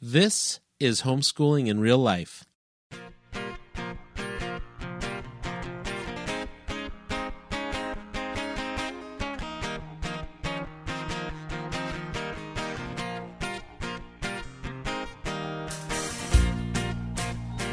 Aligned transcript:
This 0.00 0.60
is 0.78 1.02
homeschooling 1.02 1.66
in 1.66 1.80
real 1.80 1.98
life. 1.98 2.44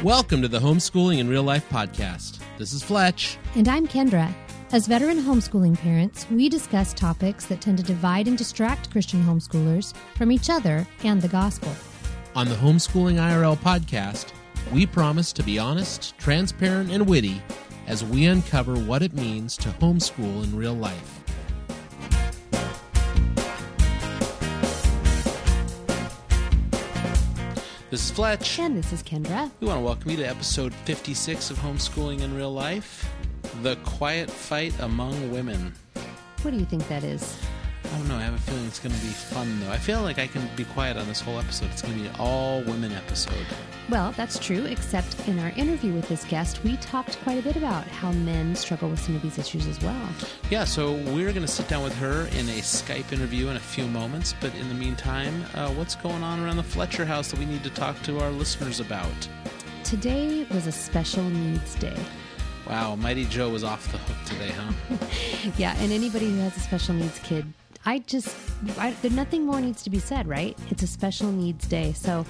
Welcome 0.02 0.42
to 0.42 0.48
the 0.48 0.58
Homeschooling 0.58 1.18
in 1.18 1.28
Real 1.28 1.44
Life 1.44 1.68
podcast. 1.70 2.40
This 2.58 2.72
is 2.72 2.82
Fletch. 2.82 3.38
And 3.54 3.68
I'm 3.68 3.86
Kendra. 3.86 4.34
As 4.72 4.88
veteran 4.88 5.18
homeschooling 5.18 5.78
parents, 5.78 6.28
we 6.28 6.48
discuss 6.48 6.92
topics 6.92 7.46
that 7.46 7.60
tend 7.60 7.78
to 7.78 7.84
divide 7.84 8.26
and 8.26 8.36
distract 8.36 8.90
Christian 8.90 9.22
homeschoolers 9.22 9.94
from 10.16 10.32
each 10.32 10.50
other 10.50 10.84
and 11.04 11.22
the 11.22 11.28
gospel. 11.28 11.70
On 12.36 12.46
the 12.46 12.54
Homeschooling 12.56 13.14
IRL 13.14 13.56
podcast, 13.56 14.26
we 14.70 14.84
promise 14.84 15.32
to 15.32 15.42
be 15.42 15.58
honest, 15.58 16.18
transparent, 16.18 16.90
and 16.90 17.08
witty 17.08 17.40
as 17.86 18.04
we 18.04 18.26
uncover 18.26 18.76
what 18.76 19.02
it 19.02 19.14
means 19.14 19.56
to 19.56 19.70
homeschool 19.70 20.44
in 20.44 20.54
real 20.54 20.74
life. 20.74 21.24
This 27.88 28.04
is 28.04 28.10
Fletch. 28.10 28.58
And 28.58 28.76
this 28.76 28.92
is 28.92 29.02
Kendra. 29.02 29.50
We 29.60 29.68
want 29.68 29.78
to 29.78 29.84
welcome 29.86 30.10
you 30.10 30.18
to 30.18 30.28
episode 30.28 30.74
56 30.74 31.50
of 31.50 31.58
Homeschooling 31.60 32.20
in 32.20 32.36
Real 32.36 32.52
Life 32.52 33.10
The 33.62 33.76
Quiet 33.76 34.30
Fight 34.30 34.78
Among 34.80 35.32
Women. 35.32 35.72
What 36.42 36.50
do 36.50 36.58
you 36.58 36.66
think 36.66 36.86
that 36.88 37.02
is? 37.02 37.38
I 37.96 37.98
don't 37.98 38.08
know. 38.08 38.16
I 38.16 38.24
have 38.24 38.34
a 38.34 38.38
feeling 38.38 38.66
it's 38.66 38.78
going 38.78 38.94
to 38.94 39.00
be 39.00 39.08
fun, 39.08 39.58
though. 39.58 39.70
I 39.70 39.78
feel 39.78 40.02
like 40.02 40.18
I 40.18 40.26
can 40.26 40.46
be 40.54 40.66
quiet 40.66 40.98
on 40.98 41.08
this 41.08 41.18
whole 41.18 41.38
episode. 41.38 41.70
It's 41.70 41.80
going 41.80 41.94
to 41.94 42.00
be 42.02 42.06
an 42.06 42.14
all 42.18 42.60
women 42.64 42.92
episode. 42.92 43.46
Well, 43.88 44.12
that's 44.12 44.38
true, 44.38 44.66
except 44.66 45.26
in 45.26 45.38
our 45.38 45.48
interview 45.56 45.94
with 45.94 46.06
this 46.06 46.22
guest, 46.26 46.62
we 46.62 46.76
talked 46.76 47.18
quite 47.22 47.38
a 47.38 47.42
bit 47.42 47.56
about 47.56 47.86
how 47.86 48.12
men 48.12 48.54
struggle 48.54 48.90
with 48.90 49.00
some 49.00 49.16
of 49.16 49.22
these 49.22 49.38
issues 49.38 49.66
as 49.66 49.80
well. 49.80 50.08
Yeah, 50.50 50.64
so 50.64 50.92
we're 50.92 51.32
going 51.32 51.40
to 51.40 51.48
sit 51.48 51.68
down 51.68 51.84
with 51.84 51.94
her 51.94 52.26
in 52.38 52.46
a 52.50 52.60
Skype 52.60 53.12
interview 53.12 53.48
in 53.48 53.56
a 53.56 53.60
few 53.60 53.86
moments. 53.86 54.34
But 54.42 54.54
in 54.56 54.68
the 54.68 54.74
meantime, 54.74 55.46
uh, 55.54 55.70
what's 55.70 55.94
going 55.94 56.22
on 56.22 56.44
around 56.44 56.58
the 56.58 56.64
Fletcher 56.64 57.06
house 57.06 57.30
that 57.30 57.40
we 57.40 57.46
need 57.46 57.64
to 57.64 57.70
talk 57.70 58.02
to 58.02 58.20
our 58.20 58.30
listeners 58.30 58.78
about? 58.78 59.08
Today 59.84 60.46
was 60.50 60.66
a 60.66 60.72
special 60.72 61.24
needs 61.24 61.74
day. 61.76 61.96
Wow, 62.68 62.94
Mighty 62.96 63.24
Joe 63.24 63.48
was 63.48 63.64
off 63.64 63.90
the 63.90 63.96
hook 63.96 64.26
today, 64.26 64.50
huh? 64.50 65.52
Yeah, 65.56 65.74
and 65.78 65.92
anybody 65.92 66.30
who 66.30 66.40
has 66.40 66.54
a 66.58 66.60
special 66.60 66.94
needs 66.94 67.18
kid, 67.20 67.46
I 67.86 68.00
just, 68.00 68.36
I, 68.78 68.90
there 69.00 69.12
nothing 69.12 69.46
more 69.46 69.60
needs 69.60 69.82
to 69.84 69.90
be 69.90 70.00
said, 70.00 70.26
right? 70.26 70.58
It's 70.70 70.82
a 70.82 70.86
special 70.88 71.30
needs 71.30 71.66
day. 71.68 71.92
So 71.92 72.26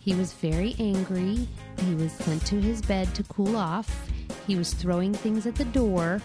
he 0.00 0.14
was 0.14 0.34
very 0.34 0.76
angry. 0.78 1.48
He 1.78 1.94
was 1.94 2.12
sent 2.12 2.44
to 2.46 2.60
his 2.60 2.82
bed 2.82 3.14
to 3.14 3.22
cool 3.24 3.56
off. 3.56 4.08
He 4.46 4.56
was 4.56 4.74
throwing 4.74 5.14
things 5.14 5.46
at 5.46 5.54
the 5.56 5.64
door 5.64 6.20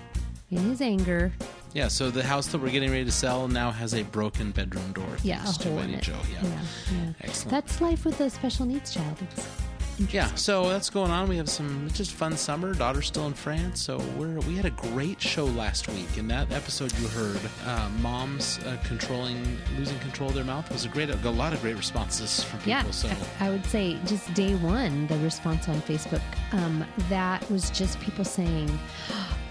in 0.51 0.57
his 0.59 0.81
anger. 0.81 1.31
yeah, 1.73 1.87
so 1.87 2.11
the 2.11 2.23
house 2.23 2.47
that 2.47 2.61
we're 2.61 2.69
getting 2.69 2.91
ready 2.91 3.05
to 3.05 3.11
sell 3.11 3.47
now 3.47 3.71
has 3.71 3.93
a 3.95 4.03
broken 4.03 4.51
bedroom 4.51 4.91
door. 4.93 5.07
Yeah, 5.23 5.41
a 5.49 5.53
to 5.53 5.69
hole 5.69 5.79
in 5.79 5.91
it. 5.91 6.03
Joe. 6.03 6.13
Yeah. 6.31 6.43
yeah, 6.43 6.61
yeah. 6.91 7.13
Excellent. 7.21 7.51
That's 7.51 7.81
life 7.81 8.05
with 8.05 8.19
a 8.19 8.29
special 8.29 8.65
needs 8.65 8.93
child. 8.93 9.17
It's 9.21 9.62
Yeah, 10.11 10.33
so 10.35 10.69
that's 10.69 10.89
going 10.89 11.11
on. 11.11 11.29
We 11.29 11.37
have 11.37 11.49
some 11.49 11.85
it's 11.85 11.97
just 11.97 12.11
fun 12.11 12.35
summer. 12.35 12.73
Daughter's 12.73 13.07
still 13.07 13.27
in 13.27 13.33
France, 13.33 13.81
so 13.81 13.99
we're 14.17 14.39
we 14.41 14.55
had 14.55 14.65
a 14.65 14.71
great 14.71 15.21
show 15.21 15.45
last 15.45 15.87
week. 15.87 16.17
In 16.17 16.27
that 16.29 16.51
episode 16.51 16.91
you 16.99 17.07
heard, 17.09 17.39
uh, 17.65 17.89
moms 18.01 18.59
uh, 18.65 18.77
controlling 18.85 19.57
losing 19.77 19.99
control 19.99 20.29
of 20.29 20.35
their 20.35 20.43
mouth 20.43 20.69
was 20.71 20.85
a 20.85 20.89
great 20.89 21.09
a 21.09 21.29
lot 21.29 21.53
of 21.53 21.61
great 21.61 21.75
responses 21.77 22.43
from 22.43 22.59
people. 22.59 22.71
Yeah, 22.71 22.89
So 22.91 23.09
I, 23.39 23.49
would 23.49 23.65
say 23.65 23.99
just 24.05 24.33
day 24.33 24.55
one, 24.55 25.05
the 25.07 25.17
response 25.19 25.69
on 25.69 25.79
Facebook, 25.83 26.21
um, 26.53 26.83
that 27.09 27.47
was 27.51 27.69
just 27.69 27.99
people 27.99 28.25
saying, 28.25 28.67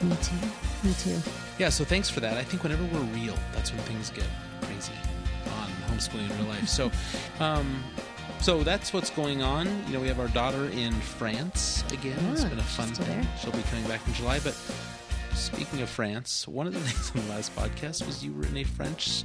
"Me 0.03 0.17
too, 0.23 0.37
me 0.83 0.95
too." 0.95 1.19
yeah, 1.59 1.69
so 1.69 1.85
thanks 1.85 2.11
for 2.11 2.21
that. 2.21 2.37
I 2.37 2.43
think 2.43 2.65
whenever 2.65 2.85
we're 2.85 3.01
real, 3.15 3.37
that's 3.53 3.73
when 3.73 3.81
things 3.83 4.11
get 4.11 4.27
crazy 4.63 4.93
on 5.59 5.71
homeschooling 5.89 6.29
in 6.31 6.37
real 6.39 6.49
life. 6.49 6.69
So, 6.69 6.91
um, 7.41 7.83
so 8.43 8.65
that's 8.65 8.93
what's 8.93 9.11
going 9.11 9.41
on. 9.41 9.67
You 9.87 9.93
know, 9.93 10.01
we 10.01 10.09
have 10.09 10.19
our 10.19 10.27
daughter 10.29 10.67
in 10.71 10.93
France 10.93 11.85
again. 11.93 12.19
It's 12.33 12.45
ah, 12.45 12.49
been 12.49 12.59
a 12.59 12.63
fun 12.63 12.89
thing. 12.89 13.07
there? 13.07 13.39
She'll 13.41 13.53
be 13.53 13.63
coming 13.63 13.87
back 13.87 14.05
in 14.07 14.15
July. 14.15 14.41
But 14.41 14.55
speaking 15.33 15.81
of 15.81 15.89
France, 15.89 16.49
one 16.49 16.67
of 16.67 16.75
the 16.75 16.81
things 16.85 17.13
on 17.15 17.29
the 17.29 17.33
last 17.33 17.55
podcast 17.55 18.05
was 18.05 18.25
you 18.25 18.33
were 18.33 18.45
in 18.47 18.57
a 18.57 18.65
French 18.65 19.23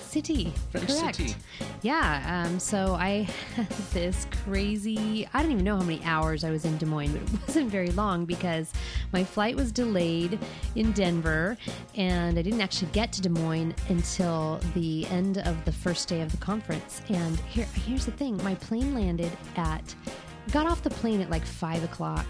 City, 0.00 0.52
French 0.70 0.88
correct? 0.88 1.16
city. 1.16 1.34
Yeah. 1.82 2.44
Um, 2.46 2.58
so 2.58 2.94
I 2.94 3.28
had 3.54 3.68
this 3.92 4.26
crazy. 4.44 5.28
I 5.32 5.42
don't 5.42 5.52
even 5.52 5.64
know 5.64 5.76
how 5.76 5.82
many 5.82 6.02
hours 6.04 6.44
I 6.44 6.50
was 6.50 6.64
in 6.64 6.76
Des 6.78 6.86
Moines, 6.86 7.12
but 7.12 7.22
it 7.22 7.40
wasn't 7.46 7.70
very 7.70 7.90
long 7.90 8.24
because 8.24 8.72
my 9.12 9.24
flight 9.24 9.56
was 9.56 9.72
delayed 9.72 10.38
in 10.74 10.92
Denver, 10.92 11.56
and 11.94 12.38
I 12.38 12.42
didn't 12.42 12.60
actually 12.60 12.90
get 12.92 13.12
to 13.12 13.22
Des 13.22 13.28
Moines 13.28 13.74
until 13.88 14.60
the 14.74 15.06
end 15.08 15.38
of 15.38 15.64
the 15.64 15.72
first 15.72 16.08
day 16.08 16.20
of 16.20 16.30
the 16.30 16.38
conference. 16.38 17.02
And 17.08 17.38
here, 17.40 17.66
here's 17.86 18.06
the 18.06 18.12
thing: 18.12 18.42
my 18.42 18.54
plane 18.56 18.94
landed 18.94 19.32
at. 19.56 19.94
Got 20.52 20.66
off 20.68 20.82
the 20.82 20.90
plane 20.90 21.20
at 21.20 21.28
like 21.28 21.44
five 21.44 21.82
o'clock. 21.82 22.26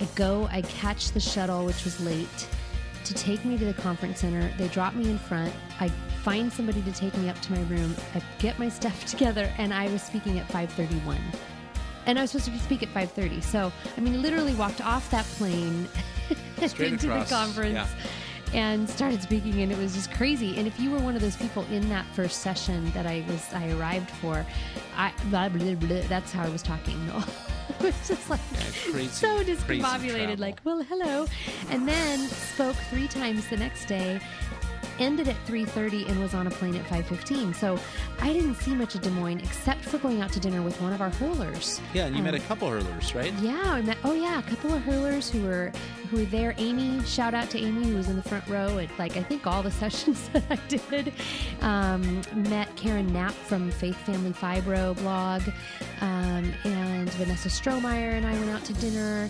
I 0.00 0.04
go, 0.14 0.48
I 0.50 0.62
catch 0.62 1.12
the 1.12 1.20
shuttle, 1.20 1.64
which 1.64 1.84
was 1.84 2.00
late 2.00 2.48
to 3.06 3.14
take 3.14 3.44
me 3.44 3.56
to 3.58 3.64
the 3.64 3.74
conference 3.74 4.20
center. 4.20 4.50
They 4.58 4.68
drop 4.68 4.94
me 4.94 5.10
in 5.10 5.18
front. 5.18 5.52
I 5.80 5.88
find 6.22 6.52
somebody 6.52 6.82
to 6.82 6.92
take 6.92 7.16
me 7.18 7.28
up 7.28 7.40
to 7.42 7.52
my 7.52 7.60
room. 7.62 7.94
I 8.14 8.22
get 8.38 8.58
my 8.58 8.68
stuff 8.80 9.04
together, 9.06 9.52
and 9.58 9.72
I 9.72 9.88
was 9.88 10.02
speaking 10.02 10.38
at 10.38 10.48
5:31. 10.48 11.18
And 12.06 12.18
I 12.18 12.22
was 12.22 12.30
supposed 12.30 12.52
to 12.52 12.58
speak 12.60 12.82
at 12.82 12.88
5:30. 12.94 13.42
So, 13.42 13.72
I 13.96 14.00
mean, 14.00 14.22
literally 14.22 14.54
walked 14.54 14.80
off 14.84 15.10
that 15.10 15.24
plane 15.24 15.88
Straight 16.66 16.92
into 16.92 17.10
across, 17.10 17.28
the 17.28 17.34
conference. 17.34 17.74
yeah. 17.74 17.88
And 18.54 18.88
started 18.88 19.20
speaking, 19.22 19.60
and 19.62 19.72
it 19.72 19.78
was 19.78 19.94
just 19.94 20.12
crazy. 20.12 20.56
And 20.56 20.66
if 20.68 20.78
you 20.78 20.90
were 20.90 21.00
one 21.00 21.16
of 21.16 21.20
those 21.20 21.36
people 21.36 21.64
in 21.70 21.88
that 21.88 22.06
first 22.14 22.42
session 22.42 22.90
that 22.92 23.04
I 23.06 23.24
was, 23.28 23.44
I 23.52 23.72
arrived 23.72 24.08
for, 24.08 24.46
I 24.96 25.12
blah, 25.30 25.48
blah, 25.48 25.74
blah, 25.74 26.02
that's 26.08 26.32
how 26.32 26.44
I 26.44 26.48
was 26.48 26.62
talking. 26.62 26.96
was 27.82 28.08
just 28.08 28.28
like 28.30 28.40
Yeah, 28.52 28.92
crazy- 28.92 29.08
so 29.08 29.42
discombobulated, 29.44 30.38
like, 30.38 30.60
well, 30.64 30.82
hello, 30.82 31.26
and 31.70 31.86
then 31.88 32.18
spoke 32.28 32.76
three 32.90 33.08
times 33.08 33.48
the 33.48 33.56
next 33.56 33.86
day. 33.86 34.20
Ended 34.98 35.28
at 35.28 35.36
3:30 35.46 36.08
and 36.08 36.20
was 36.20 36.32
on 36.34 36.46
a 36.46 36.50
plane 36.50 36.74
at 36.76 36.86
5:15. 36.86 37.52
So 37.54 37.78
I 38.20 38.32
didn't 38.32 38.54
see 38.56 38.74
much 38.74 38.94
of 38.94 39.02
Des 39.02 39.10
Moines 39.10 39.40
except 39.40 39.84
for 39.84 39.98
going 39.98 40.22
out 40.22 40.32
to 40.32 40.40
dinner 40.40 40.62
with 40.62 40.80
one 40.80 40.92
of 40.92 41.00
our 41.00 41.10
hurlers. 41.10 41.80
Yeah, 41.92 42.06
and 42.06 42.16
you 42.16 42.22
met 42.22 42.34
a 42.34 42.38
Um, 42.38 42.42
couple 42.44 42.70
hurlers, 42.70 43.14
right? 43.14 43.32
Yeah, 43.40 43.60
I 43.64 43.82
met. 43.82 43.98
Oh 44.04 44.14
yeah, 44.14 44.38
a 44.38 44.42
couple 44.42 44.72
of 44.72 44.82
hurlers 44.82 45.28
who 45.30 45.42
were 45.42 45.70
who 46.10 46.18
were 46.18 46.24
there. 46.24 46.54
Amy, 46.58 47.02
shout 47.04 47.34
out 47.34 47.50
to 47.50 47.58
Amy 47.58 47.88
who 47.88 47.96
was 47.96 48.08
in 48.08 48.16
the 48.16 48.22
front 48.22 48.46
row 48.48 48.78
at 48.78 48.88
like 48.98 49.16
I 49.16 49.22
think 49.22 49.46
all 49.46 49.62
the 49.62 49.70
sessions 49.82 50.28
that 50.32 50.44
I 50.50 50.56
did. 50.68 51.12
Um, 51.60 52.22
met 52.34 52.74
Karen 52.76 53.12
Knapp 53.12 53.32
from 53.34 53.70
Faith 53.70 53.96
Family 54.06 54.32
Fibro 54.32 54.96
blog, 54.96 55.42
um, 56.00 56.52
and 56.64 57.10
Vanessa 57.10 57.48
Strohmeyer 57.48 58.12
and 58.12 58.26
I 58.26 58.32
went 58.38 58.50
out 58.50 58.64
to 58.64 58.72
dinner. 58.74 59.28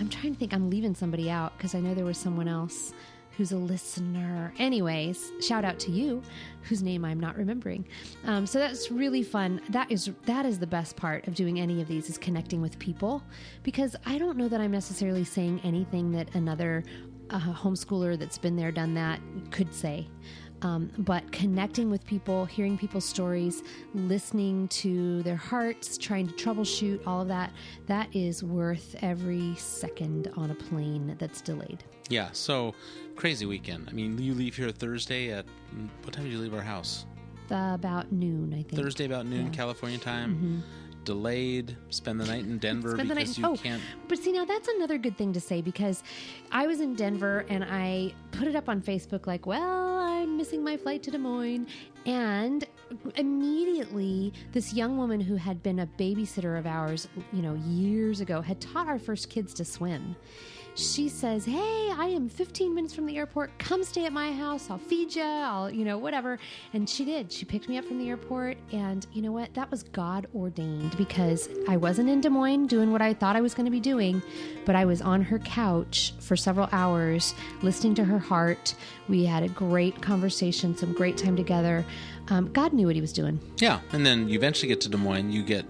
I'm 0.00 0.08
trying 0.08 0.32
to 0.32 0.38
think. 0.38 0.54
I'm 0.54 0.70
leaving 0.70 0.94
somebody 0.94 1.30
out 1.30 1.56
because 1.56 1.74
I 1.74 1.80
know 1.80 1.94
there 1.94 2.04
was 2.06 2.18
someone 2.18 2.48
else 2.48 2.92
who's 3.36 3.52
a 3.52 3.56
listener. 3.56 4.52
Anyways, 4.58 5.32
shout 5.40 5.64
out 5.64 5.78
to 5.80 5.90
you, 5.90 6.22
whose 6.62 6.82
name 6.82 7.04
I'm 7.04 7.18
not 7.18 7.36
remembering. 7.36 7.86
Um, 8.24 8.46
so 8.46 8.58
that's 8.58 8.90
really 8.90 9.22
fun. 9.22 9.60
That 9.70 9.90
is 9.90 10.10
that 10.26 10.46
is 10.46 10.58
the 10.58 10.66
best 10.66 10.96
part 10.96 11.26
of 11.26 11.34
doing 11.34 11.60
any 11.60 11.80
of 11.80 11.88
these 11.88 12.08
is 12.08 12.18
connecting 12.18 12.60
with 12.60 12.78
people, 12.78 13.22
because 13.62 13.96
I 14.06 14.18
don't 14.18 14.36
know 14.36 14.48
that 14.48 14.60
I'm 14.60 14.72
necessarily 14.72 15.24
saying 15.24 15.60
anything 15.64 16.12
that 16.12 16.34
another 16.34 16.84
uh, 17.30 17.40
homeschooler 17.40 18.18
that's 18.18 18.38
been 18.38 18.56
there, 18.56 18.70
done 18.70 18.94
that 18.94 19.20
could 19.50 19.74
say. 19.74 20.08
Um, 20.60 20.92
but 20.98 21.32
connecting 21.32 21.90
with 21.90 22.06
people, 22.06 22.44
hearing 22.44 22.78
people's 22.78 23.04
stories, 23.04 23.64
listening 23.94 24.68
to 24.68 25.20
their 25.24 25.34
hearts, 25.34 25.98
trying 25.98 26.28
to 26.28 26.34
troubleshoot, 26.34 27.04
all 27.04 27.20
of 27.20 27.26
that, 27.26 27.52
that 27.88 28.14
is 28.14 28.44
worth 28.44 28.94
every 29.02 29.56
second 29.56 30.30
on 30.36 30.52
a 30.52 30.54
plane 30.54 31.16
that's 31.18 31.40
delayed. 31.40 31.82
Yeah, 32.08 32.28
so 32.32 32.76
crazy 33.22 33.46
weekend. 33.46 33.88
I 33.88 33.92
mean, 33.92 34.18
you 34.18 34.34
leave 34.34 34.56
here 34.56 34.72
Thursday 34.72 35.30
at 35.30 35.46
what 36.02 36.12
time 36.12 36.24
did 36.24 36.32
you 36.32 36.40
leave 36.40 36.54
our 36.54 36.60
house? 36.60 37.06
Uh, 37.52 37.70
about 37.72 38.10
noon, 38.10 38.52
I 38.52 38.64
think. 38.64 38.82
Thursday 38.82 39.04
about 39.04 39.26
noon, 39.26 39.46
Yeah. 39.46 39.52
California 39.52 39.96
time. 39.96 40.64
Delayed. 41.04 41.76
Spend 41.90 42.18
the 42.20 42.26
night 42.26 42.40
in 42.42 42.58
Denver 42.58 42.94
Spend 42.94 43.08
the 43.08 43.14
because 43.14 43.38
night. 43.38 43.46
you 43.46 43.54
oh, 43.54 43.56
can't. 43.56 43.80
but 44.08 44.18
see 44.18 44.32
now 44.32 44.44
that's 44.44 44.66
another 44.66 44.98
good 44.98 45.16
thing 45.16 45.32
to 45.34 45.40
say 45.40 45.60
because 45.60 46.02
I 46.50 46.66
was 46.66 46.80
in 46.80 46.96
Denver 46.96 47.44
and 47.48 47.62
I 47.62 48.12
put 48.32 48.48
it 48.48 48.56
up 48.56 48.68
on 48.68 48.82
Facebook 48.82 49.28
like, 49.28 49.46
well, 49.46 50.00
I'm 50.00 50.36
missing 50.36 50.64
my 50.64 50.76
flight 50.76 51.04
to 51.04 51.12
Des 51.12 51.18
Moines, 51.18 51.68
and 52.06 52.66
immediately 53.14 54.32
this 54.50 54.72
young 54.74 54.96
woman 54.96 55.20
who 55.20 55.36
had 55.36 55.62
been 55.62 55.78
a 55.78 55.86
babysitter 55.86 56.58
of 56.58 56.66
ours, 56.66 57.06
you 57.32 57.42
know, 57.42 57.54
years 57.54 58.20
ago, 58.20 58.40
had 58.40 58.60
taught 58.60 58.88
our 58.88 58.98
first 58.98 59.30
kids 59.30 59.54
to 59.54 59.64
swim. 59.64 60.16
She 60.74 61.08
says, 61.08 61.44
Hey, 61.44 61.92
I 61.96 62.06
am 62.06 62.28
15 62.28 62.74
minutes 62.74 62.94
from 62.94 63.06
the 63.06 63.16
airport. 63.16 63.56
Come 63.58 63.84
stay 63.84 64.06
at 64.06 64.12
my 64.12 64.32
house. 64.32 64.70
I'll 64.70 64.78
feed 64.78 65.14
you. 65.14 65.22
I'll, 65.22 65.70
you 65.70 65.84
know, 65.84 65.98
whatever. 65.98 66.38
And 66.72 66.88
she 66.88 67.04
did. 67.04 67.30
She 67.30 67.44
picked 67.44 67.68
me 67.68 67.78
up 67.78 67.84
from 67.84 67.98
the 67.98 68.08
airport. 68.08 68.56
And 68.72 69.06
you 69.12 69.22
know 69.22 69.32
what? 69.32 69.52
That 69.54 69.70
was 69.70 69.82
God 69.82 70.26
ordained 70.34 70.96
because 70.96 71.48
I 71.68 71.76
wasn't 71.76 72.08
in 72.08 72.20
Des 72.20 72.30
Moines 72.30 72.66
doing 72.66 72.92
what 72.92 73.02
I 73.02 73.14
thought 73.14 73.36
I 73.36 73.40
was 73.40 73.54
going 73.54 73.66
to 73.66 73.70
be 73.70 73.80
doing, 73.80 74.22
but 74.64 74.74
I 74.74 74.84
was 74.84 75.02
on 75.02 75.22
her 75.22 75.38
couch 75.40 76.14
for 76.20 76.36
several 76.36 76.68
hours 76.72 77.34
listening 77.62 77.94
to 77.96 78.04
her 78.04 78.18
heart. 78.18 78.74
We 79.08 79.24
had 79.24 79.42
a 79.42 79.48
great 79.48 80.00
conversation, 80.00 80.76
some 80.76 80.92
great 80.92 81.16
time 81.16 81.36
together. 81.36 81.84
Um, 82.28 82.52
God 82.52 82.72
knew 82.72 82.86
what 82.86 82.94
he 82.94 83.00
was 83.00 83.12
doing. 83.12 83.40
Yeah, 83.58 83.80
and 83.92 84.06
then 84.06 84.28
you 84.28 84.38
eventually 84.38 84.68
get 84.68 84.80
to 84.82 84.88
Des 84.88 84.96
Moines. 84.96 85.32
You 85.32 85.42
get 85.42 85.66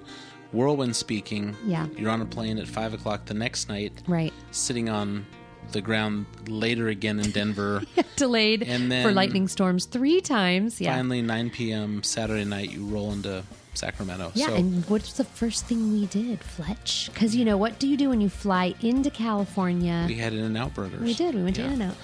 whirlwind 0.52 0.96
speaking. 0.96 1.56
Yeah. 1.66 1.86
You're 1.96 2.10
on 2.10 2.20
a 2.20 2.26
plane 2.26 2.58
at 2.58 2.68
five 2.68 2.94
o'clock 2.94 3.26
the 3.26 3.34
next 3.34 3.68
night. 3.68 3.92
Right. 4.06 4.32
Sitting 4.50 4.88
on 4.88 5.26
the 5.72 5.80
ground 5.80 6.26
later 6.46 6.88
again 6.88 7.18
in 7.20 7.30
Denver. 7.30 7.82
Delayed 8.16 8.62
And 8.62 8.90
then 8.90 9.06
for 9.06 9.12
lightning 9.12 9.48
storms 9.48 9.86
three 9.86 10.20
times. 10.20 10.80
Yeah. 10.80 10.94
Finally, 10.94 11.22
9 11.22 11.50
p.m. 11.50 12.02
Saturday 12.02 12.44
night, 12.44 12.70
you 12.70 12.84
roll 12.86 13.12
into 13.12 13.42
Sacramento. 13.74 14.32
Yeah, 14.34 14.48
so, 14.48 14.54
and 14.54 14.84
what's 14.88 15.14
the 15.14 15.24
first 15.24 15.64
thing 15.66 15.92
we 15.92 16.06
did, 16.06 16.40
Fletch? 16.40 17.10
Because 17.12 17.34
you 17.34 17.44
know 17.44 17.56
what 17.56 17.78
do 17.78 17.88
you 17.88 17.96
do 17.96 18.10
when 18.10 18.20
you 18.20 18.28
fly 18.28 18.74
into 18.82 19.10
California? 19.10 20.04
we 20.06 20.14
had 20.14 20.32
In 20.32 20.44
and 20.44 20.58
Out 20.58 20.74
Burgers. 20.74 21.00
We 21.00 21.14
did. 21.14 21.34
We 21.34 21.42
went 21.42 21.56
to 21.56 21.62
yeah. 21.62 21.68
In 21.68 21.72
and 21.80 21.92
Out. 21.92 21.96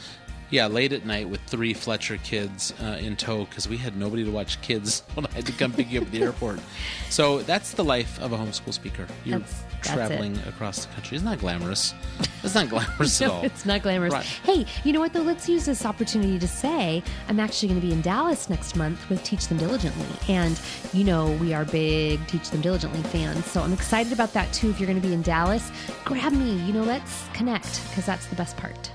Yeah, 0.51 0.67
late 0.67 0.93
at 0.95 1.05
night 1.05 1.29
with 1.29 1.41
three 1.43 1.75
Fletcher 1.75 2.17
kids 2.19 2.73
uh, 2.83 2.97
in 3.01 3.17
tow 3.17 3.45
because 3.45 3.69
we 3.69 3.77
had 3.77 3.97
nobody 3.97 4.25
to 4.25 4.31
watch 4.31 4.61
kids 4.63 5.03
when 5.15 5.27
I 5.27 5.31
had 5.33 5.47
to 5.47 5.53
come 5.53 5.73
pick 5.73 5.91
you 5.91 6.01
up 6.01 6.07
at 6.07 6.13
the 6.13 6.23
airport. 6.23 6.61
So 7.11 7.39
that's 7.41 7.73
the 7.73 7.83
life 7.85 8.21
of 8.21 8.33
a 8.33 8.37
homeschool 8.37 8.73
speaker. 8.75 9.07
You're 9.25 9.39
That's- 9.39 9.65
that's 9.83 9.89
traveling 9.95 10.37
across 10.47 10.85
the 10.85 10.93
country. 10.93 11.17
Isn't 11.17 11.29
that 11.31 11.39
glamorous? 11.39 11.95
It's 12.43 12.55
not 12.55 12.69
glamorous 12.69 13.23
at 13.23 13.31
all. 13.31 13.45
it's 13.45 13.65
not 13.65 13.81
glamorous. 13.83 14.13
Right. 14.13 14.25
Hey, 14.25 14.67
you 14.85 14.93
know 14.93 14.99
what 15.01 15.13
though? 15.13 15.23
Let's 15.23 15.49
use 15.49 15.65
this 15.65 15.87
opportunity 15.87 16.39
to 16.39 16.49
say 16.49 17.03
I'm 17.29 17.39
actually 17.41 17.69
going 17.69 17.81
to 17.81 17.87
be 17.87 17.93
in 17.93 18.03
Dallas 18.03 18.51
next 18.51 18.77
month 18.77 19.09
with 19.09 19.23
Teach 19.23 19.47
Them 19.49 19.57
Diligently, 19.57 20.05
and 20.29 20.61
you 20.93 21.05
know 21.05 21.31
we 21.41 21.55
are 21.55 21.65
big 21.65 22.27
Teach 22.27 22.51
Them 22.51 22.61
Diligently 22.61 23.03
fans, 23.05 23.47
so 23.47 23.63
I'm 23.63 23.73
excited 23.73 24.13
about 24.13 24.33
that 24.35 24.53
too. 24.53 24.69
If 24.69 24.81
you're 24.81 24.89
going 24.89 25.01
to 25.01 25.07
be 25.09 25.15
in 25.15 25.23
Dallas, 25.23 25.71
grab 26.05 26.33
me. 26.33 26.57
You 26.65 26.73
know, 26.73 26.83
let's 26.83 27.25
connect 27.33 27.89
because 27.89 28.05
that's 28.05 28.27
the 28.27 28.37
best 28.37 28.57
part. 28.57 28.91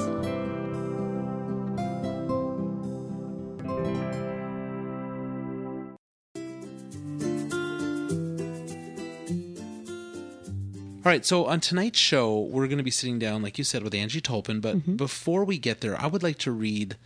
All 11.04 11.10
right, 11.10 11.24
so 11.24 11.44
on 11.44 11.60
tonight's 11.60 11.98
show, 11.98 12.38
we're 12.40 12.66
going 12.66 12.78
to 12.78 12.84
be 12.84 12.90
sitting 12.90 13.18
down, 13.18 13.42
like 13.42 13.58
you 13.58 13.64
said, 13.64 13.82
with 13.82 13.94
Angie 13.94 14.22
Tolpin. 14.22 14.60
But 14.62 14.76
Mm-hmm. 14.76 14.96
before 14.96 15.44
we 15.44 15.58
get 15.58 15.80
there, 15.82 16.00
I 16.00 16.06
would 16.06 16.22
like 16.22 16.38
to 16.38 16.50
read 16.50 16.96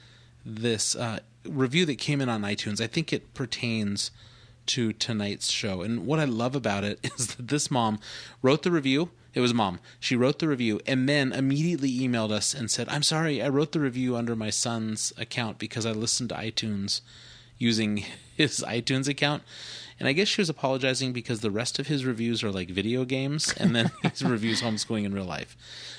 this 0.46 0.94
uh, 0.94 1.18
review 1.44 1.84
that 1.86 1.98
came 1.98 2.20
in 2.20 2.28
on 2.28 2.42
iTunes. 2.42 2.80
I 2.80 2.86
think 2.86 3.12
it 3.12 3.34
pertains 3.34 4.12
to 4.66 4.92
tonight's 4.92 5.50
show. 5.50 5.82
And 5.82 6.06
what 6.06 6.20
I 6.20 6.24
love 6.26 6.54
about 6.54 6.84
it 6.84 7.00
is 7.18 7.34
that 7.34 7.48
this 7.48 7.72
mom 7.72 7.98
wrote 8.40 8.62
the 8.62 8.70
review. 8.70 9.10
It 9.34 9.40
was 9.40 9.52
mom. 9.52 9.80
She 9.98 10.14
wrote 10.14 10.38
the 10.38 10.48
review 10.48 10.80
and 10.86 11.08
then 11.08 11.32
immediately 11.32 11.90
emailed 11.98 12.30
us 12.30 12.54
and 12.54 12.70
said, 12.70 12.88
I'm 12.88 13.02
sorry, 13.02 13.42
I 13.42 13.48
wrote 13.48 13.72
the 13.72 13.80
review 13.80 14.16
under 14.16 14.36
my 14.36 14.50
son's 14.50 15.12
account 15.18 15.58
because 15.58 15.84
I 15.84 15.90
listened 15.90 16.28
to 16.28 16.36
iTunes 16.36 17.00
using 17.58 18.04
his 18.36 18.64
iTunes 18.66 19.08
account. 19.08 19.42
And 19.98 20.08
I 20.08 20.12
guess 20.12 20.28
she 20.28 20.40
was 20.40 20.48
apologizing 20.48 21.12
because 21.12 21.40
the 21.40 21.50
rest 21.50 21.78
of 21.78 21.88
his 21.88 22.04
reviews 22.04 22.44
are 22.44 22.52
like 22.52 22.68
video 22.68 23.04
games, 23.04 23.52
and 23.56 23.74
then 23.74 23.90
his 24.02 24.22
reviews 24.22 24.62
homeschooling 24.62 25.04
in 25.04 25.14
real 25.14 25.24
life. 25.24 25.56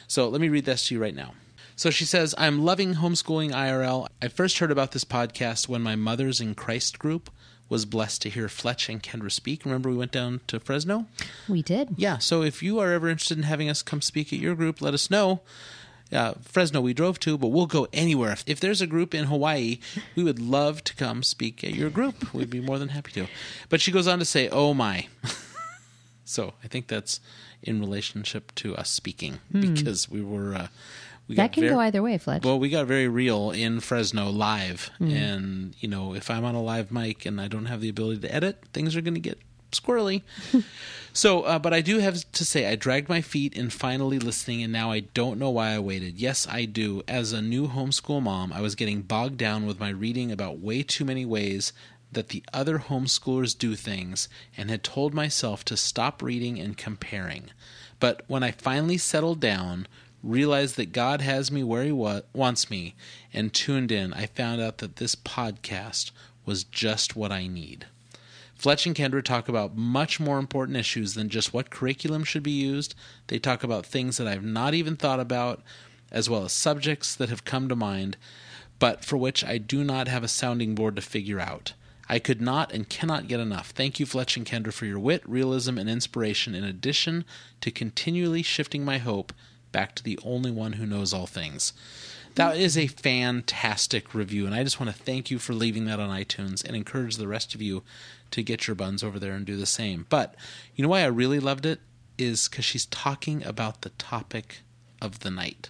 So 0.07 0.29
let 0.29 0.41
me 0.41 0.49
read 0.49 0.65
this 0.65 0.87
to 0.87 0.95
you 0.95 1.01
right 1.01 1.15
now. 1.15 1.33
So 1.75 1.89
she 1.89 2.05
says, 2.05 2.35
I'm 2.37 2.63
loving 2.65 2.95
homeschooling 2.95 3.51
IRL. 3.51 4.07
I 4.21 4.27
first 4.27 4.59
heard 4.59 4.71
about 4.71 4.91
this 4.91 5.05
podcast 5.05 5.69
when 5.69 5.81
my 5.81 5.95
Mothers 5.95 6.41
in 6.41 6.55
Christ 6.55 6.99
group 6.99 7.29
was 7.69 7.85
blessed 7.85 8.23
to 8.23 8.29
hear 8.29 8.49
Fletch 8.49 8.89
and 8.89 9.01
Kendra 9.01 9.31
speak. 9.31 9.63
Remember, 9.63 9.89
we 9.89 9.95
went 9.95 10.11
down 10.11 10.41
to 10.47 10.59
Fresno? 10.59 11.05
We 11.47 11.61
did. 11.61 11.89
Yeah, 11.95 12.17
so 12.17 12.41
if 12.41 12.63
you 12.63 12.79
are 12.79 12.91
ever 12.91 13.07
interested 13.07 13.37
in 13.37 13.43
having 13.43 13.69
us 13.69 13.81
come 13.81 14.01
speak 14.01 14.33
at 14.33 14.39
your 14.39 14.55
group, 14.55 14.81
let 14.81 14.93
us 14.93 15.09
know. 15.09 15.41
Uh, 16.11 16.33
Fresno, 16.41 16.81
we 16.81 16.93
drove 16.93 17.19
to, 17.19 17.37
but 17.37 17.49
we'll 17.49 17.67
go 17.67 17.87
anywhere. 17.93 18.31
If, 18.31 18.43
if 18.47 18.59
there's 18.59 18.81
a 18.81 18.87
group 18.87 19.13
in 19.13 19.25
Hawaii, 19.25 19.77
we 20.15 20.23
would 20.23 20.39
love 20.39 20.83
to 20.85 20.95
come 20.95 21.21
speak 21.21 21.63
at 21.63 21.75
your 21.75 21.89
group. 21.91 22.33
We'd 22.33 22.49
be 22.49 22.59
more 22.61 22.79
than 22.79 22.89
happy 22.89 23.11
to. 23.11 23.27
But 23.69 23.79
she 23.81 23.91
goes 23.91 24.07
on 24.07 24.17
to 24.19 24.25
say, 24.25 24.49
"Oh 24.49 24.73
my." 24.73 25.07
so 26.25 26.53
I 26.63 26.67
think 26.67 26.87
that's 26.87 27.19
in 27.61 27.79
relationship 27.79 28.53
to 28.55 28.75
us 28.75 28.89
speaking 28.89 29.39
because 29.51 30.09
we 30.09 30.21
were. 30.21 30.55
Uh, 30.55 30.67
we 31.27 31.35
That 31.35 31.53
can 31.53 31.63
ver- 31.65 31.69
go 31.69 31.79
either 31.79 32.01
way, 32.01 32.17
Fletch. 32.17 32.43
well, 32.43 32.57
we 32.57 32.69
got 32.69 32.87
very 32.87 33.07
real 33.07 33.51
in 33.51 33.79
Fresno 33.81 34.31
live, 34.31 34.89
Mm. 34.99 35.11
and 35.13 35.75
you 35.79 35.87
know, 35.87 36.15
if 36.15 36.31
I'm 36.31 36.43
on 36.43 36.55
a 36.55 36.61
live 36.61 36.91
mic 36.91 37.23
and 37.27 37.39
I 37.39 37.47
don't 37.47 37.65
have 37.67 37.81
the 37.81 37.89
ability 37.89 38.21
to 38.21 38.33
edit, 38.33 38.63
things 38.73 38.95
are 38.95 39.01
going 39.01 39.13
to 39.13 39.19
get 39.19 39.37
squirrely. 39.71 40.21
so, 41.13 41.41
uh, 41.41 41.59
but 41.59 41.73
I 41.73 41.81
do 41.81 41.99
have 41.99 42.29
to 42.31 42.45
say, 42.45 42.67
I 42.67 42.75
dragged 42.75 43.09
my 43.09 43.21
feet 43.21 43.53
in 43.53 43.69
finally 43.69 44.19
listening, 44.19 44.63
and 44.63 44.73
now 44.73 44.91
I 44.91 45.01
don't 45.01 45.39
know 45.39 45.49
why 45.49 45.71
I 45.71 45.79
waited. 45.79 46.17
Yes, 46.17 46.47
I 46.49 46.65
do. 46.65 47.03
As 47.07 47.33
a 47.33 47.41
new 47.41 47.67
homeschool 47.67 48.21
mom, 48.21 48.53
I 48.53 48.61
was 48.61 48.75
getting 48.75 49.01
bogged 49.01 49.37
down 49.37 49.65
with 49.65 49.79
my 49.79 49.89
reading 49.89 50.31
about 50.31 50.59
way 50.59 50.83
too 50.83 51.05
many 51.05 51.25
ways 51.25 51.73
that 52.11 52.29
the 52.29 52.43
other 52.53 52.79
homeschoolers 52.79 53.57
do 53.57 53.75
things, 53.75 54.29
and 54.57 54.69
had 54.69 54.83
told 54.83 55.13
myself 55.13 55.63
to 55.65 55.77
stop 55.77 56.21
reading 56.21 56.59
and 56.59 56.75
comparing. 56.75 57.51
But 57.99 58.23
when 58.27 58.43
I 58.43 58.51
finally 58.51 58.97
settled 58.97 59.39
down, 59.39 59.87
realized 60.23 60.75
that 60.77 60.91
God 60.91 61.21
has 61.21 61.51
me 61.51 61.63
where 61.63 61.83
He 61.83 61.91
wa- 61.91 62.21
wants 62.33 62.69
me, 62.69 62.95
and 63.33 63.53
tuned 63.53 63.91
in, 63.91 64.13
I 64.13 64.25
found 64.25 64.61
out 64.61 64.79
that 64.79 64.95
this 64.95 65.15
podcast 65.15 66.11
was 66.45 66.63
just 66.63 67.15
what 67.15 67.31
I 67.31 67.47
need. 67.47 67.85
Fletch 68.59 68.85
and 68.85 68.93
Kendra 68.93 69.23
talk 69.23 69.47
about 69.47 69.77
much 69.77 70.19
more 70.19 70.37
important 70.37 70.77
issues 70.77 71.13
than 71.13 71.29
just 71.29 71.53
what 71.53 71.69
curriculum 71.69 72.25
should 72.25 72.43
be 72.43 72.51
used. 72.51 72.93
They 73.27 73.39
talk 73.39 73.63
about 73.63 73.85
things 73.85 74.17
that 74.17 74.27
I've 74.27 74.43
not 74.43 74.73
even 74.73 74.97
thought 74.97 75.21
about, 75.21 75.63
as 76.11 76.29
well 76.29 76.43
as 76.43 76.51
subjects 76.51 77.15
that 77.15 77.29
have 77.29 77.45
come 77.45 77.69
to 77.69 77.75
mind, 77.77 78.17
but 78.77 79.05
for 79.05 79.15
which 79.15 79.45
I 79.45 79.59
do 79.59 79.85
not 79.85 80.09
have 80.09 80.25
a 80.25 80.27
sounding 80.27 80.75
board 80.75 80.97
to 80.97 81.01
figure 81.01 81.39
out. 81.39 81.71
I 82.09 82.19
could 82.19 82.41
not 82.41 82.73
and 82.73 82.89
cannot 82.89 83.29
get 83.29 83.39
enough. 83.39 83.69
Thank 83.69 83.97
you, 83.97 84.05
Fletch 84.05 84.35
and 84.35 84.45
Kendra, 84.45 84.73
for 84.73 84.85
your 84.85 84.99
wit, 84.99 85.23
realism, 85.25 85.77
and 85.77 85.89
inspiration, 85.89 86.53
in 86.53 86.65
addition 86.65 87.23
to 87.61 87.71
continually 87.71 88.43
shifting 88.43 88.83
my 88.83 88.97
hope 88.97 89.31
back 89.71 89.95
to 89.95 90.03
the 90.03 90.19
only 90.21 90.51
one 90.51 90.73
who 90.73 90.85
knows 90.85 91.13
all 91.13 91.27
things. 91.27 91.71
That 92.35 92.57
is 92.57 92.77
a 92.77 92.87
fantastic 92.87 94.13
review, 94.13 94.45
and 94.45 94.55
I 94.55 94.63
just 94.63 94.79
want 94.79 94.95
to 94.95 95.03
thank 95.03 95.31
you 95.31 95.39
for 95.39 95.53
leaving 95.53 95.85
that 95.85 95.99
on 95.99 96.09
iTunes 96.09 96.63
and 96.63 96.75
encourage 96.75 97.17
the 97.17 97.27
rest 97.27 97.55
of 97.55 97.61
you 97.61 97.83
to 98.31 98.43
get 98.43 98.67
your 98.67 98.75
buns 98.75 99.03
over 99.03 99.19
there 99.19 99.33
and 99.33 99.45
do 99.45 99.57
the 99.57 99.65
same. 99.65 100.05
But 100.09 100.35
you 100.75 100.83
know 100.83 100.89
why 100.89 101.01
I 101.01 101.07
really 101.07 101.39
loved 101.39 101.65
it? 101.65 101.79
Is 102.17 102.47
because 102.47 102.65
she's 102.65 102.85
talking 102.87 103.43
about 103.45 103.81
the 103.81 103.89
topic 103.91 104.61
of 105.01 105.19
the 105.19 105.31
night, 105.31 105.69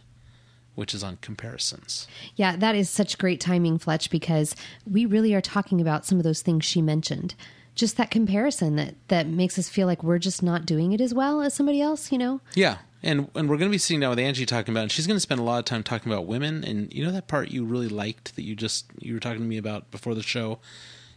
which 0.76 0.94
is 0.94 1.04
on 1.04 1.18
comparisons. 1.22 2.08
Yeah, 2.36 2.56
that 2.56 2.76
is 2.76 2.90
such 2.90 3.18
great 3.18 3.40
timing, 3.40 3.78
Fletch, 3.78 4.10
because 4.10 4.56
we 4.90 5.06
really 5.06 5.34
are 5.34 5.42
talking 5.42 5.80
about 5.80 6.06
some 6.06 6.18
of 6.18 6.24
those 6.24 6.42
things 6.42 6.66
she 6.66 6.82
mentioned. 6.82 7.36
Just 7.76 7.98
that 7.98 8.12
comparison 8.12 8.76
that 8.78 8.96
that 9.08 9.28
makes 9.28 9.58
us 9.58 9.70
feel 9.70 9.88
like 9.88 10.04
we're 10.04 10.18
just 10.18 10.44
not 10.44 10.66
doing 10.66 10.92
it 10.92 11.00
as 11.00 11.14
well 11.14 11.42
as 11.42 11.54
somebody 11.54 11.82
else, 11.82 12.12
you 12.12 12.18
know? 12.18 12.42
Yeah. 12.56 12.78
And 13.02 13.30
and 13.36 13.50
we're 13.50 13.58
going 13.58 13.70
to 13.70 13.74
be 13.74 13.78
sitting 13.78 14.02
down 14.02 14.10
with 14.10 14.20
Angie 14.20 14.46
talking 14.46 14.74
about, 14.74 14.82
and 14.82 14.92
she's 14.92 15.08
going 15.08 15.16
to 15.16 15.22
spend 15.22 15.40
a 15.40 15.44
lot 15.44 15.60
of 15.60 15.66
time 15.66 15.84
talking 15.84 16.12
about 16.12 16.26
women. 16.26 16.66
And 16.66 16.94
you 16.94 17.06
know 17.06 17.12
that 17.12 17.28
part 17.28 17.50
you 17.50 17.64
really 17.64 17.88
liked 17.88 18.36
that 18.36 18.44
you 18.44 18.56
just 18.56 18.88
you 19.00 19.14
were 19.14 19.20
talking 19.20 19.40
to 19.40 19.46
me 19.46 19.58
about 19.58 19.92
before 19.92 20.16
the 20.16 20.24
show 20.24 20.60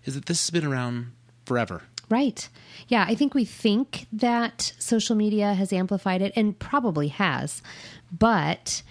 is 0.04 0.14
that 0.14 0.26
this 0.26 0.44
has 0.44 0.50
been 0.50 0.64
around 0.64 1.12
forever. 1.52 1.82
Right. 2.08 2.48
Yeah, 2.88 3.04
I 3.06 3.14
think 3.14 3.34
we 3.34 3.44
think 3.44 4.06
that 4.10 4.72
social 4.78 5.14
media 5.14 5.52
has 5.52 5.72
amplified 5.72 6.22
it 6.22 6.32
and 6.34 6.58
probably 6.58 7.08
has, 7.08 7.62
but 8.10 8.82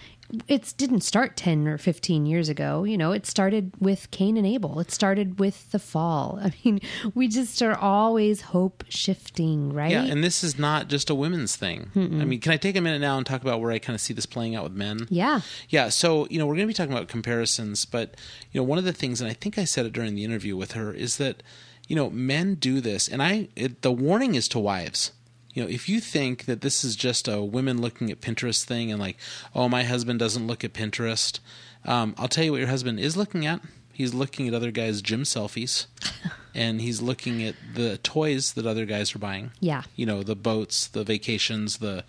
it 0.48 0.74
didn't 0.76 1.02
start 1.02 1.36
10 1.36 1.66
or 1.68 1.76
15 1.76 2.24
years 2.24 2.48
ago. 2.48 2.84
You 2.84 2.96
know, 2.96 3.10
it 3.10 3.26
started 3.26 3.72
with 3.80 4.10
Cain 4.12 4.36
and 4.36 4.46
Abel. 4.46 4.78
It 4.78 4.92
started 4.92 5.40
with 5.40 5.70
the 5.72 5.78
fall. 5.80 6.38
I 6.42 6.52
mean, 6.64 6.80
we 7.14 7.26
just 7.26 7.60
are 7.62 7.76
always 7.76 8.40
hope 8.42 8.84
shifting, 8.88 9.72
right? 9.72 9.90
Yeah, 9.90 10.04
and 10.04 10.22
this 10.22 10.44
is 10.44 10.56
not 10.58 10.88
just 10.88 11.10
a 11.10 11.14
women's 11.14 11.56
thing. 11.56 11.90
I 11.96 12.24
mean, 12.24 12.40
can 12.40 12.52
I 12.52 12.56
take 12.56 12.76
a 12.76 12.80
minute 12.80 13.00
now 13.00 13.18
and 13.18 13.26
talk 13.26 13.42
about 13.42 13.60
where 13.60 13.72
I 13.72 13.78
kind 13.80 13.94
of 13.94 14.00
see 14.00 14.14
this 14.14 14.26
playing 14.26 14.54
out 14.54 14.62
with 14.62 14.72
men? 14.72 15.06
yeah. 15.10 15.40
Yeah, 15.68 15.88
so 15.88 16.28
you 16.30 16.38
know 16.38 16.46
we're 16.46 16.54
going 16.54 16.66
to 16.66 16.74
be 16.74 16.74
talking 16.74 16.92
about 16.92 17.08
comparisons, 17.08 17.84
but 17.84 18.16
you 18.52 18.60
know 18.60 18.64
one 18.64 18.78
of 18.78 18.84
the 18.84 18.92
things, 18.92 19.20
and 19.20 19.28
I 19.28 19.34
think 19.34 19.58
I 19.58 19.64
said 19.64 19.84
it 19.84 19.92
during 19.92 20.14
the 20.14 20.24
interview 20.24 20.56
with 20.56 20.72
her, 20.72 20.92
is 20.92 21.16
that 21.18 21.42
you 21.88 21.96
know 21.96 22.10
men 22.10 22.54
do 22.54 22.80
this, 22.80 23.08
and 23.08 23.22
I 23.22 23.48
it, 23.56 23.82
the 23.82 23.92
warning 23.92 24.34
is 24.34 24.48
to 24.48 24.58
wives. 24.58 25.12
You 25.54 25.62
know, 25.62 25.68
if 25.68 25.86
you 25.88 26.00
think 26.00 26.46
that 26.46 26.62
this 26.62 26.82
is 26.82 26.96
just 26.96 27.28
a 27.28 27.42
women 27.42 27.80
looking 27.82 28.10
at 28.10 28.22
Pinterest 28.22 28.64
thing 28.64 28.90
and 28.90 28.98
like, 28.98 29.18
oh, 29.54 29.68
my 29.68 29.84
husband 29.84 30.18
doesn't 30.18 30.46
look 30.46 30.64
at 30.64 30.72
Pinterest, 30.72 31.40
um, 31.84 32.14
I'll 32.16 32.26
tell 32.28 32.42
you 32.44 32.52
what 32.52 32.60
your 32.60 32.68
husband 32.70 32.98
is 32.98 33.18
looking 33.18 33.44
at. 33.44 33.60
He's 33.92 34.14
looking 34.14 34.48
at 34.48 34.54
other 34.54 34.70
guys' 34.70 35.02
gym 35.02 35.24
selfies, 35.24 35.84
and 36.54 36.80
he's 36.80 37.02
looking 37.02 37.42
at 37.42 37.54
the 37.74 37.98
toys 37.98 38.54
that 38.54 38.64
other 38.66 38.86
guys 38.86 39.14
are 39.14 39.18
buying 39.18 39.50
Yeah. 39.60 39.82
you 39.94 40.06
know 40.06 40.22
the 40.22 40.34
boats 40.36 40.86
the 40.86 41.04
vacations 41.04 41.78
the 41.78 42.04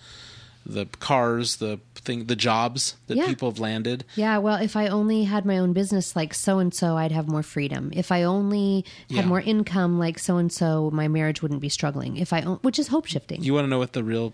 the 0.66 0.86
cars 1.00 1.58
the 1.58 1.80
thing 1.96 2.26
the 2.26 2.36
jobs 2.36 2.96
that 3.08 3.18
Yeah. 3.18 3.28
people 3.28 3.50
have 3.50 3.60
landed 3.60 4.04
Yeah, 4.16 4.38
well, 4.38 4.62
if 4.62 4.76
I 4.76 4.88
only 4.88 5.24
had 5.26 5.46
my 5.46 5.58
own 5.58 5.74
business 5.74 6.16
like 6.16 6.34
so 6.34 6.60
and 6.60 6.74
so, 6.74 6.98
I'd 6.98 7.12
have 7.12 7.28
more 7.30 7.44
freedom. 7.44 7.92
If 7.94 8.12
I 8.12 8.24
only 8.24 8.86
had 9.10 9.18
Yeah. 9.18 9.26
more 9.26 9.42
income 9.42 10.00
like 10.00 10.20
so 10.20 10.38
and 10.38 10.52
so, 10.52 10.90
my 10.92 11.08
marriage 11.08 11.42
wouldn't 11.42 11.62
be 11.62 11.70
struggling. 11.70 12.18
If 12.18 12.32
I, 12.34 12.42
which 12.42 12.80
is 12.80 12.88
hope 12.90 13.06
shifting. 13.06 13.44
you 13.44 13.54
want 13.54 13.66
to 13.66 13.70
know 13.70 13.80
what 13.80 13.94
the 13.94 14.04
real 14.04 14.34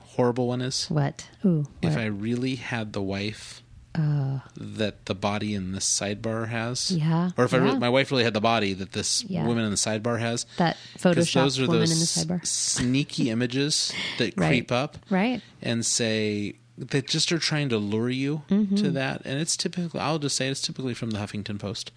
horrible 0.00 0.48
one 0.48 0.62
is 0.62 0.86
what? 0.88 1.26
Ooh. 1.44 1.66
if 1.82 1.94
i 1.96 2.06
really 2.06 2.54
had 2.56 2.94
the 2.94 3.02
wife 3.02 3.62
Uh, 3.98 4.40
that 4.56 5.06
the 5.06 5.14
body 5.14 5.54
in 5.54 5.72
this 5.72 5.84
sidebar 5.88 6.48
has 6.48 6.90
Yeah, 6.90 7.30
or 7.36 7.44
if 7.44 7.54
I 7.54 7.58
really, 7.58 7.78
my 7.78 7.88
wife 7.88 8.10
really 8.10 8.24
had 8.24 8.34
the 8.34 8.40
body 8.40 8.72
that 8.74 8.92
this 8.92 9.24
Yeah. 9.28 9.46
woman 9.46 9.64
in 9.64 9.70
the 9.70 9.76
sidebar 9.76 10.18
has 10.20 10.44
That 10.58 10.76
Photoshop 10.98 11.58
woman 11.66 11.82
in 11.82 11.88
the 11.88 11.94
sidebar. 11.94 12.46
sneaky 12.46 13.30
images 13.36 13.92
that 14.18 14.34
Right. 14.36 14.48
creep 14.48 14.72
up 14.72 14.98
Right. 15.08 15.40
and 15.62 15.84
say 15.86 16.56
that 16.78 17.06
just 17.08 17.32
are 17.32 17.38
trying 17.38 17.70
to 17.70 17.78
lure 17.78 18.10
you 18.10 18.42
Mm-hmm. 18.50 18.74
to 18.76 18.90
that 18.90 19.22
and 19.24 19.40
it's 19.40 19.56
typically 19.56 19.98
i'll 19.98 20.18
just 20.18 20.36
say 20.36 20.48
it's 20.48 20.60
typically 20.60 20.92
from 20.92 21.10
the 21.12 21.18
huffington 21.18 21.58
post 21.58 21.90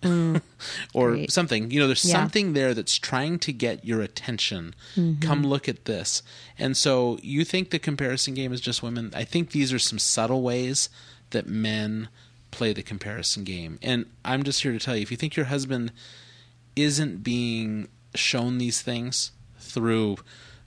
or 0.04 0.08
Mm. 0.08 0.42
Great. 0.92 1.32
something 1.32 1.70
you 1.70 1.80
know 1.80 1.86
there's 1.86 2.04
Yeah. 2.04 2.12
something 2.12 2.52
there 2.52 2.72
that's 2.74 2.96
trying 2.96 3.38
to 3.40 3.52
get 3.52 3.84
your 3.84 4.00
attention 4.00 4.74
Mm-hmm. 4.96 5.20
come 5.20 5.42
look 5.46 5.68
at 5.68 5.86
this 5.86 6.22
and 6.58 6.76
so 6.76 7.18
you 7.22 7.44
think 7.44 7.70
the 7.70 7.78
comparison 7.78 8.34
game 8.34 8.52
is 8.52 8.60
just 8.60 8.82
women 8.82 9.10
i 9.14 9.24
think 9.24 9.50
these 9.50 9.72
are 9.72 9.78
some 9.78 9.98
subtle 9.98 10.42
ways 10.42 10.88
that 11.30 11.46
men 11.46 12.08
play 12.50 12.72
the 12.72 12.82
comparison 12.82 13.44
game 13.44 13.78
and 13.82 14.06
i'm 14.24 14.42
just 14.42 14.62
here 14.62 14.72
to 14.72 14.78
tell 14.78 14.96
you 14.96 15.02
if 15.02 15.10
you 15.10 15.16
think 15.16 15.36
your 15.36 15.46
husband 15.46 15.92
isn't 16.76 17.22
being 17.22 17.88
shown 18.14 18.58
these 18.58 18.80
things 18.80 19.32
through 19.58 20.16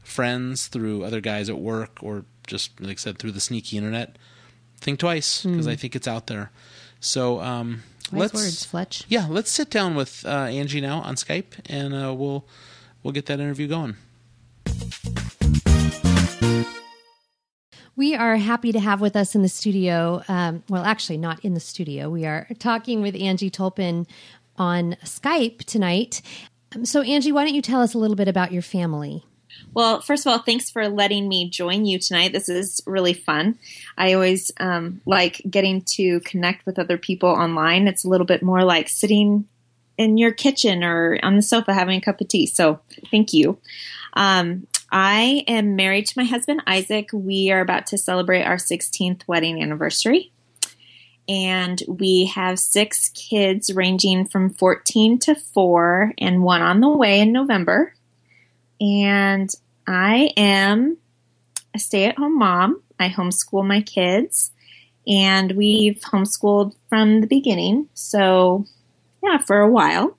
friends, 0.04 0.68
through 0.68 1.04
other 1.04 1.22
guys 1.22 1.50
at 1.50 1.58
work, 1.58 2.00
or 2.02 2.26
just 2.48 2.80
like 2.80 2.92
I 2.92 2.96
said, 2.96 3.18
through 3.18 3.32
the 3.32 3.40
sneaky 3.40 3.78
internet, 3.78 4.18
think 4.78 5.00
twice 5.00 5.44
because 5.44 5.68
I 5.68 5.76
think 5.76 5.96
it's 5.96 6.08
out 6.08 6.28
there. 6.28 6.52
So 7.00 7.40
um, 7.40 7.84
Wise 8.12 8.20
let's 8.20 8.34
words, 8.34 8.66
Fletch. 8.66 9.04
yeah, 9.08 9.28
let's 9.30 9.52
sit 9.52 9.70
down 9.70 9.96
with 9.96 10.26
uh, 10.26 10.30
Angie 10.30 10.82
now 10.82 11.00
on 11.00 11.16
Skype, 11.16 11.54
and 11.68 11.94
uh, 11.94 12.14
we'll 12.14 12.46
we'll 13.04 13.14
get 13.14 13.26
that 13.28 13.40
interview 13.40 13.68
going. 13.68 13.96
We 18.02 18.16
are 18.16 18.36
happy 18.36 18.72
to 18.72 18.80
have 18.80 19.00
with 19.00 19.16
us 19.16 19.36
in 19.36 19.44
the 19.44 19.48
studio. 19.48 20.24
Um, 20.28 20.64
well, 20.68 20.84
actually, 20.84 21.18
not 21.18 21.46
in 21.46 21.54
the 21.54 21.60
studio. 21.60 22.10
We 22.10 22.26
are 22.26 22.48
talking 22.58 23.04
with 23.04 23.16
Angie 23.16 23.52
Tolpin 23.52 24.08
on 24.58 24.96
Skype 25.06 25.66
tonight. 25.66 26.24
Um, 26.74 26.84
So, 26.84 27.02
Angie, 27.02 27.32
why 27.32 27.46
don't 27.46 27.54
you 27.54 27.62
tell 27.62 27.80
us 27.80 27.94
a 27.94 28.00
little 28.00 28.16
bit 28.16 28.28
about 28.28 28.52
your 28.52 28.64
family? 28.64 29.24
Well, 29.76 30.02
first 30.02 30.26
of 30.26 30.32
all, 30.32 30.40
thanks 30.40 30.72
for 30.72 30.90
letting 30.90 31.28
me 31.28 31.48
join 31.52 31.86
you 31.86 32.00
tonight. 32.00 32.34
This 32.34 32.50
is 32.50 32.82
really 32.88 33.14
fun. 33.14 33.60
I 34.00 34.14
always 34.14 34.50
um, 34.60 35.02
like 35.06 35.40
getting 35.48 35.84
to 35.90 36.22
connect 36.22 36.66
with 36.66 36.80
other 36.80 36.98
people 36.98 37.30
online. 37.30 37.88
It's 37.88 38.04
a 38.04 38.10
little 38.10 38.26
bit 38.26 38.42
more 38.42 38.64
like 38.64 38.90
sitting 38.90 39.46
in 40.00 40.18
your 40.18 40.32
kitchen 40.32 40.84
or 40.84 41.20
on 41.22 41.36
the 41.36 41.44
sofa 41.44 41.72
having 41.72 42.00
a 42.00 42.02
cup 42.02 42.20
of 42.20 42.30
tea. 42.30 42.48
So, 42.48 42.80
thank 43.12 43.32
you. 43.32 43.60
Um, 44.14 44.66
I 44.92 45.44
am 45.48 45.76
married 45.76 46.08
to 46.08 46.14
my 46.18 46.26
husband, 46.26 46.64
Isaac. 46.68 47.10
We 47.14 47.52
are 47.52 47.62
about 47.62 47.88
to 47.88 47.98
celebrate 47.98 48.44
our 48.44 48.58
16th 48.58 49.28
wedding 49.28 49.62
anniversary. 49.62 50.32
And 51.30 51.82
we 51.88 52.26
have 52.26 52.60
six 52.60 53.10
kids 53.10 53.74
ranging 53.74 54.28
from 54.28 54.50
14 54.50 55.20
to 55.20 55.36
4 55.36 56.14
and 56.18 56.44
one 56.44 56.62
on 56.62 56.82
the 56.82 56.90
way 56.90 57.20
in 57.22 57.32
November 57.32 57.94
and 58.82 59.50
I 59.88 60.32
am 60.36 60.98
a 61.74 61.80
stay 61.80 62.06
at 62.06 62.18
home 62.18 62.38
mom. 62.38 62.82
I 63.00 63.10
homeschool 63.10 63.66
my 63.66 63.82
kids, 63.82 64.52
and 65.08 65.54
we've 65.54 66.00
homeschooled 66.00 66.76
from 66.90 67.22
the 67.22 67.28
beginning. 67.28 67.88
So, 67.94 68.66
yeah, 69.24 69.38
for 69.38 69.60
a 69.60 69.70
while. 69.70 70.18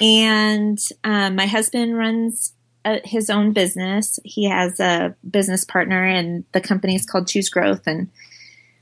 And 0.00 0.78
um, 1.04 1.36
my 1.36 1.46
husband 1.46 1.96
runs 1.96 2.52
uh, 2.84 2.98
his 3.04 3.30
own 3.30 3.52
business. 3.52 4.18
He 4.24 4.44
has 4.44 4.80
a 4.80 5.14
business 5.28 5.64
partner, 5.64 6.04
and 6.04 6.44
the 6.52 6.60
company 6.60 6.94
is 6.94 7.06
called 7.06 7.28
Choose 7.28 7.48
Growth. 7.48 7.86
And 7.86 8.10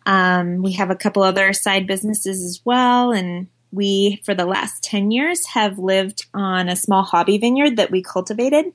um, 0.07 0.63
we 0.63 0.73
have 0.73 0.91
a 0.91 0.97
couple 0.97 1.23
other 1.23 1.53
side 1.53 1.87
businesses 1.87 2.43
as 2.43 2.61
well. 2.65 3.13
And 3.13 3.49
we, 3.71 4.23
for 4.25 4.35
the 4.35 4.47
last 4.47 4.83
10 4.83 5.11
years, 5.11 5.47
have 5.49 5.79
lived 5.79 6.27
on 6.33 6.69
a 6.69 6.77
small 6.77 7.03
hobby 7.03 7.39
vineyard 7.39 7.77
that 7.77 7.91
we 7.91 8.03
cultivated 8.03 8.73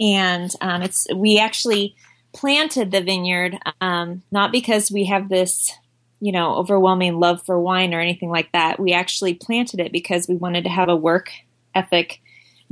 and 0.00 0.50
um, 0.60 0.82
it's 0.82 1.06
we 1.14 1.38
actually 1.38 1.94
planted 2.32 2.90
the 2.90 3.00
vineyard 3.00 3.58
um, 3.80 4.22
not 4.30 4.52
because 4.52 4.90
we 4.90 5.04
have 5.04 5.28
this 5.28 5.72
you 6.20 6.32
know 6.32 6.54
overwhelming 6.56 7.18
love 7.18 7.44
for 7.44 7.58
wine 7.58 7.94
or 7.94 8.00
anything 8.00 8.30
like 8.30 8.50
that 8.52 8.80
we 8.80 8.92
actually 8.92 9.34
planted 9.34 9.80
it 9.80 9.92
because 9.92 10.28
we 10.28 10.34
wanted 10.34 10.64
to 10.64 10.70
have 10.70 10.88
a 10.88 10.96
work 10.96 11.30
ethic 11.74 12.20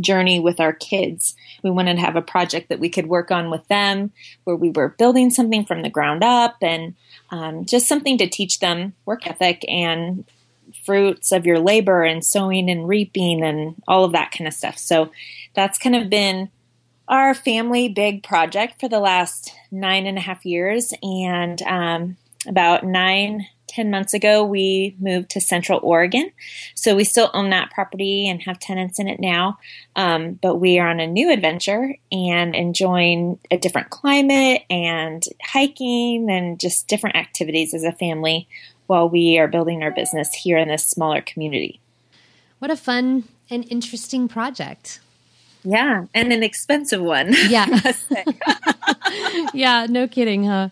journey 0.00 0.40
with 0.40 0.61
our 0.61 0.73
kids 0.73 1.35
we 1.62 1.71
wanted 1.71 1.95
to 1.95 2.00
have 2.00 2.16
a 2.16 2.23
project 2.23 2.69
that 2.69 2.80
we 2.80 2.88
could 2.88 3.07
work 3.07 3.30
on 3.30 3.50
with 3.50 3.66
them 3.69 4.12
where 4.45 4.57
we 4.57 4.71
were 4.71 4.88
building 4.99 5.30
something 5.30 5.64
from 5.64 5.83
the 5.83 5.90
ground 5.90 6.25
up 6.25 6.57
and 6.62 6.95
um, 7.30 7.64
just 7.64 7.87
something 7.87 8.19
to 8.19 8.28
teach 8.28 8.59
them 8.59 8.95
work 9.04 9.26
ethic 9.26 9.64
and 9.69 10.25
fruits 10.85 11.33
of 11.33 11.47
your 11.47 11.59
labor 11.59 12.02
and 12.04 12.25
sowing 12.25 12.71
and 12.71 12.88
reaping 12.88 13.42
and 13.42 13.75
all 13.88 14.04
of 14.04 14.12
that 14.12 14.30
kind 14.30 14.47
of 14.49 14.54
stuff 14.54 14.78
so 14.78 15.11
that's 15.54 15.78
kind 15.78 15.97
of 15.97 16.09
been 16.09 16.49
our 17.11 17.35
family 17.35 17.88
big 17.88 18.23
project 18.23 18.78
for 18.78 18.88
the 18.88 19.00
last 19.00 19.52
nine 19.73 20.07
and 20.07 20.16
a 20.16 20.21
half 20.21 20.47
years. 20.47 20.95
And 21.02 21.61
um, 21.62 22.16
about 22.47 22.85
nine, 22.85 23.47
ten 23.71 23.91
months 23.91 24.12
ago, 24.12 24.45
we 24.45 24.97
moved 24.99 25.31
to 25.31 25.41
Central 25.41 25.81
Oregon. 25.83 26.31
So 26.75 26.95
we 26.95 27.05
still 27.05 27.31
own 27.33 27.50
that 27.50 27.71
property 27.71 28.29
and 28.29 28.43
have 28.43 28.59
tenants 28.59 28.99
in 28.99 29.09
it 29.09 29.21
now. 29.21 29.59
Um, 29.97 30.35
but 30.43 30.57
we 30.57 30.79
are 30.79 30.89
on 30.89 31.00
a 31.00 31.07
new 31.07 31.33
adventure 31.33 31.95
and 32.11 32.55
enjoying 32.55 33.39
a 33.50 33.57
different 33.57 33.91
climate 33.91 34.62
and 34.69 35.23
hiking 35.43 36.29
and 36.29 36.59
just 36.59 36.89
different 36.89 37.17
activities 37.17 37.73
as 37.73 37.85
a 37.85 37.93
family 37.93 38.49
while 38.89 39.09
we 39.09 39.39
are 39.39 39.47
building 39.47 39.83
our 39.83 39.93
business 39.93 40.35
here 40.35 40.59
in 40.59 40.69
this 40.69 40.85
smaller 40.85 41.21
community. 41.23 41.81
What 42.59 42.73
a 42.73 42.77
fun 42.77 43.25
and 43.49 43.65
interesting 43.71 44.27
project. 44.27 45.00
Yeah, 45.62 46.07
and 46.14 46.33
an 46.33 46.43
expensive 46.43 47.02
one. 47.02 47.35
Yeah. 47.49 47.67
I 47.69 47.81
must 47.85 48.09
say. 48.09 48.25
yeah, 49.55 49.87
no 49.88 50.07
kidding, 50.07 50.45
huh? 50.45 50.69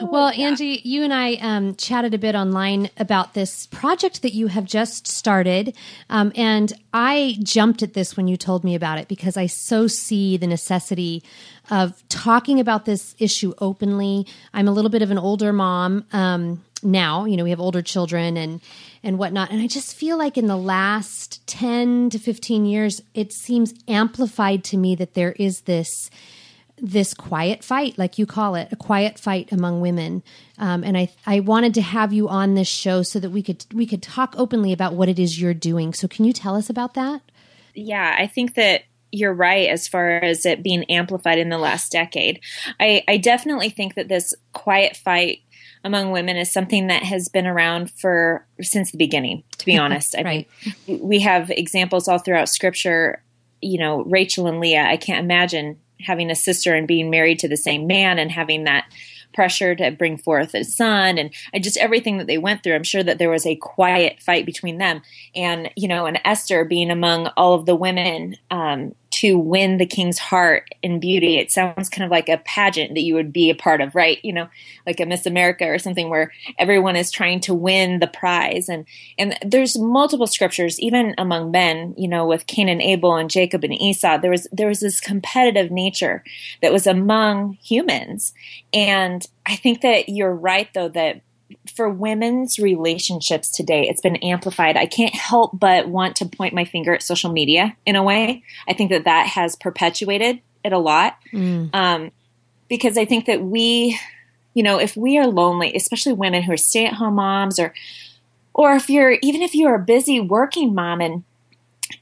Well, 0.00 0.28
Angie, 0.28 0.80
you 0.84 1.02
and 1.02 1.12
I 1.12 1.34
um, 1.34 1.74
chatted 1.74 2.14
a 2.14 2.18
bit 2.18 2.34
online 2.36 2.88
about 2.98 3.34
this 3.34 3.66
project 3.66 4.22
that 4.22 4.32
you 4.32 4.46
have 4.46 4.64
just 4.64 5.08
started. 5.08 5.76
Um, 6.08 6.32
and 6.36 6.72
I 6.92 7.36
jumped 7.42 7.82
at 7.82 7.94
this 7.94 8.16
when 8.16 8.28
you 8.28 8.36
told 8.36 8.62
me 8.62 8.74
about 8.76 8.98
it 8.98 9.08
because 9.08 9.36
I 9.36 9.46
so 9.46 9.86
see 9.88 10.36
the 10.36 10.46
necessity 10.46 11.22
of 11.70 12.02
talking 12.08 12.60
about 12.60 12.84
this 12.84 13.16
issue 13.18 13.54
openly. 13.58 14.26
I'm 14.54 14.68
a 14.68 14.72
little 14.72 14.90
bit 14.90 15.02
of 15.02 15.10
an 15.10 15.18
older 15.18 15.52
mom 15.52 16.04
um, 16.12 16.64
now. 16.82 17.24
You 17.24 17.36
know, 17.36 17.44
we 17.44 17.50
have 17.50 17.60
older 17.60 17.82
children 17.82 18.36
and 18.36 18.60
and 19.02 19.18
whatnot. 19.18 19.50
And 19.50 19.60
I 19.60 19.66
just 19.66 19.94
feel 19.94 20.16
like 20.16 20.36
in 20.36 20.46
the 20.46 20.56
last 20.56 21.46
10 21.46 22.10
to 22.10 22.18
15 22.18 22.64
years, 22.64 23.02
it 23.14 23.32
seems 23.32 23.74
amplified 23.86 24.64
to 24.64 24.76
me 24.76 24.94
that 24.96 25.14
there 25.14 25.32
is 25.32 25.62
this 25.62 26.10
this 26.80 27.12
quiet 27.12 27.64
fight, 27.64 27.98
like 27.98 28.18
you 28.18 28.26
call 28.26 28.54
it, 28.54 28.68
a 28.70 28.76
quiet 28.76 29.18
fight 29.18 29.50
among 29.50 29.80
women. 29.80 30.22
Um, 30.58 30.84
and 30.84 30.96
I, 30.96 31.10
I 31.26 31.40
wanted 31.40 31.74
to 31.74 31.82
have 31.82 32.12
you 32.12 32.28
on 32.28 32.54
this 32.54 32.68
show 32.68 33.02
so 33.02 33.18
that 33.18 33.30
we 33.30 33.42
could 33.42 33.66
we 33.74 33.84
could 33.84 34.00
talk 34.00 34.34
openly 34.38 34.72
about 34.72 34.94
what 34.94 35.08
it 35.08 35.18
is 35.18 35.40
you're 35.40 35.54
doing. 35.54 35.92
So 35.92 36.06
can 36.06 36.24
you 36.24 36.32
tell 36.32 36.54
us 36.54 36.70
about 36.70 36.94
that? 36.94 37.22
yeah, 37.78 38.16
I 38.18 38.26
think 38.26 38.54
that 38.54 38.82
you're 39.10 39.32
right 39.32 39.70
as 39.70 39.88
far 39.88 40.18
as 40.18 40.44
it 40.44 40.62
being 40.62 40.84
amplified 40.84 41.38
in 41.38 41.48
the 41.48 41.58
last 41.58 41.90
decade. 41.90 42.40
I, 42.78 43.02
I 43.08 43.16
definitely 43.16 43.70
think 43.70 43.94
that 43.94 44.08
this 44.08 44.34
quiet 44.52 44.96
fight 44.96 45.40
among 45.88 46.12
women 46.12 46.36
is 46.36 46.52
something 46.52 46.86
that 46.86 47.02
has 47.02 47.28
been 47.28 47.46
around 47.46 47.90
for 47.90 48.46
since 48.60 48.92
the 48.92 48.98
beginning. 48.98 49.42
To 49.58 49.66
be 49.66 49.76
honest, 49.84 50.14
I 50.16 50.22
right. 50.22 50.48
mean, 50.86 51.00
we 51.00 51.20
have 51.20 51.50
examples 51.50 52.06
all 52.06 52.18
throughout 52.18 52.48
Scripture. 52.48 53.22
You 53.60 53.78
know, 53.78 54.04
Rachel 54.04 54.46
and 54.46 54.60
Leah. 54.60 54.84
I 54.84 54.96
can't 54.96 55.24
imagine 55.24 55.80
having 56.00 56.30
a 56.30 56.36
sister 56.36 56.76
and 56.76 56.86
being 56.86 57.10
married 57.10 57.40
to 57.40 57.48
the 57.48 57.56
same 57.56 57.88
man 57.88 58.20
and 58.20 58.30
having 58.30 58.64
that 58.64 58.84
pressure 59.34 59.74
to 59.74 59.90
bring 59.90 60.16
forth 60.16 60.54
a 60.54 60.64
son 60.64 61.18
and 61.18 61.30
I 61.52 61.58
just 61.58 61.76
everything 61.76 62.18
that 62.18 62.26
they 62.26 62.38
went 62.38 62.62
through. 62.62 62.74
I'm 62.74 62.82
sure 62.82 63.02
that 63.02 63.18
there 63.18 63.30
was 63.30 63.46
a 63.46 63.56
quiet 63.56 64.20
fight 64.20 64.46
between 64.46 64.78
them. 64.78 65.02
And, 65.34 65.70
you 65.76 65.88
know, 65.88 66.06
and 66.06 66.20
Esther 66.24 66.64
being 66.64 66.90
among 66.90 67.26
all 67.36 67.54
of 67.54 67.66
the 67.66 67.76
women 67.76 68.36
um, 68.50 68.94
to 69.18 69.36
win 69.36 69.78
the 69.78 69.86
king's 69.86 70.18
heart 70.18 70.72
in 70.80 71.00
beauty. 71.00 71.38
It 71.38 71.50
sounds 71.50 71.88
kind 71.88 72.04
of 72.04 72.10
like 72.10 72.28
a 72.28 72.38
pageant 72.38 72.94
that 72.94 73.02
you 73.02 73.14
would 73.14 73.32
be 73.32 73.50
a 73.50 73.54
part 73.54 73.80
of, 73.80 73.96
right? 73.96 74.18
You 74.22 74.32
know, 74.32 74.48
like 74.86 75.00
a 75.00 75.06
Miss 75.06 75.26
America 75.26 75.66
or 75.66 75.80
something 75.80 76.08
where 76.08 76.32
everyone 76.56 76.94
is 76.94 77.10
trying 77.10 77.40
to 77.40 77.52
win 77.52 77.98
the 77.98 78.06
prize. 78.06 78.68
And 78.68 78.86
and 79.18 79.36
there's 79.44 79.76
multiple 79.76 80.28
scriptures, 80.28 80.78
even 80.78 81.16
among 81.18 81.50
men, 81.50 81.94
you 81.98 82.06
know, 82.06 82.26
with 82.26 82.46
Cain 82.46 82.68
and 82.68 82.80
Abel 82.80 83.16
and 83.16 83.28
Jacob 83.28 83.64
and 83.64 83.74
Esau. 83.74 84.18
There 84.18 84.30
was 84.30 84.46
there 84.52 84.68
was 84.68 84.78
this 84.78 85.00
competitive 85.00 85.72
nature 85.72 86.22
that 86.62 86.72
was 86.72 86.86
among 86.86 87.54
humans. 87.60 88.32
And 88.72 89.26
I 89.46 89.56
think 89.56 89.80
that 89.80 90.08
you're 90.08 90.34
right 90.34 90.68
though 90.74 90.90
that 90.90 91.22
for 91.74 91.88
women's 91.88 92.58
relationships 92.58 93.50
today, 93.50 93.88
it's 93.88 94.00
been 94.00 94.16
amplified. 94.16 94.76
I 94.76 94.86
can't 94.86 95.14
help 95.14 95.58
but 95.58 95.88
want 95.88 96.16
to 96.16 96.26
point 96.26 96.54
my 96.54 96.64
finger 96.64 96.94
at 96.94 97.02
social 97.02 97.32
media 97.32 97.76
in 97.86 97.96
a 97.96 98.02
way. 98.02 98.42
I 98.68 98.72
think 98.72 98.90
that 98.90 99.04
that 99.04 99.26
has 99.28 99.56
perpetuated 99.56 100.40
it 100.64 100.72
a 100.72 100.78
lot. 100.78 101.16
Mm. 101.32 101.74
Um, 101.74 102.10
because 102.68 102.98
I 102.98 103.04
think 103.04 103.26
that 103.26 103.42
we, 103.42 103.98
you 104.54 104.62
know, 104.62 104.78
if 104.78 104.96
we 104.96 105.18
are 105.18 105.26
lonely, 105.26 105.74
especially 105.74 106.12
women 106.12 106.42
who 106.42 106.52
are 106.52 106.58
stay 106.58 106.86
at 106.86 106.94
home 106.94 107.14
moms 107.14 107.58
or, 107.58 107.72
or 108.52 108.74
if 108.74 108.90
you're, 108.90 109.16
even 109.22 109.42
if 109.42 109.54
you're 109.54 109.74
a 109.74 109.78
busy 109.78 110.20
working 110.20 110.74
mom 110.74 111.00
and 111.00 111.24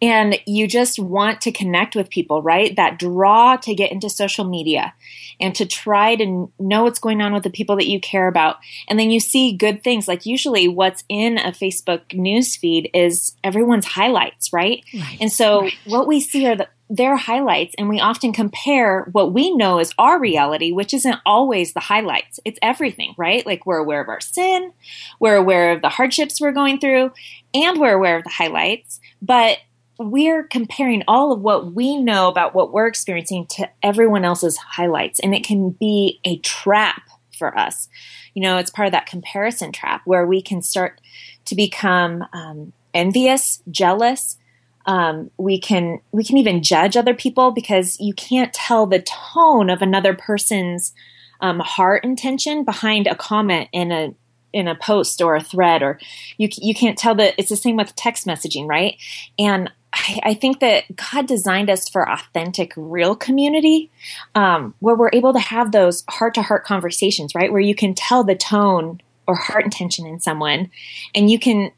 and 0.02 0.38
you 0.46 0.66
just 0.66 0.98
want 0.98 1.40
to 1.42 1.52
connect 1.52 1.94
with 1.96 2.10
people, 2.10 2.42
right? 2.42 2.74
That 2.76 2.98
draw 2.98 3.56
to 3.56 3.74
get 3.74 3.92
into 3.92 4.10
social 4.10 4.44
media 4.44 4.94
and 5.40 5.54
to 5.54 5.66
try 5.66 6.16
to 6.16 6.50
know 6.58 6.84
what's 6.84 6.98
going 6.98 7.20
on 7.20 7.32
with 7.32 7.42
the 7.42 7.50
people 7.50 7.76
that 7.76 7.88
you 7.88 8.00
care 8.00 8.28
about. 8.28 8.56
And 8.88 8.98
then 8.98 9.10
you 9.10 9.20
see 9.20 9.52
good 9.52 9.82
things. 9.82 10.08
Like 10.08 10.26
usually 10.26 10.68
what's 10.68 11.04
in 11.08 11.38
a 11.38 11.52
Facebook 11.52 12.14
news 12.14 12.56
feed 12.56 12.90
is 12.94 13.36
everyone's 13.44 13.86
highlights, 13.86 14.52
right? 14.52 14.84
right. 14.94 15.18
And 15.20 15.32
so 15.32 15.62
right. 15.62 15.74
what 15.84 16.06
we 16.06 16.20
see 16.20 16.46
are 16.46 16.56
the, 16.56 16.68
their 16.88 17.16
highlights 17.16 17.74
and 17.78 17.88
we 17.88 18.00
often 18.00 18.32
compare 18.32 19.08
what 19.12 19.32
we 19.32 19.54
know 19.56 19.78
as 19.78 19.92
our 19.98 20.20
reality 20.20 20.70
which 20.70 20.94
isn't 20.94 21.18
always 21.26 21.72
the 21.72 21.80
highlights 21.80 22.38
it's 22.44 22.60
everything 22.62 23.12
right 23.18 23.44
like 23.44 23.66
we're 23.66 23.78
aware 23.78 24.00
of 24.00 24.08
our 24.08 24.20
sin 24.20 24.72
we're 25.18 25.34
aware 25.34 25.72
of 25.72 25.82
the 25.82 25.88
hardships 25.88 26.40
we're 26.40 26.52
going 26.52 26.78
through 26.78 27.10
and 27.52 27.80
we're 27.80 27.92
aware 27.92 28.16
of 28.16 28.22
the 28.22 28.30
highlights 28.30 29.00
but 29.20 29.58
we're 29.98 30.42
comparing 30.42 31.02
all 31.08 31.32
of 31.32 31.40
what 31.40 31.72
we 31.72 31.96
know 31.96 32.28
about 32.28 32.54
what 32.54 32.72
we're 32.72 32.86
experiencing 32.86 33.46
to 33.46 33.68
everyone 33.82 34.24
else's 34.24 34.56
highlights, 34.56 35.20
and 35.20 35.34
it 35.34 35.44
can 35.44 35.70
be 35.70 36.20
a 36.24 36.38
trap 36.38 37.02
for 37.36 37.56
us. 37.58 37.88
You 38.34 38.42
know, 38.42 38.58
it's 38.58 38.70
part 38.70 38.86
of 38.86 38.92
that 38.92 39.06
comparison 39.06 39.72
trap 39.72 40.02
where 40.04 40.26
we 40.26 40.42
can 40.42 40.62
start 40.62 41.00
to 41.46 41.54
become 41.54 42.24
um, 42.32 42.72
envious, 42.92 43.62
jealous. 43.70 44.36
Um, 44.84 45.30
we 45.36 45.58
can 45.58 46.00
we 46.12 46.22
can 46.22 46.36
even 46.36 46.62
judge 46.62 46.96
other 46.96 47.14
people 47.14 47.50
because 47.50 47.98
you 47.98 48.14
can't 48.14 48.52
tell 48.52 48.86
the 48.86 49.02
tone 49.02 49.68
of 49.70 49.82
another 49.82 50.14
person's 50.14 50.92
um, 51.40 51.58
heart 51.60 52.04
intention 52.04 52.64
behind 52.64 53.06
a 53.06 53.14
comment 53.14 53.68
in 53.72 53.90
a 53.90 54.14
in 54.52 54.68
a 54.68 54.74
post 54.74 55.20
or 55.20 55.34
a 55.36 55.42
thread 55.42 55.82
or 55.82 55.98
you 56.38 56.48
you 56.56 56.74
can't 56.74 56.96
tell 56.96 57.14
that 57.14 57.34
it's 57.36 57.50
the 57.50 57.56
same 57.56 57.76
with 57.76 57.94
text 57.96 58.26
messaging 58.26 58.66
right 58.66 58.96
and 59.38 59.70
I, 59.96 60.20
I 60.24 60.34
think 60.34 60.60
that 60.60 60.84
God 60.94 61.26
designed 61.26 61.70
us 61.70 61.88
for 61.88 62.08
authentic, 62.08 62.72
real 62.76 63.16
community 63.16 63.90
um, 64.34 64.74
where 64.80 64.94
we're 64.94 65.10
able 65.12 65.32
to 65.32 65.38
have 65.38 65.72
those 65.72 66.04
heart 66.08 66.34
to 66.34 66.42
heart 66.42 66.64
conversations, 66.64 67.34
right? 67.34 67.50
Where 67.50 67.60
you 67.60 67.74
can 67.74 67.94
tell 67.94 68.22
the 68.22 68.34
tone 68.34 69.00
or 69.26 69.34
heart 69.34 69.64
intention 69.64 70.06
in 70.06 70.20
someone 70.20 70.70
and 71.14 71.30
you 71.30 71.38
can 71.38 71.72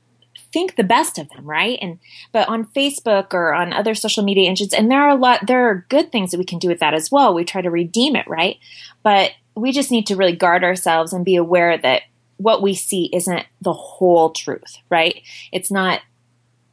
think 0.52 0.76
the 0.76 0.84
best 0.84 1.18
of 1.18 1.28
them, 1.30 1.44
right? 1.44 1.78
And 1.80 1.98
but 2.32 2.48
on 2.48 2.66
Facebook 2.66 3.34
or 3.34 3.54
on 3.54 3.72
other 3.72 3.94
social 3.94 4.24
media 4.24 4.48
engines, 4.48 4.72
and 4.72 4.90
there 4.90 5.02
are 5.02 5.10
a 5.10 5.14
lot 5.14 5.46
there 5.46 5.68
are 5.68 5.86
good 5.88 6.10
things 6.10 6.30
that 6.30 6.38
we 6.38 6.44
can 6.44 6.58
do 6.58 6.68
with 6.68 6.80
that 6.80 6.94
as 6.94 7.10
well. 7.10 7.34
We 7.34 7.44
try 7.44 7.62
to 7.62 7.70
redeem 7.70 8.16
it, 8.16 8.26
right? 8.26 8.56
But 9.02 9.32
we 9.54 9.72
just 9.72 9.90
need 9.90 10.06
to 10.06 10.16
really 10.16 10.36
guard 10.36 10.64
ourselves 10.64 11.12
and 11.12 11.24
be 11.24 11.36
aware 11.36 11.76
that 11.78 12.02
what 12.38 12.62
we 12.62 12.74
see 12.74 13.10
isn't 13.12 13.44
the 13.60 13.72
whole 13.72 14.30
truth, 14.30 14.78
right? 14.88 15.22
It's 15.52 15.70
not 15.70 16.00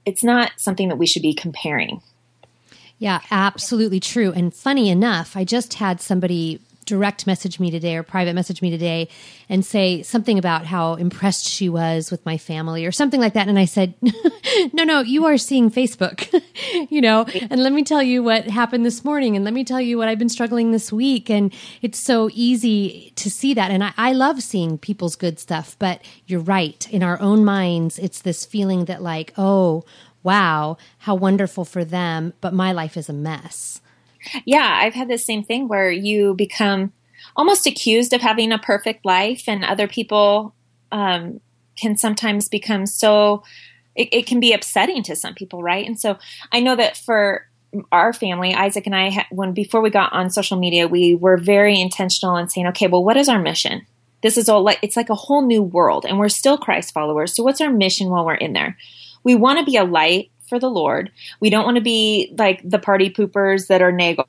it's 0.05 0.23
not 0.23 0.51
something 0.57 0.89
that 0.89 0.97
we 0.97 1.07
should 1.07 1.21
be 1.21 1.33
comparing. 1.33 2.01
Yeah, 2.97 3.21
absolutely 3.29 3.99
true. 3.99 4.31
And 4.31 4.53
funny 4.53 4.89
enough, 4.89 5.35
I 5.35 5.43
just 5.43 5.75
had 5.75 5.99
somebody 5.99 6.61
direct 6.85 7.27
message 7.27 7.59
me 7.59 7.71
today 7.71 7.95
or 7.95 8.03
private 8.03 8.33
message 8.33 8.61
me 8.61 8.69
today 8.69 9.07
and 9.49 9.65
say 9.65 10.03
something 10.03 10.37
about 10.37 10.65
how 10.65 10.95
impressed 10.95 11.45
she 11.47 11.67
was 11.67 12.11
with 12.11 12.25
my 12.25 12.37
family 12.37 12.85
or 12.85 12.91
something 12.91 13.19
like 13.19 13.33
that. 13.33 13.47
And 13.47 13.57
I 13.57 13.65
said, 13.65 13.95
no, 14.73 14.83
no, 14.83 15.01
you 15.01 15.25
are 15.25 15.37
seeing 15.37 15.71
Facebook, 15.71 16.29
you 16.89 17.01
know, 17.01 17.25
and 17.49 17.61
let 17.61 17.73
me 17.73 17.83
tell 17.83 18.03
you 18.03 18.23
what 18.23 18.45
happened 18.45 18.85
this 18.85 19.03
morning 19.03 19.35
and 19.35 19.43
let 19.43 19.53
me 19.53 19.63
tell 19.63 19.81
you 19.81 19.97
what 19.97 20.07
I've 20.07 20.19
been 20.19 20.29
struggling 20.29 20.71
this 20.71 20.91
week. 20.91 21.29
And 21.29 21.53
it's 21.81 21.99
so 21.99 22.29
easy 22.33 23.11
to 23.15 23.29
see 23.29 23.53
that. 23.53 23.71
And 23.71 23.83
I, 23.83 23.93
I 23.97 24.13
love 24.13 24.41
seeing 24.41 24.77
people's 24.77 25.15
good 25.15 25.39
stuff, 25.39 25.75
but 25.79 26.01
you're 26.25 26.39
right. 26.39 26.87
In 26.91 27.03
our 27.03 27.19
own 27.19 27.43
minds, 27.43 27.97
it's 27.99 28.21
this 28.21 28.45
feeling 28.45 28.85
that 28.85 29.01
like, 29.01 29.33
oh, 29.37 29.83
wow, 30.23 30.77
how 30.99 31.15
wonderful 31.15 31.65
for 31.65 31.85
them, 31.85 32.33
but 32.41 32.53
my 32.53 32.71
life 32.71 32.97
is 32.97 33.09
a 33.09 33.13
mess. 33.13 33.79
Yeah, 34.45 34.79
I've 34.81 34.93
had 34.93 35.09
the 35.09 35.17
same 35.17 35.43
thing 35.43 35.67
where 35.67 35.91
you 35.91 36.33
become 36.33 36.93
almost 37.35 37.67
accused 37.67 38.13
of 38.13 38.21
having 38.21 38.51
a 38.51 38.59
perfect 38.59 39.05
life, 39.05 39.43
and 39.47 39.63
other 39.63 39.88
people 39.88 40.53
um, 40.91 41.39
can 41.77 41.97
sometimes 41.97 42.47
become 42.49 42.85
so. 42.85 43.43
It, 43.95 44.09
it, 44.11 44.25
can 44.25 44.41
be 44.41 44.51
upsetting 44.51 45.03
to 45.03 45.15
some 45.15 45.35
people, 45.35 45.63
right? 45.63 45.88
And 45.88 45.97
so 45.97 46.17
I 46.51 46.59
know 46.59 46.75
that 46.75 46.97
for 46.97 47.47
our 47.93 48.11
family, 48.11 48.53
Isaac 48.53 48.85
and 48.85 48.95
I, 48.95 49.25
when 49.31 49.53
before 49.53 49.79
we 49.79 49.89
got 49.89 50.11
on 50.11 50.29
social 50.29 50.57
media, 50.57 50.85
we 50.85 51.15
were 51.15 51.38
very 51.38 51.79
intentional 51.79 52.35
in 52.35 52.49
saying, 52.49 52.67
okay, 52.67 52.88
well, 52.88 53.05
what 53.05 53.15
is 53.15 53.29
our 53.29 53.39
mission? 53.39 53.85
This 54.21 54.38
is 54.38 54.49
all 54.49 54.63
like 54.63 54.79
it's 54.81 54.97
like 54.97 55.09
a 55.09 55.15
whole 55.15 55.45
new 55.45 55.61
world, 55.61 56.05
and 56.05 56.17
we're 56.17 56.29
still 56.29 56.57
Christ 56.57 56.93
followers. 56.93 57.35
So, 57.35 57.43
what's 57.43 57.61
our 57.61 57.71
mission 57.71 58.09
while 58.09 58.25
we're 58.25 58.35
in 58.35 58.53
there? 58.53 58.77
We 59.23 59.35
want 59.35 59.59
to 59.59 59.65
be 59.65 59.77
a 59.77 59.83
light 59.83 60.31
for 60.47 60.60
the 60.60 60.69
Lord. 60.69 61.12
We 61.39 61.49
don't 61.49 61.65
want 61.65 61.77
to 61.77 61.84
be 61.84 62.34
like 62.38 62.62
the 62.63 62.79
party 62.79 63.10
poopers 63.10 63.67
that 63.67 63.81
are 63.81 63.91
nag 63.91 64.19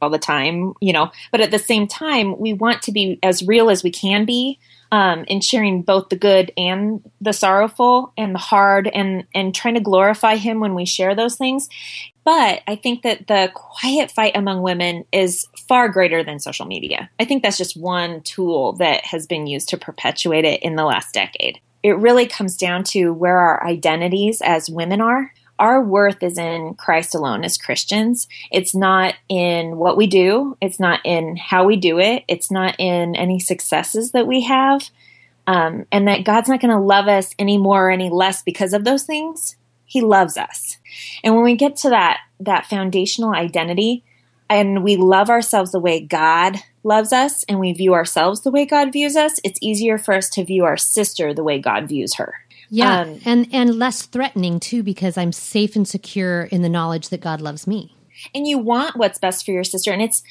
all 0.00 0.10
the 0.10 0.18
time, 0.18 0.74
you 0.80 0.92
know, 0.92 1.10
but 1.32 1.40
at 1.40 1.50
the 1.50 1.58
same 1.58 1.86
time, 1.86 2.38
we 2.38 2.52
want 2.52 2.82
to 2.82 2.92
be 2.92 3.18
as 3.22 3.42
real 3.42 3.70
as 3.70 3.82
we 3.82 3.90
can 3.90 4.24
be 4.24 4.58
um, 4.92 5.24
in 5.28 5.40
sharing 5.40 5.82
both 5.82 6.08
the 6.08 6.16
good 6.16 6.52
and 6.56 7.02
the 7.20 7.32
sorrowful 7.32 8.12
and 8.16 8.34
the 8.34 8.38
hard 8.38 8.88
and, 8.88 9.24
and 9.34 9.54
trying 9.54 9.74
to 9.74 9.80
glorify 9.80 10.36
Him 10.36 10.60
when 10.60 10.74
we 10.74 10.86
share 10.86 11.14
those 11.14 11.36
things. 11.36 11.68
But 12.24 12.62
I 12.66 12.76
think 12.76 13.02
that 13.02 13.26
the 13.26 13.50
quiet 13.54 14.10
fight 14.10 14.36
among 14.36 14.62
women 14.62 15.04
is 15.12 15.46
far 15.66 15.88
greater 15.88 16.22
than 16.22 16.40
social 16.40 16.66
media. 16.66 17.10
I 17.18 17.24
think 17.24 17.42
that's 17.42 17.58
just 17.58 17.76
one 17.76 18.22
tool 18.22 18.74
that 18.74 19.04
has 19.04 19.26
been 19.26 19.46
used 19.46 19.70
to 19.70 19.78
perpetuate 19.78 20.44
it 20.44 20.62
in 20.62 20.76
the 20.76 20.84
last 20.84 21.14
decade. 21.14 21.58
It 21.82 21.96
really 21.96 22.26
comes 22.26 22.56
down 22.56 22.84
to 22.84 23.12
where 23.12 23.38
our 23.38 23.66
identities 23.66 24.42
as 24.42 24.68
women 24.68 25.00
are 25.00 25.32
our 25.58 25.82
worth 25.82 26.22
is 26.22 26.38
in 26.38 26.74
Christ 26.74 27.14
alone 27.14 27.44
as 27.44 27.58
Christians. 27.58 28.28
It's 28.50 28.74
not 28.74 29.14
in 29.28 29.76
what 29.76 29.96
we 29.96 30.06
do. 30.06 30.56
It's 30.60 30.78
not 30.78 31.00
in 31.04 31.36
how 31.36 31.64
we 31.64 31.76
do 31.76 31.98
it. 31.98 32.24
It's 32.28 32.50
not 32.50 32.76
in 32.78 33.16
any 33.16 33.40
successes 33.40 34.12
that 34.12 34.26
we 34.26 34.42
have. 34.42 34.82
Um, 35.46 35.86
and 35.90 36.06
that 36.08 36.24
God's 36.24 36.48
not 36.48 36.60
going 36.60 36.76
to 36.76 36.82
love 36.82 37.08
us 37.08 37.34
any 37.38 37.56
more 37.56 37.88
or 37.88 37.90
any 37.90 38.10
less 38.10 38.42
because 38.42 38.74
of 38.74 38.84
those 38.84 39.04
things. 39.04 39.56
He 39.86 40.02
loves 40.02 40.36
us. 40.36 40.76
And 41.24 41.34
when 41.34 41.44
we 41.44 41.56
get 41.56 41.76
to 41.76 41.90
that, 41.90 42.18
that 42.40 42.66
foundational 42.66 43.32
identity 43.32 44.04
and 44.50 44.84
we 44.84 44.96
love 44.96 45.30
ourselves 45.30 45.72
the 45.72 45.80
way 45.80 46.00
God 46.00 46.56
loves 46.84 47.12
us 47.12 47.44
and 47.44 47.58
we 47.58 47.72
view 47.72 47.94
ourselves 47.94 48.42
the 48.42 48.50
way 48.50 48.66
God 48.66 48.92
views 48.92 49.16
us, 49.16 49.40
it's 49.42 49.58
easier 49.62 49.96
for 49.96 50.14
us 50.14 50.28
to 50.30 50.44
view 50.44 50.64
our 50.64 50.76
sister 50.76 51.32
the 51.32 51.44
way 51.44 51.58
God 51.58 51.88
views 51.88 52.14
her. 52.16 52.34
Yeah, 52.70 53.00
um, 53.00 53.20
and 53.24 53.48
and 53.52 53.78
less 53.78 54.02
threatening 54.02 54.60
too 54.60 54.82
because 54.82 55.16
I'm 55.16 55.32
safe 55.32 55.76
and 55.76 55.86
secure 55.86 56.42
in 56.44 56.62
the 56.62 56.68
knowledge 56.68 57.08
that 57.08 57.20
God 57.20 57.40
loves 57.40 57.66
me. 57.66 57.94
And 58.34 58.46
you 58.46 58.58
want 58.58 58.96
what's 58.96 59.18
best 59.18 59.44
for 59.44 59.52
your 59.52 59.64
sister, 59.64 59.92
and 59.92 60.02
it's 60.02 60.22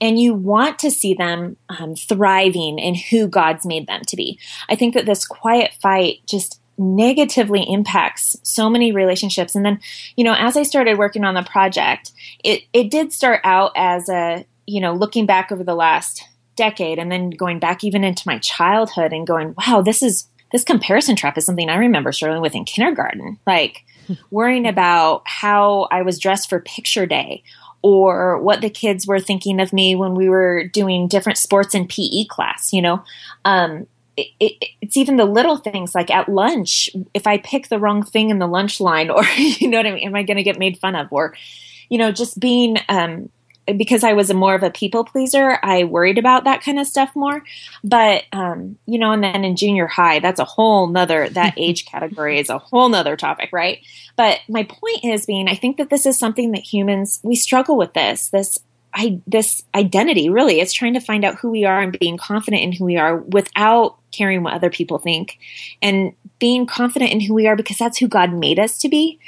and 0.00 0.18
you 0.18 0.34
want 0.34 0.78
to 0.80 0.90
see 0.90 1.14
them 1.14 1.56
um, 1.68 1.94
thriving 1.94 2.78
in 2.78 2.94
who 2.94 3.28
God's 3.28 3.66
made 3.66 3.86
them 3.86 4.02
to 4.08 4.16
be. 4.16 4.38
I 4.68 4.76
think 4.76 4.94
that 4.94 5.06
this 5.06 5.26
quiet 5.26 5.74
fight 5.82 6.20
just 6.26 6.60
negatively 6.78 7.62
impacts 7.62 8.36
so 8.42 8.68
many 8.68 8.92
relationships. 8.92 9.54
And 9.54 9.64
then, 9.64 9.80
you 10.16 10.24
know, 10.24 10.34
as 10.34 10.56
I 10.56 10.62
started 10.62 10.98
working 10.98 11.24
on 11.24 11.34
the 11.34 11.42
project, 11.42 12.12
it, 12.44 12.62
it 12.72 12.90
did 12.90 13.12
start 13.12 13.40
out 13.44 13.72
as 13.76 14.08
a, 14.08 14.46
you 14.66 14.80
know, 14.80 14.92
looking 14.92 15.26
back 15.26 15.50
over 15.50 15.64
the 15.64 15.74
last 15.74 16.24
decade 16.54 16.98
and 16.98 17.10
then 17.10 17.30
going 17.30 17.58
back 17.58 17.84
even 17.84 18.04
into 18.04 18.22
my 18.26 18.38
childhood 18.38 19.12
and 19.12 19.26
going, 19.26 19.54
wow, 19.56 19.80
this 19.80 20.02
is, 20.02 20.28
this 20.52 20.64
comparison 20.64 21.16
trap 21.16 21.36
is 21.36 21.44
something 21.44 21.68
I 21.68 21.76
remember 21.76 22.12
struggling 22.12 22.42
with 22.42 22.54
in 22.54 22.64
kindergarten. 22.64 23.38
Like 23.46 23.84
worrying 24.30 24.66
about 24.66 25.22
how 25.24 25.88
I 25.90 26.02
was 26.02 26.18
dressed 26.18 26.48
for 26.48 26.60
picture 26.60 27.06
day 27.06 27.42
or 27.82 28.40
what 28.40 28.60
the 28.60 28.70
kids 28.70 29.06
were 29.06 29.20
thinking 29.20 29.60
of 29.60 29.72
me 29.72 29.94
when 29.94 30.14
we 30.14 30.28
were 30.28 30.64
doing 30.64 31.08
different 31.08 31.38
sports 31.38 31.74
in 31.74 31.86
PE 31.86 32.24
class, 32.28 32.72
you 32.72 32.82
know. 32.82 33.04
Um, 33.44 33.86
it, 34.16 34.28
it, 34.40 34.64
it's 34.80 34.96
even 34.96 35.18
the 35.18 35.26
little 35.26 35.58
things 35.58 35.94
like 35.94 36.10
at 36.10 36.26
lunch 36.26 36.88
if 37.12 37.26
i 37.26 37.36
pick 37.36 37.68
the 37.68 37.78
wrong 37.78 38.02
thing 38.02 38.30
in 38.30 38.38
the 38.38 38.46
lunch 38.46 38.80
line 38.80 39.10
or 39.10 39.22
you 39.36 39.68
know 39.68 39.76
what 39.76 39.86
i 39.86 39.92
mean 39.92 40.06
am 40.06 40.14
i 40.14 40.22
going 40.22 40.38
to 40.38 40.42
get 40.42 40.58
made 40.58 40.78
fun 40.78 40.94
of 40.94 41.08
or 41.10 41.34
you 41.90 41.98
know 41.98 42.10
just 42.10 42.40
being 42.40 42.78
um, 42.88 43.28
because 43.76 44.04
I 44.04 44.12
was 44.12 44.30
a 44.30 44.34
more 44.34 44.54
of 44.54 44.62
a 44.62 44.70
people 44.70 45.04
pleaser, 45.04 45.58
I 45.62 45.84
worried 45.84 46.18
about 46.18 46.44
that 46.44 46.62
kind 46.62 46.78
of 46.78 46.86
stuff 46.86 47.14
more. 47.14 47.42
But 47.82 48.24
um, 48.32 48.78
you 48.86 48.98
know, 48.98 49.12
and 49.12 49.22
then 49.22 49.44
in 49.44 49.56
junior 49.56 49.86
high, 49.86 50.20
that's 50.20 50.40
a 50.40 50.44
whole 50.44 50.86
nother 50.86 51.28
that 51.30 51.54
age 51.58 51.86
category 51.86 52.38
is 52.38 52.50
a 52.50 52.58
whole 52.58 52.88
nother 52.88 53.16
topic, 53.16 53.50
right? 53.52 53.80
But 54.16 54.40
my 54.48 54.64
point 54.64 55.04
is 55.04 55.26
being 55.26 55.48
I 55.48 55.54
think 55.54 55.76
that 55.78 55.90
this 55.90 56.06
is 56.06 56.18
something 56.18 56.52
that 56.52 56.62
humans 56.62 57.20
we 57.22 57.34
struggle 57.34 57.76
with 57.76 57.94
this, 57.94 58.28
this 58.30 58.58
I, 58.98 59.20
this 59.26 59.62
identity 59.74 60.30
really 60.30 60.60
is 60.60 60.72
trying 60.72 60.94
to 60.94 61.00
find 61.00 61.22
out 61.22 61.36
who 61.36 61.50
we 61.50 61.66
are 61.66 61.82
and 61.82 61.96
being 61.98 62.16
confident 62.16 62.62
in 62.62 62.72
who 62.72 62.86
we 62.86 62.96
are 62.96 63.18
without 63.18 63.98
caring 64.16 64.42
what 64.42 64.54
other 64.54 64.70
people 64.70 64.98
think 64.98 65.38
and 65.82 66.12
being 66.38 66.66
confident 66.66 67.12
in 67.12 67.20
who 67.20 67.34
we 67.34 67.46
are 67.46 67.56
because 67.56 67.78
that's 67.78 67.98
who 67.98 68.08
God 68.08 68.32
made 68.32 68.58
us 68.58 68.78
to 68.78 68.88
be. 68.88 69.18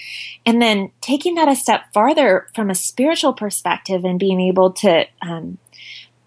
And 0.44 0.61
then 0.61 0.90
taking 1.01 1.35
that 1.37 1.48
a 1.48 1.57
step 1.57 1.92
farther 1.92 2.48
from 2.55 2.70
a 2.70 2.74
spiritual 2.74 3.33
perspective 3.33 4.05
and 4.05 4.18
being 4.18 4.40
able 4.40 4.72
to 4.72 5.07
um, 5.22 5.59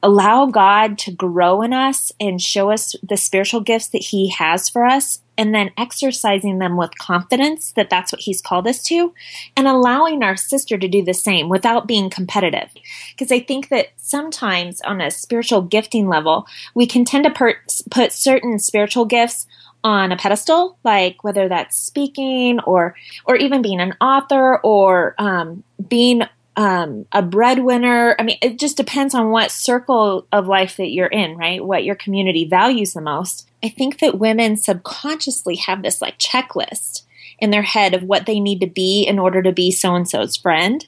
allow 0.03 0.45
God 0.47 0.97
to 0.99 1.11
grow 1.11 1.61
in 1.61 1.73
us 1.73 2.11
and 2.19 2.41
show 2.41 2.71
us 2.71 2.95
the 3.03 3.17
spiritual 3.17 3.61
gifts 3.61 3.89
that 3.89 4.01
He 4.01 4.29
has 4.29 4.69
for 4.69 4.85
us, 4.85 5.21
and 5.41 5.55
then 5.55 5.71
exercising 5.75 6.59
them 6.59 6.77
with 6.77 6.95
confidence 6.99 7.71
that 7.71 7.89
that's 7.89 8.11
what 8.11 8.21
He's 8.21 8.43
called 8.43 8.67
us 8.67 8.83
to, 8.83 9.11
and 9.57 9.67
allowing 9.67 10.21
our 10.21 10.37
sister 10.37 10.77
to 10.77 10.87
do 10.87 11.03
the 11.03 11.15
same 11.15 11.49
without 11.49 11.87
being 11.87 12.11
competitive. 12.11 12.69
Because 13.09 13.31
I 13.31 13.39
think 13.39 13.69
that 13.69 13.87
sometimes 13.97 14.81
on 14.81 15.01
a 15.01 15.09
spiritual 15.09 15.63
gifting 15.63 16.07
level, 16.07 16.45
we 16.75 16.85
can 16.85 17.05
tend 17.05 17.23
to 17.23 17.31
per- 17.31 17.59
put 17.89 18.11
certain 18.11 18.59
spiritual 18.59 19.05
gifts 19.05 19.47
on 19.83 20.11
a 20.11 20.15
pedestal, 20.15 20.77
like 20.83 21.23
whether 21.23 21.49
that's 21.49 21.75
speaking 21.75 22.59
or 22.59 22.93
or 23.25 23.35
even 23.35 23.63
being 23.63 23.79
an 23.79 23.95
author 23.99 24.59
or 24.59 25.15
um, 25.17 25.63
being 25.87 26.21
um, 26.55 27.05
a 27.11 27.21
breadwinner. 27.21 28.15
I 28.19 28.23
mean, 28.23 28.37
it 28.41 28.59
just 28.59 28.77
depends 28.77 29.15
on 29.15 29.31
what 29.31 29.51
circle 29.51 30.27
of 30.31 30.47
life 30.47 30.77
that 30.77 30.91
you're 30.91 31.07
in, 31.07 31.37
right? 31.37 31.63
What 31.63 31.83
your 31.83 31.95
community 31.95 32.45
values 32.45 32.93
the 32.93 33.01
most. 33.01 33.49
I 33.63 33.69
think 33.69 33.99
that 33.99 34.19
women 34.19 34.57
subconsciously 34.57 35.55
have 35.57 35.81
this 35.81 36.01
like 36.01 36.17
checklist 36.17 37.03
in 37.39 37.51
their 37.51 37.61
head 37.61 37.93
of 37.93 38.03
what 38.03 38.25
they 38.25 38.39
need 38.39 38.59
to 38.61 38.67
be 38.67 39.03
in 39.03 39.17
order 39.17 39.41
to 39.41 39.51
be 39.51 39.71
so 39.71 39.95
and 39.95 40.09
so's 40.09 40.37
friend 40.37 40.87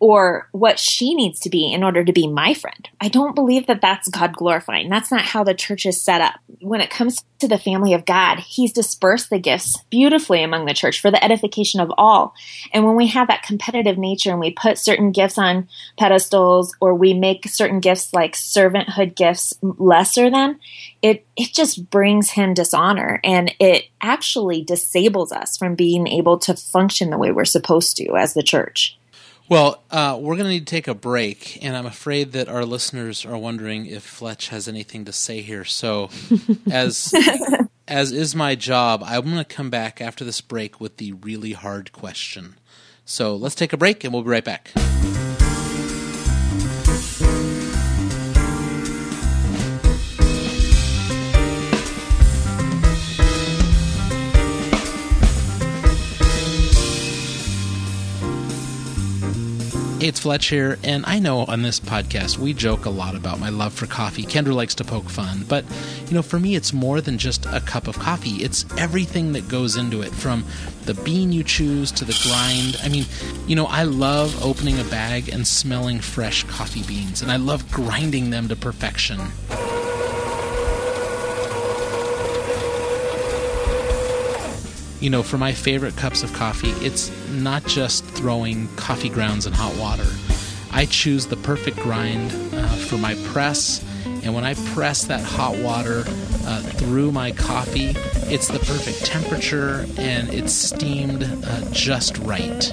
or 0.00 0.48
what 0.52 0.78
she 0.78 1.14
needs 1.14 1.40
to 1.40 1.50
be 1.50 1.72
in 1.72 1.82
order 1.82 2.04
to 2.04 2.12
be 2.12 2.28
my 2.28 2.54
friend. 2.54 2.88
I 3.00 3.08
don't 3.08 3.34
believe 3.34 3.66
that 3.66 3.80
that's 3.80 4.08
God 4.08 4.34
glorifying. 4.34 4.88
That's 4.88 5.10
not 5.10 5.22
how 5.22 5.44
the 5.44 5.54
church 5.54 5.86
is 5.86 6.02
set 6.02 6.20
up. 6.20 6.34
When 6.60 6.80
it 6.80 6.90
comes 6.90 7.24
to 7.38 7.48
the 7.48 7.58
family 7.58 7.94
of 7.94 8.04
God, 8.04 8.40
He's 8.40 8.72
dispersed 8.72 9.30
the 9.30 9.38
gifts 9.38 9.78
beautifully 9.90 10.42
among 10.42 10.66
the 10.66 10.74
church 10.74 11.00
for 11.00 11.10
the 11.10 11.22
edification 11.22 11.80
of 11.80 11.92
all. 11.96 12.34
And 12.72 12.84
when 12.84 12.96
we 12.96 13.08
have 13.08 13.28
that 13.28 13.42
competitive 13.42 13.98
nature 13.98 14.30
and 14.30 14.40
we 14.40 14.50
put 14.50 14.78
certain 14.78 15.12
gifts 15.12 15.38
on 15.38 15.68
pedestals 15.96 16.74
or 16.80 16.94
we 16.94 17.14
make 17.14 17.48
certain 17.48 17.80
gifts 17.80 18.12
like 18.12 18.34
servanthood 18.34 19.14
gifts 19.14 19.54
lesser 19.62 20.30
than, 20.30 20.58
it, 21.02 21.26
it 21.36 21.52
just 21.52 21.90
brings 21.90 22.30
Him 22.30 22.54
dishonor 22.54 23.20
and 23.22 23.54
it 23.60 23.84
actually 24.00 24.62
disables 24.62 25.32
us 25.32 25.56
from 25.56 25.74
being 25.74 26.06
able 26.06 26.38
to 26.38 26.54
function 26.54 27.10
the 27.10 27.18
way 27.18 27.30
we're 27.30 27.44
supposed 27.44 27.96
to 27.96 28.16
as 28.16 28.34
the 28.34 28.42
church. 28.42 28.97
Well, 29.48 29.82
uh, 29.90 30.18
we're 30.20 30.34
going 30.36 30.44
to 30.44 30.50
need 30.50 30.66
to 30.66 30.70
take 30.70 30.88
a 30.88 30.94
break, 30.94 31.58
and 31.62 31.74
I'm 31.74 31.86
afraid 31.86 32.32
that 32.32 32.50
our 32.50 32.66
listeners 32.66 33.24
are 33.24 33.38
wondering 33.38 33.86
if 33.86 34.02
Fletch 34.02 34.50
has 34.50 34.68
anything 34.68 35.06
to 35.06 35.12
say 35.12 35.40
here. 35.40 35.64
So, 35.64 36.10
as 36.70 37.14
as 37.88 38.12
is 38.12 38.34
my 38.34 38.54
job, 38.54 39.02
I'm 39.04 39.22
going 39.22 39.38
to 39.38 39.44
come 39.44 39.70
back 39.70 40.02
after 40.02 40.22
this 40.22 40.42
break 40.42 40.80
with 40.80 40.98
the 40.98 41.12
really 41.12 41.52
hard 41.52 41.92
question. 41.92 42.56
So 43.06 43.34
let's 43.36 43.54
take 43.54 43.72
a 43.72 43.78
break, 43.78 44.04
and 44.04 44.12
we'll 44.12 44.22
be 44.22 44.28
right 44.28 44.44
back. 44.44 44.70
It's 60.00 60.20
Fletch 60.20 60.46
here, 60.46 60.78
and 60.84 61.04
I 61.06 61.18
know 61.18 61.40
on 61.40 61.62
this 61.62 61.80
podcast 61.80 62.38
we 62.38 62.52
joke 62.52 62.84
a 62.84 62.90
lot 62.90 63.16
about 63.16 63.40
my 63.40 63.48
love 63.48 63.72
for 63.72 63.86
coffee. 63.86 64.24
Kendra 64.24 64.54
likes 64.54 64.74
to 64.76 64.84
poke 64.84 65.08
fun, 65.08 65.44
but 65.48 65.64
you 66.06 66.14
know, 66.14 66.22
for 66.22 66.38
me, 66.38 66.54
it's 66.54 66.72
more 66.72 67.00
than 67.00 67.18
just 67.18 67.46
a 67.46 67.60
cup 67.60 67.88
of 67.88 67.98
coffee. 67.98 68.42
It's 68.42 68.64
everything 68.76 69.32
that 69.32 69.48
goes 69.48 69.76
into 69.76 70.02
it, 70.02 70.10
from 70.10 70.44
the 70.84 70.94
bean 70.94 71.32
you 71.32 71.42
choose 71.42 71.90
to 71.92 72.04
the 72.04 72.18
grind. 72.22 72.76
I 72.82 72.88
mean, 72.88 73.06
you 73.46 73.56
know, 73.56 73.66
I 73.66 73.82
love 73.82 74.44
opening 74.44 74.78
a 74.78 74.84
bag 74.84 75.28
and 75.28 75.46
smelling 75.46 76.00
fresh 76.00 76.44
coffee 76.44 76.82
beans, 76.82 77.22
and 77.22 77.30
I 77.30 77.36
love 77.36 77.70
grinding 77.72 78.30
them 78.30 78.48
to 78.48 78.56
perfection. 78.56 79.20
You 85.00 85.10
know, 85.10 85.22
for 85.22 85.38
my 85.38 85.52
favorite 85.52 85.96
cups 85.96 86.22
of 86.22 86.32
coffee, 86.32 86.70
it's 86.84 87.10
not 87.30 87.64
just 87.66 88.04
throwing 88.04 88.68
coffee 88.76 89.08
grounds 89.08 89.46
in 89.46 89.52
hot 89.52 89.76
water. 89.76 90.06
I 90.70 90.86
choose 90.86 91.26
the 91.26 91.36
perfect 91.36 91.78
grind 91.78 92.32
uh, 92.54 92.66
for 92.68 92.98
my 92.98 93.14
press, 93.32 93.84
and 94.22 94.34
when 94.34 94.44
I 94.44 94.54
press 94.72 95.04
that 95.04 95.22
hot 95.22 95.56
water 95.58 96.04
uh, 96.44 96.60
through 96.62 97.12
my 97.12 97.32
coffee, 97.32 97.92
it's 98.32 98.48
the 98.48 98.58
perfect 98.58 99.04
temperature 99.04 99.86
and 99.96 100.28
it's 100.32 100.52
steamed 100.52 101.22
uh, 101.24 101.70
just 101.72 102.18
right. 102.18 102.72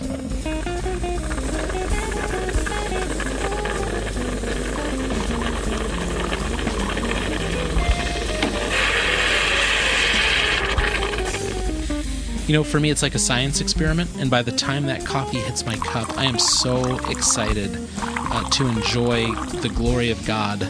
You 12.48 12.54
know, 12.54 12.64
for 12.64 12.80
me, 12.80 12.92
it's 12.92 13.02
like 13.02 13.16
a 13.16 13.20
science 13.20 13.60
experiment, 13.60 14.08
and 14.20 14.30
by 14.30 14.44
the 14.44 14.52
time 14.52 14.86
that 14.86 15.04
coffee 15.04 15.40
hits 15.40 15.66
my 15.66 15.78
cup, 15.78 16.16
I 16.16 16.26
am 16.26 16.38
so 16.38 16.98
excited 17.10 17.76
uh, 17.98 18.48
to 18.52 18.68
enjoy 18.68 19.34
the 19.62 19.70
glory 19.70 20.12
of 20.12 20.24
God 20.28 20.62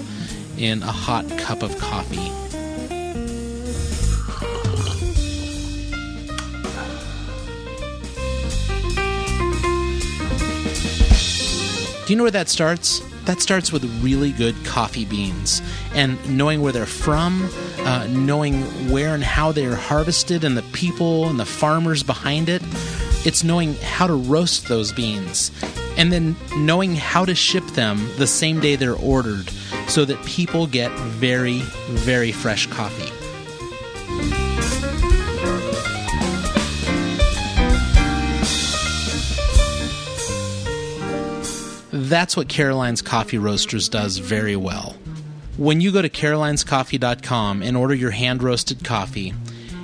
in 0.57 0.81
a 0.83 0.91
hot 0.91 1.27
cup 1.37 1.63
of 1.63 1.77
coffee. 1.77 2.31
Do 12.05 12.13
you 12.13 12.15
know 12.15 12.23
where 12.23 12.31
that 12.31 12.47
starts? 12.47 13.01
That 13.25 13.41
starts 13.41 13.71
with 13.71 13.83
really 14.03 14.31
good 14.31 14.55
coffee 14.65 15.05
beans 15.05 15.61
and 15.93 16.17
knowing 16.29 16.61
where 16.61 16.71
they're 16.71 16.85
from, 16.85 17.49
uh, 17.79 18.07
knowing 18.07 18.61
where 18.89 19.13
and 19.15 19.23
how 19.23 19.51
they 19.51 19.65
are 19.65 19.75
harvested, 19.75 20.43
and 20.43 20.55
the 20.55 20.61
people 20.73 21.27
and 21.27 21.39
the 21.39 21.45
farmers 21.45 22.03
behind 22.03 22.49
it. 22.49 22.61
It's 23.25 23.43
knowing 23.43 23.73
how 23.75 24.05
to 24.05 24.13
roast 24.13 24.67
those 24.67 24.91
beans 24.91 25.51
and 25.97 26.11
then 26.11 26.35
knowing 26.57 26.95
how 26.95 27.25
to 27.25 27.33
ship 27.33 27.65
them 27.67 28.07
the 28.17 28.27
same 28.27 28.59
day 28.59 28.75
they're 28.75 28.93
ordered 28.93 29.49
so 29.87 30.05
that 30.05 30.23
people 30.25 30.67
get 30.67 30.91
very, 30.91 31.59
very 31.89 32.31
fresh 32.31 32.67
coffee. 32.67 33.14
That's 42.15 42.37
what 42.37 42.47
Caroline's 42.47 43.01
Coffee 43.01 43.37
Roasters 43.37 43.89
does 43.89 44.19
very 44.19 44.55
well. 44.55 44.95
When 45.57 45.81
you 45.81 45.91
go 45.91 46.01
to 46.01 46.07
carolinescoffee.com 46.07 47.61
and 47.61 47.75
order 47.75 47.93
your 47.93 48.11
hand 48.11 48.41
roasted 48.41 48.85
coffee, 48.85 49.33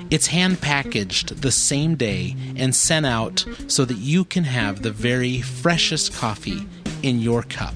it's 0.08 0.28
hand 0.28 0.62
packaged 0.62 1.42
the 1.42 1.52
same 1.52 1.94
day 1.94 2.34
and 2.56 2.74
sent 2.74 3.04
out 3.04 3.44
so 3.66 3.84
that 3.84 3.98
you 3.98 4.24
can 4.24 4.44
have 4.44 4.80
the 4.80 4.90
very 4.90 5.42
freshest 5.42 6.14
coffee 6.14 6.66
in 7.02 7.20
your 7.20 7.42
cup. 7.42 7.74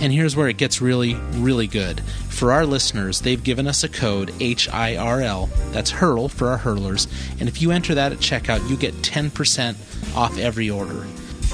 And 0.00 0.10
here's 0.10 0.34
where 0.34 0.48
it 0.48 0.56
gets 0.56 0.80
really, 0.80 1.12
really 1.34 1.66
good. 1.66 2.00
For 2.38 2.52
our 2.52 2.64
listeners, 2.64 3.20
they've 3.20 3.42
given 3.42 3.66
us 3.66 3.82
a 3.82 3.88
code 3.88 4.32
H 4.38 4.68
I 4.68 4.96
R 4.96 5.20
L. 5.20 5.50
That's 5.72 5.90
Hurl 5.90 6.28
for 6.28 6.48
our 6.48 6.56
hurlers. 6.56 7.08
And 7.40 7.48
if 7.48 7.60
you 7.60 7.72
enter 7.72 7.96
that 7.96 8.12
at 8.12 8.18
checkout, 8.18 8.68
you 8.70 8.76
get 8.76 8.94
10% 9.02 10.14
off 10.16 10.38
every 10.38 10.70
order. 10.70 11.04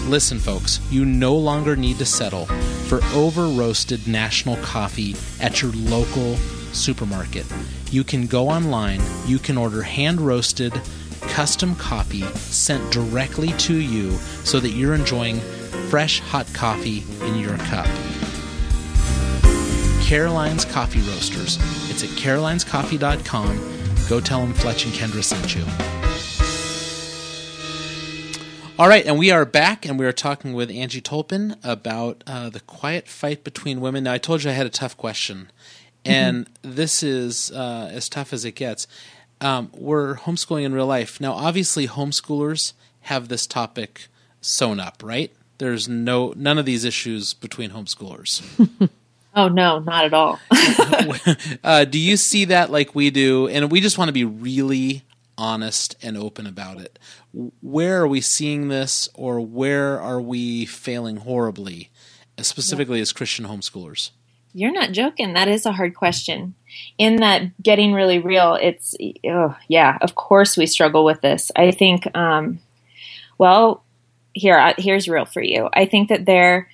Listen, 0.02 0.38
folks, 0.38 0.80
you 0.90 1.06
no 1.06 1.34
longer 1.34 1.74
need 1.74 1.96
to 1.98 2.04
settle 2.04 2.44
for 2.86 3.02
over 3.14 3.46
roasted 3.46 4.06
national 4.06 4.56
coffee 4.58 5.16
at 5.40 5.62
your 5.62 5.72
local 5.72 6.36
supermarket. 6.74 7.46
You 7.90 8.04
can 8.04 8.26
go 8.26 8.50
online, 8.50 9.00
you 9.24 9.38
can 9.38 9.56
order 9.56 9.80
hand 9.80 10.20
roasted, 10.20 10.78
custom 11.22 11.74
coffee 11.76 12.24
sent 12.34 12.92
directly 12.92 13.48
to 13.52 13.74
you 13.74 14.10
so 14.44 14.60
that 14.60 14.70
you're 14.70 14.94
enjoying 14.94 15.40
fresh 15.88 16.20
hot 16.20 16.46
coffee 16.52 17.04
in 17.22 17.38
your 17.38 17.56
cup. 17.56 17.88
Caroline's 20.14 20.64
Coffee 20.64 21.00
Roasters. 21.00 21.58
It's 21.90 22.04
at 22.04 22.10
carolinescoffee.com. 22.10 24.08
Go 24.08 24.20
tell 24.20 24.42
them 24.42 24.54
Fletch 24.54 24.84
and 24.84 24.94
Kendra 24.94 25.24
sent 25.24 25.56
you. 25.56 25.64
All 28.78 28.86
right, 28.86 29.04
and 29.04 29.18
we 29.18 29.32
are 29.32 29.44
back, 29.44 29.84
and 29.84 29.98
we 29.98 30.06
are 30.06 30.12
talking 30.12 30.52
with 30.52 30.70
Angie 30.70 31.00
Tolpin 31.00 31.56
about 31.64 32.22
uh, 32.28 32.48
the 32.48 32.60
quiet 32.60 33.08
fight 33.08 33.42
between 33.42 33.80
women. 33.80 34.04
Now, 34.04 34.12
I 34.12 34.18
told 34.18 34.44
you 34.44 34.50
I 34.50 34.52
had 34.52 34.66
a 34.66 34.70
tough 34.70 34.96
question, 34.96 35.50
and 36.04 36.46
mm-hmm. 36.46 36.74
this 36.76 37.02
is 37.02 37.50
uh, 37.50 37.90
as 37.92 38.08
tough 38.08 38.32
as 38.32 38.44
it 38.44 38.52
gets. 38.52 38.86
Um, 39.40 39.72
we're 39.74 40.14
homeschooling 40.14 40.62
in 40.62 40.74
real 40.74 40.86
life. 40.86 41.20
Now, 41.20 41.32
obviously, 41.32 41.88
homeschoolers 41.88 42.72
have 43.00 43.26
this 43.26 43.48
topic 43.48 44.06
sewn 44.40 44.78
up, 44.78 45.02
right? 45.02 45.32
There's 45.58 45.88
no 45.88 46.32
none 46.36 46.56
of 46.56 46.66
these 46.66 46.84
issues 46.84 47.34
between 47.34 47.70
homeschoolers. 47.70 48.90
oh 49.34 49.48
no, 49.48 49.78
not 49.80 50.04
at 50.04 50.14
all. 50.14 50.40
uh, 51.64 51.84
do 51.84 51.98
you 51.98 52.16
see 52.16 52.46
that 52.46 52.70
like 52.70 52.94
we 52.94 53.10
do? 53.10 53.48
And 53.48 53.70
we 53.70 53.80
just 53.80 53.98
want 53.98 54.08
to 54.08 54.12
be 54.12 54.24
really 54.24 55.02
honest 55.36 55.96
and 56.02 56.16
open 56.16 56.46
about 56.46 56.80
it. 56.80 56.98
Where 57.60 58.02
are 58.02 58.08
we 58.08 58.20
seeing 58.20 58.68
this, 58.68 59.08
or 59.14 59.40
where 59.40 60.00
are 60.00 60.20
we 60.20 60.66
failing 60.66 61.16
horribly, 61.16 61.90
specifically 62.40 62.98
yeah. 62.98 63.02
as 63.02 63.12
Christian 63.12 63.46
homeschoolers? 63.46 64.10
You're 64.52 64.72
not 64.72 64.92
joking. 64.92 65.32
That 65.32 65.48
is 65.48 65.66
a 65.66 65.72
hard 65.72 65.96
question. 65.96 66.54
In 66.96 67.16
that 67.16 67.60
getting 67.60 67.92
really 67.92 68.20
real, 68.20 68.54
it's 68.54 68.94
oh, 69.26 69.56
yeah. 69.68 69.98
Of 70.00 70.14
course, 70.14 70.56
we 70.56 70.66
struggle 70.66 71.04
with 71.04 71.20
this. 71.22 71.50
I 71.56 71.72
think. 71.72 72.14
Um, 72.16 72.60
well, 73.36 73.82
here 74.32 74.74
here's 74.78 75.08
real 75.08 75.24
for 75.24 75.42
you. 75.42 75.68
I 75.72 75.86
think 75.86 76.08
that 76.08 76.24
there 76.26 76.68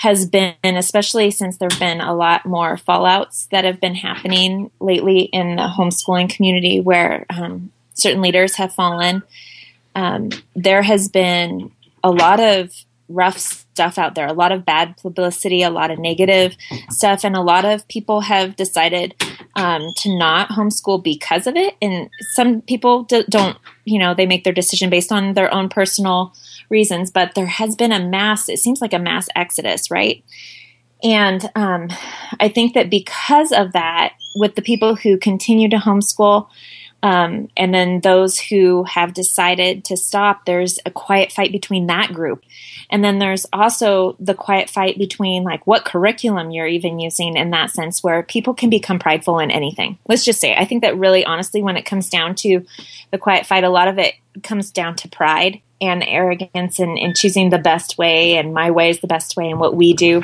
has 0.00 0.24
been, 0.24 0.54
especially 0.64 1.30
since 1.30 1.58
there 1.58 1.68
have 1.70 1.78
been 1.78 2.00
a 2.00 2.14
lot 2.14 2.46
more 2.46 2.76
fallouts 2.76 3.46
that 3.50 3.66
have 3.66 3.78
been 3.82 3.94
happening 3.94 4.70
lately 4.80 5.20
in 5.20 5.56
the 5.56 5.68
homeschooling 5.76 6.34
community, 6.34 6.80
where 6.80 7.26
um, 7.28 7.70
certain 7.92 8.22
leaders 8.22 8.56
have 8.56 8.72
fallen. 8.72 9.22
Um, 9.94 10.30
there 10.56 10.80
has 10.80 11.08
been 11.08 11.70
a 12.02 12.10
lot 12.10 12.40
of 12.40 12.72
rough 13.10 13.36
stuff 13.36 13.98
out 13.98 14.14
there, 14.14 14.26
a 14.26 14.32
lot 14.32 14.52
of 14.52 14.64
bad 14.64 14.96
publicity, 14.96 15.62
a 15.62 15.68
lot 15.68 15.90
of 15.90 15.98
negative 15.98 16.56
stuff, 16.88 17.22
and 17.22 17.36
a 17.36 17.42
lot 17.42 17.66
of 17.66 17.86
people 17.88 18.22
have 18.22 18.56
decided 18.56 19.14
um, 19.54 19.82
to 19.98 20.16
not 20.16 20.48
homeschool 20.48 21.04
because 21.04 21.46
of 21.46 21.56
it. 21.56 21.76
And 21.82 22.08
some 22.32 22.62
people 22.62 23.02
d- 23.02 23.26
don't, 23.28 23.58
you 23.84 23.98
know, 23.98 24.14
they 24.14 24.24
make 24.24 24.44
their 24.44 24.54
decision 24.54 24.88
based 24.88 25.12
on 25.12 25.34
their 25.34 25.52
own 25.52 25.68
personal 25.68 26.32
reasons, 26.70 27.10
but 27.10 27.34
there 27.34 27.46
has 27.46 27.76
been 27.76 27.92
a 27.92 28.04
mass, 28.04 28.48
it 28.48 28.58
seems 28.58 28.80
like 28.80 28.92
a 28.92 28.98
mass 28.98 29.28
exodus, 29.34 29.90
right? 29.90 30.24
And 31.02 31.50
um, 31.54 31.88
I 32.38 32.48
think 32.48 32.74
that 32.74 32.90
because 32.90 33.52
of 33.52 33.72
that, 33.72 34.14
with 34.34 34.54
the 34.54 34.62
people 34.62 34.94
who 34.94 35.18
continue 35.18 35.68
to 35.70 35.76
homeschool, 35.76 36.48
um, 37.02 37.48
and 37.56 37.72
then 37.74 38.00
those 38.00 38.38
who 38.38 38.84
have 38.84 39.14
decided 39.14 39.86
to 39.86 39.96
stop, 39.96 40.44
there's 40.44 40.78
a 40.84 40.90
quiet 40.90 41.32
fight 41.32 41.50
between 41.50 41.86
that 41.86 42.12
group. 42.12 42.44
And 42.90 43.02
then 43.02 43.18
there's 43.18 43.46
also 43.52 44.16
the 44.20 44.34
quiet 44.34 44.68
fight 44.68 44.98
between 44.98 45.42
like 45.42 45.66
what 45.66 45.86
curriculum 45.86 46.50
you're 46.50 46.66
even 46.66 46.98
using 46.98 47.36
in 47.36 47.50
that 47.50 47.70
sense, 47.70 48.02
where 48.02 48.22
people 48.22 48.52
can 48.52 48.68
become 48.68 48.98
prideful 48.98 49.38
in 49.38 49.50
anything. 49.50 49.98
Let's 50.08 50.24
just 50.24 50.40
say, 50.40 50.54
I 50.54 50.66
think 50.66 50.82
that 50.82 50.98
really 50.98 51.24
honestly, 51.24 51.62
when 51.62 51.78
it 51.78 51.86
comes 51.86 52.10
down 52.10 52.34
to 52.36 52.66
the 53.10 53.18
quiet 53.18 53.46
fight, 53.46 53.64
a 53.64 53.70
lot 53.70 53.88
of 53.88 53.98
it 53.98 54.14
comes 54.42 54.70
down 54.70 54.96
to 54.96 55.08
pride 55.08 55.62
and 55.80 56.04
arrogance 56.06 56.78
and, 56.78 56.98
and 56.98 57.16
choosing 57.16 57.50
the 57.50 57.58
best 57.58 57.98
way 57.98 58.36
and 58.36 58.52
my 58.52 58.70
way 58.70 58.90
is 58.90 59.00
the 59.00 59.06
best 59.06 59.36
way 59.36 59.50
and 59.50 59.58
what 59.58 59.74
we 59.74 59.92
do. 59.94 60.22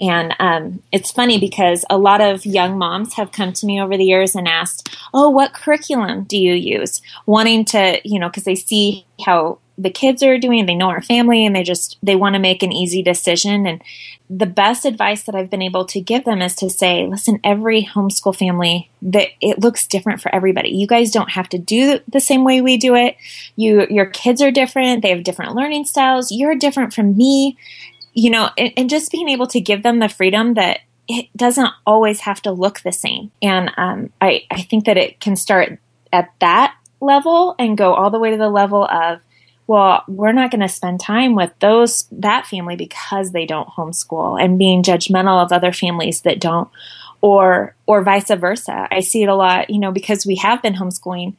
And 0.00 0.34
um, 0.38 0.82
it's 0.92 1.10
funny 1.10 1.38
because 1.38 1.84
a 1.90 1.98
lot 1.98 2.20
of 2.20 2.46
young 2.46 2.78
moms 2.78 3.14
have 3.14 3.32
come 3.32 3.52
to 3.54 3.66
me 3.66 3.80
over 3.80 3.96
the 3.96 4.04
years 4.04 4.36
and 4.36 4.46
asked, 4.46 4.96
"Oh, 5.12 5.28
what 5.28 5.54
curriculum 5.54 6.24
do 6.24 6.38
you 6.38 6.54
use?" 6.54 7.02
Wanting 7.26 7.64
to, 7.66 8.00
you 8.04 8.20
know, 8.20 8.28
because 8.28 8.44
they 8.44 8.54
see 8.54 9.06
how 9.24 9.58
the 9.78 9.90
kids 9.90 10.22
are 10.22 10.38
doing, 10.38 10.66
they 10.66 10.74
know 10.74 10.90
our 10.90 11.00
family, 11.00 11.46
and 11.46 11.54
they 11.54 11.62
just 11.62 11.96
they 12.02 12.16
want 12.16 12.34
to 12.34 12.40
make 12.40 12.62
an 12.62 12.72
easy 12.72 13.02
decision. 13.02 13.66
And 13.66 13.82
the 14.28 14.46
best 14.46 14.84
advice 14.84 15.22
that 15.24 15.34
I've 15.34 15.50
been 15.50 15.62
able 15.62 15.84
to 15.86 16.00
give 16.00 16.24
them 16.24 16.42
is 16.42 16.54
to 16.56 16.68
say, 16.68 17.06
"Listen, 17.06 17.40
every 17.44 17.84
homeschool 17.84 18.36
family 18.36 18.90
that 19.02 19.28
it 19.40 19.60
looks 19.60 19.86
different 19.86 20.20
for 20.20 20.34
everybody. 20.34 20.70
You 20.70 20.86
guys 20.86 21.10
don't 21.10 21.30
have 21.30 21.48
to 21.50 21.58
do 21.58 22.00
the 22.08 22.20
same 22.20 22.44
way 22.44 22.60
we 22.60 22.76
do 22.76 22.94
it. 22.94 23.16
You 23.56 23.86
your 23.88 24.06
kids 24.06 24.42
are 24.42 24.50
different. 24.50 25.02
They 25.02 25.10
have 25.10 25.24
different 25.24 25.54
learning 25.54 25.84
styles. 25.84 26.32
You're 26.32 26.56
different 26.56 26.92
from 26.92 27.16
me." 27.16 27.56
you 28.14 28.30
know, 28.30 28.50
and, 28.58 28.72
and 28.76 28.90
just 28.90 29.12
being 29.12 29.28
able 29.28 29.46
to 29.46 29.60
give 29.60 29.84
them 29.84 30.00
the 30.00 30.08
freedom 30.08 30.54
that 30.54 30.80
it 31.06 31.28
doesn't 31.36 31.70
always 31.86 32.20
have 32.20 32.42
to 32.42 32.50
look 32.50 32.80
the 32.80 32.90
same. 32.90 33.30
And 33.40 33.70
um, 33.76 34.12
I, 34.20 34.44
I 34.50 34.62
think 34.62 34.86
that 34.86 34.96
it 34.96 35.20
can 35.20 35.36
start 35.36 35.78
at 36.12 36.32
that 36.40 36.74
level 37.00 37.54
and 37.58 37.78
go 37.78 37.94
all 37.94 38.10
the 38.10 38.18
way 38.18 38.32
to 38.32 38.36
the 38.36 38.48
level 38.48 38.84
of, 38.84 39.20
well, 39.68 40.02
we're 40.08 40.32
not 40.32 40.50
going 40.50 40.62
to 40.62 40.68
spend 40.68 40.98
time 40.98 41.34
with 41.34 41.52
those 41.60 42.08
that 42.10 42.46
family 42.46 42.74
because 42.74 43.32
they 43.32 43.44
don't 43.44 43.68
homeschool 43.68 44.42
and 44.42 44.58
being 44.58 44.82
judgmental 44.82 45.44
of 45.44 45.52
other 45.52 45.72
families 45.72 46.22
that 46.22 46.40
don't 46.40 46.68
or 47.20 47.76
or 47.86 48.02
vice 48.02 48.30
versa. 48.30 48.88
I 48.90 49.00
see 49.00 49.22
it 49.22 49.28
a 49.28 49.34
lot, 49.34 49.68
you 49.68 49.78
know, 49.78 49.92
because 49.92 50.24
we 50.24 50.36
have 50.36 50.62
been 50.62 50.74
homeschooling. 50.74 51.36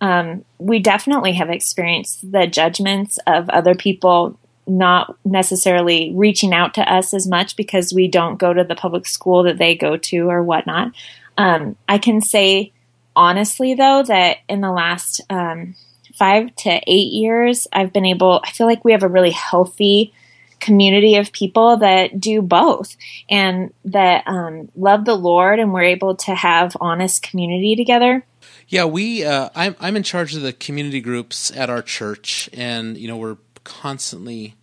Um, 0.00 0.44
we 0.58 0.78
definitely 0.78 1.32
have 1.32 1.50
experienced 1.50 2.30
the 2.30 2.46
judgments 2.46 3.18
of 3.26 3.50
other 3.50 3.74
people 3.74 4.38
not 4.64 5.16
necessarily 5.24 6.12
reaching 6.14 6.54
out 6.54 6.74
to 6.74 6.92
us 6.92 7.12
as 7.12 7.26
much 7.26 7.56
because 7.56 7.92
we 7.92 8.06
don't 8.06 8.38
go 8.38 8.52
to 8.52 8.62
the 8.62 8.76
public 8.76 9.08
school 9.08 9.42
that 9.42 9.58
they 9.58 9.74
go 9.74 9.96
to 9.96 10.30
or 10.30 10.40
whatnot. 10.40 10.92
Um, 11.36 11.74
I 11.88 11.98
can 11.98 12.20
say 12.20 12.72
honestly, 13.16 13.74
though, 13.74 14.04
that 14.04 14.38
in 14.48 14.60
the 14.60 14.70
last 14.70 15.20
um, 15.28 15.74
five 16.22 16.54
to 16.54 16.80
eight 16.86 17.12
years, 17.12 17.66
I've 17.72 17.92
been 17.92 18.04
able, 18.04 18.40
I 18.44 18.52
feel 18.52 18.68
like 18.68 18.84
we 18.84 18.92
have 18.92 19.02
a 19.02 19.08
really 19.08 19.32
healthy 19.32 20.14
community 20.60 21.16
of 21.16 21.32
people 21.32 21.78
that 21.78 22.20
do 22.20 22.40
both 22.40 22.96
and 23.28 23.74
that 23.86 24.22
um, 24.28 24.70
love 24.76 25.04
the 25.04 25.16
Lord, 25.16 25.58
and 25.58 25.74
we're 25.74 25.82
able 25.82 26.14
to 26.14 26.32
have 26.32 26.76
honest 26.80 27.24
community 27.24 27.74
together. 27.74 28.24
Yeah, 28.68 28.84
we. 28.84 29.24
Uh, 29.24 29.50
I'm 29.56 29.74
I'm 29.80 29.96
in 29.96 30.04
charge 30.04 30.36
of 30.36 30.42
the 30.42 30.52
community 30.52 31.00
groups 31.00 31.50
at 31.56 31.68
our 31.68 31.82
church, 31.82 32.48
and 32.52 32.96
you 32.96 33.08
know 33.08 33.16
we're 33.16 33.38
constantly 33.64 34.54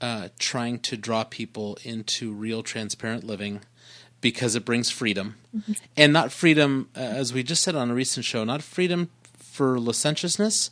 uh, 0.00 0.28
trying 0.38 0.78
to 0.78 0.96
draw 0.96 1.24
people 1.24 1.76
into 1.82 2.32
real 2.32 2.62
transparent 2.62 3.24
living 3.24 3.62
because 4.20 4.54
it 4.54 4.64
brings 4.64 4.90
freedom 4.90 5.34
mm-hmm. 5.54 5.72
and 5.96 6.12
not 6.12 6.30
freedom 6.30 6.88
uh, 6.96 7.00
as 7.00 7.32
we 7.32 7.42
just 7.42 7.64
said 7.64 7.74
on 7.74 7.90
a 7.90 7.94
recent 7.94 8.24
show 8.24 8.42
not 8.42 8.62
freedom 8.62 9.10
for 9.54 9.78
licentiousness 9.78 10.70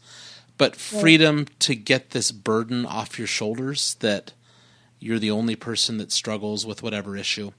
but 0.58 0.76
freedom 0.76 1.38
yeah. 1.38 1.44
to 1.58 1.74
get 1.74 2.10
this 2.10 2.30
burden 2.30 2.84
off 2.84 3.18
your 3.18 3.26
shoulders 3.26 3.94
that 4.00 4.32
you're 4.98 5.18
the 5.18 5.30
only 5.30 5.56
person 5.56 5.98
that 5.98 6.12
struggles 6.12 6.64
with 6.64 6.82
whatever 6.82 7.16
issue 7.16 7.52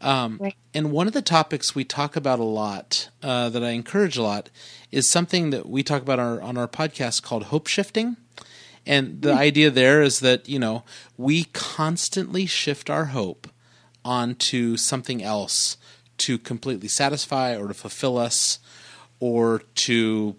um, 0.00 0.38
right. 0.40 0.54
and 0.72 0.92
one 0.92 1.06
of 1.06 1.12
the 1.12 1.22
topics 1.22 1.74
we 1.74 1.84
talk 1.84 2.16
about 2.16 2.38
a 2.38 2.44
lot 2.44 3.08
uh, 3.22 3.48
that 3.48 3.62
i 3.62 3.70
encourage 3.70 4.16
a 4.16 4.22
lot 4.22 4.50
is 4.90 5.10
something 5.10 5.50
that 5.50 5.68
we 5.68 5.82
talk 5.82 6.02
about 6.02 6.18
our, 6.18 6.40
on 6.40 6.56
our 6.56 6.68
podcast 6.68 7.22
called 7.22 7.44
hope 7.44 7.66
shifting 7.66 8.16
and 8.86 9.22
the 9.22 9.32
idea 9.32 9.70
there 9.70 10.02
is 10.02 10.20
that, 10.20 10.48
you 10.48 10.58
know, 10.58 10.84
we 11.16 11.44
constantly 11.44 12.46
shift 12.46 12.90
our 12.90 13.06
hope 13.06 13.48
onto 14.04 14.76
something 14.76 15.22
else 15.22 15.76
to 16.18 16.38
completely 16.38 16.88
satisfy 16.88 17.56
or 17.56 17.68
to 17.68 17.74
fulfill 17.74 18.18
us 18.18 18.58
or 19.20 19.62
to 19.74 20.36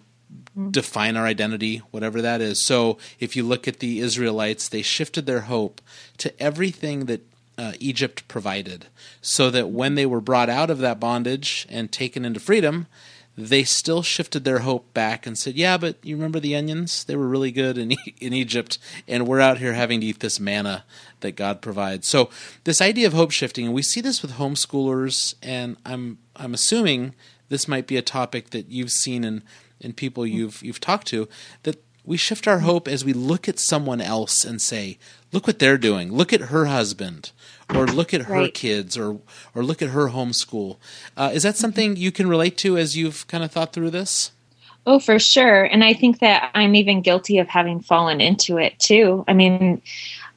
define 0.70 1.16
our 1.16 1.26
identity, 1.26 1.78
whatever 1.90 2.22
that 2.22 2.40
is. 2.40 2.64
So 2.64 2.98
if 3.20 3.36
you 3.36 3.42
look 3.42 3.68
at 3.68 3.78
the 3.78 4.00
Israelites, 4.00 4.68
they 4.68 4.82
shifted 4.82 5.26
their 5.26 5.42
hope 5.42 5.80
to 6.18 6.42
everything 6.42 7.06
that 7.06 7.22
uh, 7.58 7.72
Egypt 7.78 8.26
provided, 8.28 8.86
so 9.22 9.50
that 9.50 9.70
when 9.70 9.94
they 9.94 10.04
were 10.04 10.20
brought 10.20 10.50
out 10.50 10.70
of 10.70 10.78
that 10.78 11.00
bondage 11.00 11.66
and 11.70 11.90
taken 11.90 12.24
into 12.24 12.38
freedom, 12.38 12.86
they 13.38 13.64
still 13.64 14.02
shifted 14.02 14.44
their 14.44 14.60
hope 14.60 14.92
back 14.92 15.26
and 15.26 15.38
said, 15.38 15.54
"Yeah, 15.56 15.76
but 15.76 15.96
you 16.02 16.16
remember 16.16 16.40
the 16.40 16.56
onions? 16.56 17.04
They 17.04 17.16
were 17.16 17.28
really 17.28 17.50
good 17.50 17.78
in 17.78 17.92
in 18.18 18.32
Egypt, 18.32 18.78
and 19.08 19.26
we're 19.26 19.40
out 19.40 19.58
here 19.58 19.74
having 19.74 20.00
to 20.00 20.06
eat 20.06 20.20
this 20.20 20.40
manna 20.40 20.84
that 21.20 21.32
God 21.32 21.62
provides." 21.62 22.06
So, 22.08 22.30
this 22.64 22.80
idea 22.80 23.06
of 23.06 23.12
hope 23.12 23.30
shifting, 23.30 23.66
and 23.66 23.74
we 23.74 23.82
see 23.82 24.00
this 24.00 24.22
with 24.22 24.32
homeschoolers, 24.32 25.34
and 25.42 25.76
I'm 25.84 26.18
I'm 26.34 26.54
assuming 26.54 27.14
this 27.48 27.68
might 27.68 27.86
be 27.86 27.96
a 27.96 28.02
topic 28.02 28.50
that 28.50 28.70
you've 28.70 28.90
seen 28.90 29.24
in 29.24 29.42
in 29.80 29.92
people 29.92 30.26
you've 30.26 30.62
you've 30.62 30.80
talked 30.80 31.06
to 31.08 31.28
that 31.64 31.82
we 32.04 32.16
shift 32.16 32.46
our 32.46 32.60
hope 32.60 32.86
as 32.86 33.04
we 33.04 33.12
look 33.12 33.48
at 33.48 33.58
someone 33.58 34.00
else 34.00 34.44
and 34.44 34.62
say, 34.62 34.96
look 35.32 35.46
what 35.48 35.58
they're 35.58 35.76
doing. 35.76 36.12
Look 36.12 36.32
at 36.32 36.40
her 36.42 36.66
husband, 36.66 37.32
or 37.74 37.84
look 37.84 38.14
at 38.14 38.22
her 38.22 38.34
Right. 38.34 38.54
kids, 38.54 38.96
or 38.96 39.18
or 39.54 39.64
look 39.64 39.82
at 39.82 39.88
her 39.90 40.08
homeschool. 40.10 40.76
Uh, 41.16 41.30
is 41.34 41.42
that 41.42 41.56
something 41.56 41.96
you 41.96 42.12
can 42.12 42.28
relate 42.28 42.56
to 42.58 42.78
as 42.78 42.96
you've 42.96 43.26
kind 43.26 43.42
of 43.42 43.50
thought 43.50 43.72
through 43.72 43.90
this? 43.90 44.30
Oh, 44.86 45.00
for 45.00 45.18
sure. 45.18 45.64
And 45.64 45.82
I 45.82 45.94
think 45.94 46.20
that 46.20 46.52
I'm 46.54 46.76
even 46.76 47.00
guilty 47.02 47.38
of 47.40 47.48
having 47.48 47.80
fallen 47.80 48.20
into 48.20 48.56
it 48.56 48.78
too. 48.78 49.24
I 49.26 49.32
mean, 49.32 49.82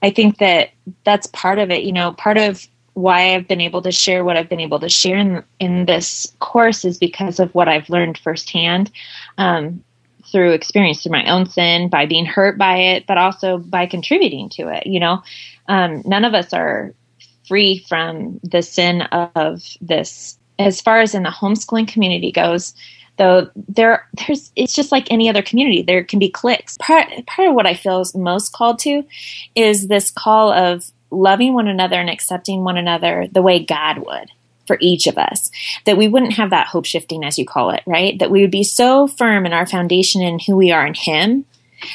I 0.02 0.10
think 0.10 0.39
that 0.39 0.71
that's 1.04 1.28
part 1.28 1.60
of 1.60 1.69
it. 1.69 1.84
You 1.84 1.91
know, 1.91 2.13
part 2.13 2.38
of 2.39 2.67
why 2.99 3.33
I've 3.33 3.47
been 3.47 3.62
able 3.62 3.81
to 3.81 3.91
share 3.91 4.23
what 4.23 4.38
I've 4.38 4.49
been 4.49 4.59
able 4.59 4.79
to 4.79 4.89
share 4.89 5.17
in, 5.17 5.43
in 5.59 5.85
this 5.85 6.35
course 6.39 6.83
is 6.83 6.97
because 6.97 7.39
of 7.39 7.53
what 7.55 7.67
I've 7.67 7.89
learned 7.89 8.17
firsthand 8.17 8.91
um, 9.38 9.83
through 10.31 10.51
experience, 10.51 11.01
through 11.01 11.13
my 11.13 11.29
own 11.29 11.49
sin, 11.49 11.89
by 11.89 12.05
being 12.05 12.25
hurt 12.25 12.57
by 12.57 12.77
it, 12.77 13.07
but 13.07 13.17
also 13.17 13.57
by 13.57 13.85
contributing 13.85 14.49
to 14.49 14.67
it. 14.67 14.85
You 14.85 14.99
know, 14.99 15.23
um, 15.67 16.01
none 16.05 16.25
of 16.25 16.33
us 16.33 16.53
are 16.53 16.93
free 17.47 17.79
from 17.88 18.39
the 18.43 18.62
sin 18.62 19.03
of 19.13 19.63
this. 19.81 20.38
As 20.59 20.81
far 20.81 20.99
as 20.99 21.15
in 21.15 21.23
the 21.23 21.29
homeschooling 21.29 21.88
community 21.88 22.33
goes, 22.33 22.73
though 23.17 23.49
there 23.55 24.07
there's 24.27 24.51
it's 24.55 24.73
just 24.73 24.91
like 24.91 25.12
any 25.12 25.29
other 25.29 25.41
community 25.41 25.81
there 25.81 26.03
can 26.03 26.17
be 26.17 26.29
cliques 26.29 26.77
part 26.79 27.07
part 27.27 27.49
of 27.49 27.53
what 27.53 27.67
i 27.67 27.73
feel 27.73 27.99
is 27.99 28.15
most 28.15 28.53
called 28.53 28.79
to 28.79 29.03
is 29.55 29.89
this 29.89 30.09
call 30.09 30.53
of 30.53 30.89
loving 31.11 31.53
one 31.53 31.67
another 31.67 31.95
and 31.95 32.09
accepting 32.09 32.63
one 32.63 32.77
another 32.77 33.27
the 33.31 33.41
way 33.41 33.63
god 33.63 33.97
would 33.99 34.29
for 34.69 34.77
each 34.79 35.07
of 35.07 35.17
us 35.17 35.49
that 35.85 35.97
we 35.97 36.07
wouldn't 36.07 36.33
have 36.33 36.51
that 36.51 36.67
hope 36.67 36.85
shifting 36.85 37.25
as 37.25 37.39
you 37.39 37.45
call 37.45 37.71
it 37.71 37.81
right? 37.87 38.19
That 38.19 38.29
we 38.29 38.41
would 38.41 38.51
be 38.51 38.63
so 38.63 39.07
firm 39.07 39.47
in 39.47 39.51
our 39.51 39.65
foundation 39.65 40.21
in 40.21 40.37
who 40.37 40.55
we 40.55 40.71
are 40.71 40.85
in 40.85 40.93
him 40.93 41.45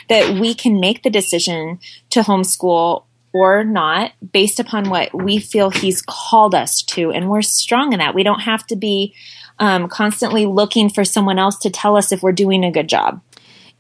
that 0.09 0.41
we 0.41 0.55
can 0.55 0.81
make 0.81 1.05
the 1.05 1.11
decision 1.11 1.79
to 2.11 2.21
homeschool 2.21 3.05
or 3.33 3.63
not 3.63 4.13
based 4.33 4.59
upon 4.59 4.91
what 4.91 5.15
we 5.15 5.39
feel 5.39 5.71
he's 5.71 6.03
called 6.03 6.55
us 6.55 6.83
to. 6.83 7.13
And 7.13 7.31
we're 7.31 7.43
strong 7.43 7.93
in 7.93 8.01
that. 8.01 8.15
We 8.15 8.23
don't 8.25 8.41
have 8.41 8.67
to 8.69 8.77
be 8.77 9.15
um, 9.61 9.89
constantly 9.89 10.47
looking 10.47 10.91
for 10.91 11.05
someone 11.05 11.39
else 11.39 11.59
to 11.59 11.71
tell 11.71 11.97
us 11.97 12.11
if 12.11 12.23
we're 12.23 12.33
doing 12.33 12.65
a 12.65 12.73
good 12.73 12.89
job 12.89 13.21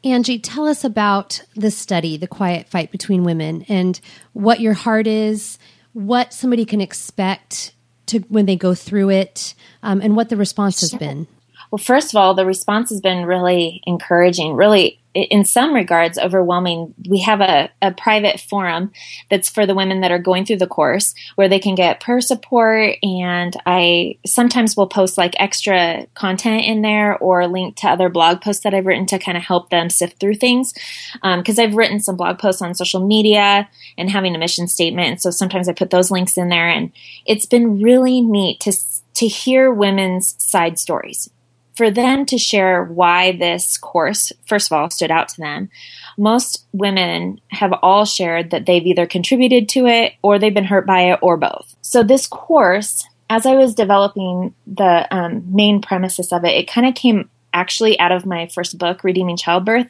Angie, 0.04 0.38
tell 0.38 0.66
us 0.66 0.84
about 0.84 1.42
the 1.56 1.70
study, 1.70 2.18
The 2.18 2.26
Quiet 2.26 2.68
Fight 2.68 2.92
Between 2.92 3.24
Women, 3.24 3.64
and 3.68 3.98
what 4.34 4.60
your 4.60 4.74
heart 4.74 5.06
is, 5.06 5.58
what 5.94 6.34
somebody 6.34 6.66
can 6.66 6.82
expect 6.82 7.72
to 8.06 8.18
when 8.28 8.44
they 8.44 8.56
go 8.56 8.74
through 8.74 9.10
it, 9.10 9.54
um, 9.82 10.02
and 10.02 10.14
what 10.14 10.28
the 10.28 10.36
response 10.36 10.82
has 10.82 10.92
been. 10.92 11.26
Well, 11.70 11.78
first 11.78 12.12
of 12.12 12.16
all, 12.16 12.34
the 12.34 12.44
response 12.44 12.90
has 12.90 13.00
been 13.00 13.24
really 13.24 13.80
encouraging, 13.86 14.54
really, 14.54 15.00
in 15.14 15.44
some 15.44 15.72
regards, 15.72 16.18
overwhelming. 16.18 16.92
We 17.09 17.20
have 17.20 17.40
a, 17.40 17.70
a 17.81 17.92
private 17.92 18.40
forum 18.40 18.90
that's 19.31 19.48
for 19.48 19.64
the 19.64 19.74
women 19.74 20.00
that 20.00 20.11
are 20.11 20.18
going 20.18 20.44
through 20.44 20.59
the 20.59 20.66
course 20.66 21.14
where 21.37 21.48
they 21.48 21.61
can 21.61 21.77
get 21.77 22.00
prayer 22.00 22.20
support. 22.20 22.96
And 23.03 23.57
I 23.64 24.18
sometimes 24.27 24.77
will 24.77 24.88
post 24.88 25.16
like 25.16 25.35
extra 25.38 26.07
content 26.14 26.64
in 26.64 26.83
there 26.83 27.16
or 27.18 27.46
link 27.46 27.77
to 27.77 27.88
other 27.88 28.09
blog 28.09 28.40
posts 28.40 28.64
that 28.64 28.74
I've 28.74 28.87
written 28.87 29.07
to 29.07 29.18
kind 29.18 29.38
of 29.38 29.44
help 29.44 29.70
them 29.70 29.88
sift 29.88 30.18
through 30.18 30.35
things. 30.35 30.74
Um, 31.22 31.40
because 31.40 31.59
I've 31.59 31.74
written 31.74 32.00
some 32.00 32.16
blog 32.16 32.38
posts 32.38 32.61
on 32.62 32.74
social 32.74 33.07
media 33.07 33.68
and 33.96 34.11
having 34.11 34.35
a 34.35 34.38
mission 34.38 34.66
statement. 34.66 35.09
And 35.09 35.20
so 35.20 35.31
sometimes 35.31 35.68
I 35.68 35.72
put 35.72 35.90
those 35.90 36.11
links 36.11 36.37
in 36.37 36.48
there. 36.48 36.68
And 36.68 36.92
it's 37.24 37.46
been 37.46 37.81
really 37.81 38.20
neat 38.20 38.61
to, 38.61 38.72
to 39.14 39.27
hear 39.29 39.72
women's 39.72 40.35
side 40.42 40.79
stories 40.79 41.31
for 41.74 41.90
them 41.90 42.24
to 42.26 42.38
share 42.38 42.84
why 42.84 43.32
this 43.32 43.76
course, 43.76 44.32
first 44.46 44.70
of 44.70 44.76
all, 44.76 44.90
stood 44.90 45.10
out 45.10 45.28
to 45.30 45.40
them. 45.40 45.68
Most 46.16 46.66
women 46.72 47.40
have 47.48 47.72
all 47.82 48.04
shared 48.04 48.50
that 48.50 48.66
they've 48.66 48.87
either 48.87 49.06
contributed 49.06 49.68
to 49.70 49.87
it 49.87 50.14
or 50.22 50.38
they've 50.38 50.54
been 50.54 50.64
hurt 50.64 50.87
by 50.87 51.12
it 51.12 51.18
or 51.20 51.37
both. 51.37 51.74
So, 51.82 52.02
this 52.02 52.26
course, 52.26 53.06
as 53.28 53.46
I 53.46 53.54
was 53.54 53.74
developing 53.74 54.54
the 54.66 55.12
um, 55.14 55.44
main 55.54 55.80
premises 55.80 56.32
of 56.32 56.44
it, 56.44 56.56
it 56.56 56.70
kind 56.70 56.87
of 56.87 56.94
came 56.94 57.28
actually 57.52 57.98
out 58.00 58.12
of 58.12 58.26
my 58.26 58.46
first 58.48 58.78
book, 58.78 59.04
Redeeming 59.04 59.37
Childbirth. 59.37 59.88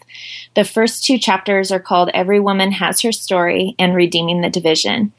The 0.55 0.64
first 0.64 1.05
two 1.05 1.18
chapters 1.18 1.73
are 1.73 1.81
called 1.81 2.11
Every 2.12 2.38
Woman 2.38 2.73
Has 2.73 3.01
Her 3.01 3.12
Story 3.12 3.75
and 3.79 3.94
Redeeming 3.94 4.42
the 4.42 4.51
Division. 4.51 5.12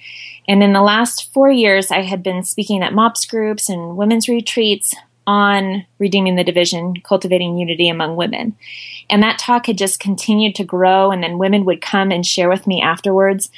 And 0.47 0.61
in 0.61 0.73
the 0.73 0.81
last 0.81 1.33
four 1.33 1.49
years, 1.49 1.89
I 1.89 2.01
had 2.01 2.21
been 2.21 2.43
speaking 2.43 2.83
at 2.83 2.93
MOPS 2.93 3.25
groups 3.25 3.67
and 3.67 3.97
women's 3.97 4.29
retreats 4.29 4.93
on 5.27 5.85
redeeming 5.99 6.35
the 6.35 6.43
division, 6.43 6.95
cultivating 7.03 7.57
unity 7.57 7.89
among 7.89 8.15
women. 8.15 8.55
And 9.09 9.23
that 9.23 9.39
talk 9.39 9.67
had 9.67 9.77
just 9.77 9.99
continued 9.99 10.55
to 10.55 10.63
grow. 10.63 11.11
And 11.11 11.23
then 11.23 11.37
women 11.37 11.65
would 11.65 11.81
come 11.81 12.11
and 12.11 12.25
share 12.25 12.49
with 12.49 12.67
me 12.67 12.81
afterwards 12.81 13.49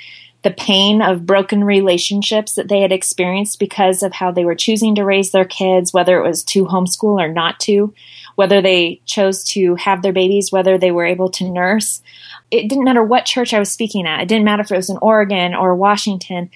the 0.44 0.52
pain 0.52 1.02
of 1.02 1.26
broken 1.26 1.64
relationships 1.64 2.54
that 2.54 2.70
they 2.70 2.80
had 2.80 2.92
experienced 2.92 3.60
because 3.60 4.04
of 4.04 4.14
how 4.14 4.32
they 4.32 4.46
were 4.46 4.56
choosing 4.56 4.96
to 4.96 5.04
raise 5.04 5.32
their 5.32 5.46
kids, 5.46 5.92
whether 5.92 6.18
it 6.18 6.28
was 6.28 6.44
to 6.44 6.66
homeschool 6.66 7.20
or 7.20 7.28
not 7.28 7.60
to, 7.60 7.94
whether 8.36 8.62
they 8.62 9.02
chose 9.06 9.44
to 9.44 9.76
have 9.76 10.02
their 10.02 10.14
babies, 10.14 10.52
whether 10.52 10.78
they 10.78 10.92
were 10.92 11.06
able 11.06 11.30
to 11.30 11.50
nurse. 11.50 12.02
It 12.52 12.70
didn't 12.70 12.86
matter 12.86 13.04
what 13.04 13.26
church 13.26 13.54
I 13.54 13.60
was 13.60 13.72
speaking 13.72 14.06
at. 14.06 14.22
It 14.22 14.28
didn't 14.28 14.46
matter 14.46 14.62
if 14.62 14.72
it 14.72 14.78
was 14.78 14.90
in 14.90 14.98
Oregon 15.02 15.54
or 15.54 15.76
Washington. 15.76 16.50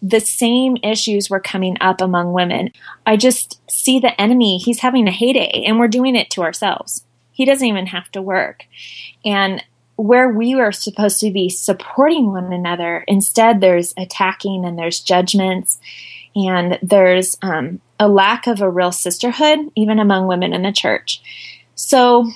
The 0.00 0.20
same 0.20 0.76
issues 0.82 1.28
were 1.28 1.40
coming 1.40 1.76
up 1.80 2.00
among 2.00 2.32
women. 2.32 2.72
I 3.04 3.16
just 3.16 3.60
see 3.70 3.98
the 3.98 4.18
enemy, 4.20 4.58
he's 4.58 4.80
having 4.80 5.08
a 5.08 5.12
heyday, 5.12 5.64
and 5.66 5.78
we're 5.78 5.88
doing 5.88 6.16
it 6.16 6.30
to 6.30 6.42
ourselves. 6.42 7.04
He 7.32 7.44
doesn't 7.44 7.66
even 7.66 7.86
have 7.86 8.10
to 8.12 8.22
work. 8.22 8.64
And 9.24 9.62
where 9.96 10.28
we 10.28 10.54
were 10.54 10.70
supposed 10.70 11.18
to 11.20 11.32
be 11.32 11.48
supporting 11.48 12.32
one 12.32 12.52
another, 12.52 13.04
instead, 13.08 13.60
there's 13.60 13.92
attacking 13.96 14.64
and 14.64 14.78
there's 14.78 15.00
judgments, 15.00 15.80
and 16.36 16.78
there's 16.82 17.36
um, 17.42 17.80
a 17.98 18.08
lack 18.08 18.46
of 18.46 18.60
a 18.60 18.70
real 18.70 18.92
sisterhood, 18.92 19.58
even 19.74 19.98
among 19.98 20.28
women 20.28 20.52
in 20.52 20.62
the 20.62 20.72
church. 20.72 21.20
So, 21.74 22.30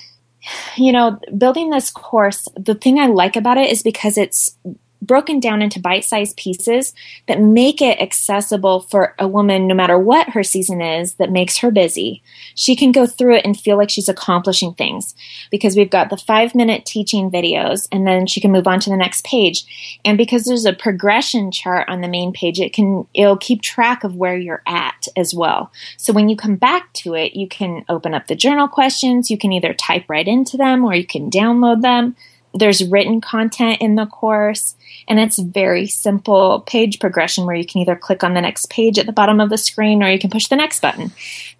you 0.75 0.91
know, 0.91 1.19
building 1.37 1.69
this 1.69 1.89
course, 1.89 2.47
the 2.57 2.75
thing 2.75 2.99
I 2.99 3.07
like 3.07 3.37
about 3.37 3.57
it 3.57 3.71
is 3.71 3.81
because 3.81 4.17
it's 4.17 4.57
broken 5.05 5.39
down 5.39 5.61
into 5.61 5.79
bite 5.79 6.05
sized 6.05 6.37
pieces 6.37 6.93
that 7.27 7.41
make 7.41 7.81
it 7.81 7.99
accessible 7.99 8.81
for 8.81 9.15
a 9.19 9.27
woman, 9.27 9.67
no 9.67 9.75
matter 9.75 9.97
what 9.99 10.29
her 10.29 10.43
season 10.43 10.81
is, 10.81 11.15
that 11.15 11.31
makes 11.31 11.57
her 11.57 11.71
busy. 11.71 12.23
She 12.55 12.75
can 12.75 12.91
go 12.91 13.05
through 13.05 13.37
it 13.37 13.45
and 13.45 13.59
feel 13.59 13.77
like 13.77 13.89
she's 13.89 14.09
accomplishing 14.09 14.73
things 14.73 15.15
because 15.51 15.75
we've 15.75 15.89
got 15.89 16.09
the 16.09 16.17
five 16.17 16.55
minute 16.55 16.85
teaching 16.85 17.29
videos 17.29 17.87
and 17.91 18.07
then 18.07 18.27
she 18.27 18.41
can 18.41 18.51
move 18.51 18.67
on 18.67 18.79
to 18.81 18.89
the 18.89 18.97
next 18.97 19.23
page. 19.25 19.99
And 20.05 20.17
because 20.17 20.45
there's 20.45 20.65
a 20.65 20.73
progression 20.73 21.51
chart 21.51 21.87
on 21.89 22.01
the 22.01 22.07
main 22.07 22.33
page, 22.33 22.59
it 22.59 22.73
can, 22.73 23.05
it'll 23.13 23.37
keep 23.37 23.61
track 23.61 24.03
of 24.03 24.15
where 24.15 24.37
you're 24.37 24.63
at 24.65 25.07
as 25.15 25.33
well. 25.33 25.71
So 25.97 26.13
when 26.13 26.29
you 26.29 26.35
come 26.35 26.55
back 26.55 26.91
to 26.93 27.13
it, 27.15 27.35
you 27.35 27.47
can 27.47 27.85
open 27.89 28.13
up 28.13 28.27
the 28.27 28.35
journal 28.35 28.67
questions. 28.67 29.29
You 29.29 29.37
can 29.37 29.51
either 29.51 29.73
type 29.73 30.05
right 30.07 30.27
into 30.27 30.57
them 30.57 30.85
or 30.85 30.95
you 30.95 31.05
can 31.05 31.29
download 31.29 31.81
them. 31.81 32.15
There's 32.53 32.87
written 32.87 33.19
content 33.19 33.81
in 33.81 33.95
the 33.95 34.05
course, 34.05 34.75
and 35.07 35.19
it's 35.19 35.39
very 35.39 35.87
simple 35.87 36.61
page 36.61 36.99
progression 36.99 37.45
where 37.45 37.55
you 37.55 37.65
can 37.65 37.81
either 37.81 37.95
click 37.95 38.23
on 38.23 38.33
the 38.33 38.41
next 38.41 38.69
page 38.69 38.99
at 38.99 39.05
the 39.05 39.11
bottom 39.11 39.39
of 39.39 39.49
the 39.49 39.57
screen 39.57 40.03
or 40.03 40.09
you 40.09 40.19
can 40.19 40.29
push 40.29 40.47
the 40.47 40.55
next 40.55 40.81
button. 40.81 41.11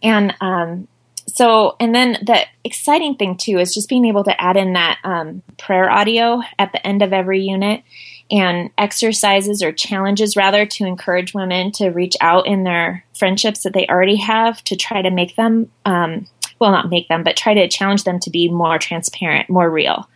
And 0.02 0.36
um, 0.40 0.88
so, 1.28 1.76
and 1.80 1.96
then 1.96 2.18
the 2.22 2.46
exciting 2.64 3.16
thing 3.16 3.38
too 3.38 3.58
is 3.58 3.74
just 3.74 3.90
being 3.90 4.06
able 4.06 4.24
to 4.26 4.42
add 4.42 4.58
in 4.58 4.74
that 4.74 5.00
um, 5.04 5.42
prayer 5.58 5.90
audio 5.90 6.42
at 6.60 6.72
the 6.72 6.86
end 6.86 7.02
of 7.02 7.14
every 7.14 7.42
unit 7.42 7.82
and 8.30 8.70
exercises 8.78 9.62
or 9.64 9.72
challenges 9.72 10.36
rather 10.36 10.66
to 10.66 10.86
encourage 10.86 11.34
women 11.34 11.72
to 11.72 11.90
reach 11.90 12.16
out 12.22 12.48
in 12.48 12.64
their 12.64 13.06
friendships 13.18 13.64
that 13.64 13.74
they 13.74 13.88
already 13.88 14.16
have 14.16 14.64
to 14.66 14.76
try 14.76 15.02
to 15.02 15.12
make 15.12 15.36
them, 15.36 15.72
um, 15.86 16.28
well, 16.60 16.72
not 16.72 16.90
make 16.90 17.08
them, 17.10 17.24
but 17.24 17.38
try 17.38 17.54
to 17.54 17.68
challenge 17.68 18.04
them 18.04 18.20
to 18.20 18.30
be 18.30 18.50
more 18.50 18.78
transparent, 18.78 19.50
more 19.50 19.70
real 19.70 20.08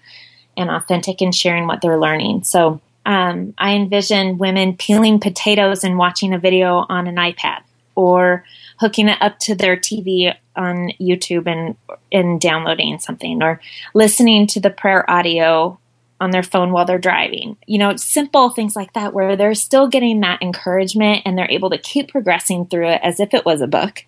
and 0.57 0.69
authentic 0.69 1.21
in 1.21 1.31
sharing 1.31 1.67
what 1.67 1.81
they're 1.81 1.99
learning. 1.99 2.43
So 2.43 2.81
um, 3.05 3.53
I 3.57 3.75
envision 3.75 4.37
women 4.37 4.75
peeling 4.75 5.19
potatoes 5.19 5.83
and 5.83 5.97
watching 5.97 6.33
a 6.33 6.39
video 6.39 6.85
on 6.89 7.07
an 7.07 7.15
iPad 7.15 7.61
or 7.95 8.43
hooking 8.79 9.07
it 9.07 9.17
up 9.21 9.39
to 9.39 9.55
their 9.55 9.77
TV 9.77 10.35
on 10.55 10.91
YouTube 10.99 11.47
and 11.47 11.75
and 12.11 12.39
downloading 12.39 12.99
something 12.99 13.41
or 13.41 13.61
listening 13.93 14.47
to 14.47 14.59
the 14.59 14.69
prayer 14.69 15.09
audio 15.09 15.79
on 16.19 16.31
their 16.31 16.43
phone 16.43 16.71
while 16.71 16.85
they're 16.85 16.97
driving. 16.97 17.57
You 17.65 17.77
know, 17.77 17.95
simple 17.95 18.49
things 18.49 18.75
like 18.75 18.93
that 18.93 19.13
where 19.13 19.35
they're 19.35 19.55
still 19.55 19.87
getting 19.87 20.21
that 20.21 20.41
encouragement 20.41 21.21
and 21.25 21.37
they're 21.37 21.51
able 21.51 21.69
to 21.69 21.77
keep 21.77 22.09
progressing 22.09 22.65
through 22.65 22.89
it 22.89 23.01
as 23.03 23.19
if 23.19 23.33
it 23.33 23.45
was 23.45 23.61
a 23.61 23.67
book, 23.67 24.03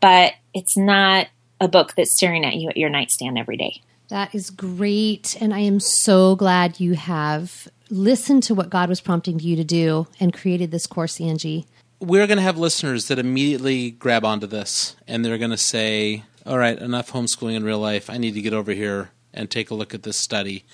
but 0.00 0.34
it's 0.54 0.76
not 0.76 1.28
a 1.60 1.68
book 1.68 1.94
that's 1.96 2.10
staring 2.10 2.44
at 2.44 2.54
you 2.54 2.68
at 2.68 2.76
your 2.76 2.90
nightstand 2.90 3.38
every 3.38 3.56
day. 3.56 3.80
That 4.08 4.34
is 4.34 4.50
great. 4.50 5.36
And 5.40 5.52
I 5.52 5.60
am 5.60 5.80
so 5.80 6.36
glad 6.36 6.80
you 6.80 6.94
have 6.94 7.68
listened 7.90 8.42
to 8.44 8.54
what 8.54 8.70
God 8.70 8.88
was 8.88 9.00
prompting 9.00 9.38
you 9.40 9.56
to 9.56 9.64
do 9.64 10.06
and 10.20 10.32
created 10.32 10.70
this 10.70 10.86
course, 10.86 11.20
Angie. 11.20 11.66
we're 12.00 12.26
going 12.26 12.36
to 12.36 12.42
have 12.42 12.58
listeners 12.58 13.08
that 13.08 13.18
immediately 13.18 13.90
grab 13.90 14.24
onto 14.24 14.46
this 14.46 14.96
and 15.06 15.24
they're 15.24 15.38
going 15.38 15.50
to 15.50 15.56
say, 15.56 16.24
all 16.44 16.58
right, 16.58 16.78
enough 16.78 17.10
homeschooling 17.12 17.54
in 17.54 17.64
real 17.64 17.78
life. 17.78 18.10
I 18.10 18.18
need 18.18 18.34
to 18.34 18.42
get 18.42 18.52
over 18.52 18.72
here 18.72 19.10
and 19.32 19.50
take 19.50 19.70
a 19.70 19.74
look 19.74 19.94
at 19.94 20.02
this 20.02 20.16
study. 20.16 20.64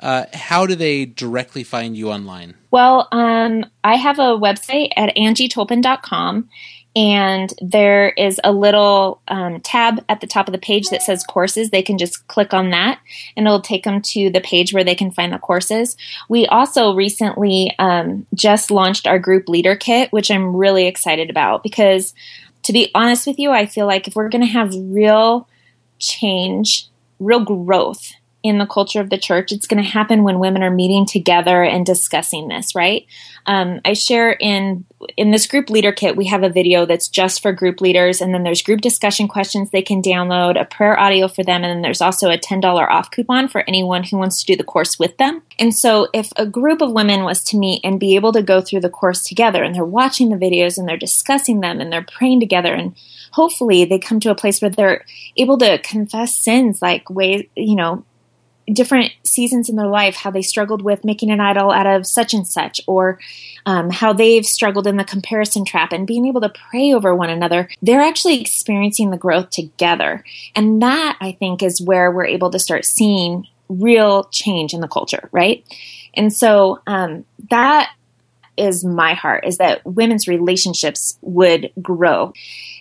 Uh, 0.00 0.24
how 0.32 0.66
do 0.66 0.74
they 0.74 1.04
directly 1.04 1.64
find 1.64 1.96
you 1.96 2.10
online? 2.10 2.54
Well, 2.70 3.08
um, 3.12 3.64
I 3.84 3.96
have 3.96 4.18
a 4.18 4.38
website 4.38 4.90
at 4.96 5.14
angietolpin.com, 5.16 6.48
and 6.96 7.52
there 7.60 8.08
is 8.08 8.40
a 8.42 8.50
little 8.50 9.20
um, 9.28 9.60
tab 9.60 10.02
at 10.08 10.22
the 10.22 10.26
top 10.26 10.48
of 10.48 10.52
the 10.52 10.58
page 10.58 10.88
that 10.88 11.02
says 11.02 11.22
courses. 11.22 11.68
They 11.68 11.82
can 11.82 11.98
just 11.98 12.26
click 12.26 12.54
on 12.54 12.70
that, 12.70 12.98
and 13.36 13.46
it'll 13.46 13.60
take 13.60 13.84
them 13.84 14.00
to 14.00 14.30
the 14.30 14.40
page 14.40 14.72
where 14.72 14.82
they 14.82 14.94
can 14.94 15.10
find 15.10 15.30
the 15.30 15.38
courses. 15.38 15.96
We 16.30 16.46
also 16.46 16.94
recently 16.94 17.74
um, 17.78 18.26
just 18.34 18.70
launched 18.70 19.06
our 19.06 19.18
group 19.18 19.46
leader 19.46 19.76
kit, 19.76 20.10
which 20.10 20.30
I'm 20.30 20.56
really 20.56 20.86
excited 20.86 21.28
about 21.28 21.62
because, 21.62 22.14
to 22.62 22.72
be 22.72 22.90
honest 22.94 23.26
with 23.26 23.38
you, 23.38 23.50
I 23.50 23.66
feel 23.66 23.86
like 23.86 24.08
if 24.08 24.16
we're 24.16 24.30
going 24.30 24.46
to 24.46 24.52
have 24.52 24.72
real 24.74 25.46
change, 25.98 26.88
real 27.18 27.44
growth 27.44 28.10
in 28.48 28.58
the 28.58 28.66
culture 28.66 29.00
of 29.00 29.10
the 29.10 29.18
church. 29.18 29.52
It's 29.52 29.66
going 29.66 29.82
to 29.82 29.88
happen 29.88 30.22
when 30.22 30.38
women 30.38 30.62
are 30.62 30.70
meeting 30.70 31.06
together 31.06 31.62
and 31.62 31.84
discussing 31.84 32.48
this, 32.48 32.74
right? 32.74 33.06
Um, 33.46 33.80
I 33.84 33.92
share 33.92 34.32
in 34.32 34.84
in 35.16 35.30
this 35.30 35.46
group 35.46 35.70
leader 35.70 35.92
kit. 35.92 36.16
We 36.16 36.26
have 36.26 36.42
a 36.42 36.48
video 36.48 36.86
that's 36.86 37.08
just 37.08 37.42
for 37.42 37.52
group 37.52 37.80
leaders, 37.80 38.20
and 38.20 38.34
then 38.34 38.42
there's 38.42 38.62
group 38.62 38.80
discussion 38.80 39.28
questions 39.28 39.70
they 39.70 39.82
can 39.82 40.02
download, 40.02 40.60
a 40.60 40.64
prayer 40.64 40.98
audio 40.98 41.28
for 41.28 41.44
them, 41.44 41.62
and 41.62 41.70
then 41.70 41.82
there's 41.82 42.00
also 42.00 42.30
a 42.30 42.38
ten 42.38 42.60
dollar 42.60 42.90
off 42.90 43.10
coupon 43.10 43.48
for 43.48 43.62
anyone 43.68 44.02
who 44.02 44.16
wants 44.16 44.40
to 44.40 44.46
do 44.46 44.56
the 44.56 44.64
course 44.64 44.98
with 44.98 45.16
them. 45.18 45.42
And 45.58 45.74
so, 45.74 46.08
if 46.12 46.30
a 46.36 46.46
group 46.46 46.80
of 46.80 46.92
women 46.92 47.24
was 47.24 47.42
to 47.44 47.56
meet 47.56 47.80
and 47.84 48.00
be 48.00 48.16
able 48.16 48.32
to 48.32 48.42
go 48.42 48.60
through 48.60 48.80
the 48.80 48.90
course 48.90 49.22
together, 49.22 49.62
and 49.62 49.74
they're 49.74 49.84
watching 49.84 50.30
the 50.30 50.36
videos 50.36 50.76
and 50.78 50.88
they're 50.88 50.96
discussing 50.96 51.60
them 51.60 51.80
and 51.80 51.92
they're 51.92 52.02
praying 52.02 52.40
together 52.40 52.74
and 52.74 52.96
hopefully 53.32 53.84
they 53.84 53.98
come 53.98 54.18
to 54.20 54.30
a 54.30 54.34
place 54.34 54.60
where 54.60 54.70
they're 54.70 55.04
able 55.36 55.58
to 55.58 55.78
confess 55.78 56.42
sins 56.42 56.80
like 56.80 57.08
ways 57.10 57.44
you 57.54 57.76
know 57.76 58.04
different 58.72 59.12
seasons 59.24 59.68
in 59.68 59.76
their 59.76 59.86
life, 59.86 60.16
how 60.16 60.30
they 60.30 60.42
struggled 60.42 60.82
with 60.82 61.04
making 61.04 61.30
an 61.30 61.40
idol 61.40 61.70
out 61.70 61.86
of 61.86 62.06
such 62.06 62.34
and 62.34 62.46
such, 62.46 62.80
or 62.86 63.18
um, 63.64 63.90
how 63.90 64.12
they've 64.12 64.44
struggled 64.44 64.86
in 64.86 64.96
the 64.96 65.04
comparison 65.04 65.64
trap 65.64 65.92
and 65.92 66.06
being 66.06 66.26
able 66.26 66.40
to 66.40 66.52
pray 66.70 66.92
over 66.92 67.14
one 67.14 67.30
another, 67.30 67.68
they're 67.82 68.00
actually 68.00 68.40
experiencing 68.40 69.10
the 69.10 69.16
growth 69.16 69.50
together. 69.50 70.24
And 70.54 70.82
that, 70.82 71.16
I 71.20 71.32
think, 71.32 71.62
is 71.62 71.80
where 71.80 72.10
we're 72.10 72.26
able 72.26 72.50
to 72.50 72.58
start 72.58 72.84
seeing 72.84 73.46
real 73.68 74.28
change 74.32 74.74
in 74.74 74.80
the 74.80 74.88
culture, 74.88 75.28
right? 75.32 75.64
And 76.14 76.32
so 76.32 76.80
um, 76.86 77.24
that 77.50 77.90
is 78.56 78.84
my 78.84 79.14
heart 79.14 79.44
is 79.46 79.58
that 79.58 79.84
women's 79.84 80.26
relationships 80.26 81.18
would 81.20 81.70
grow. 81.80 82.32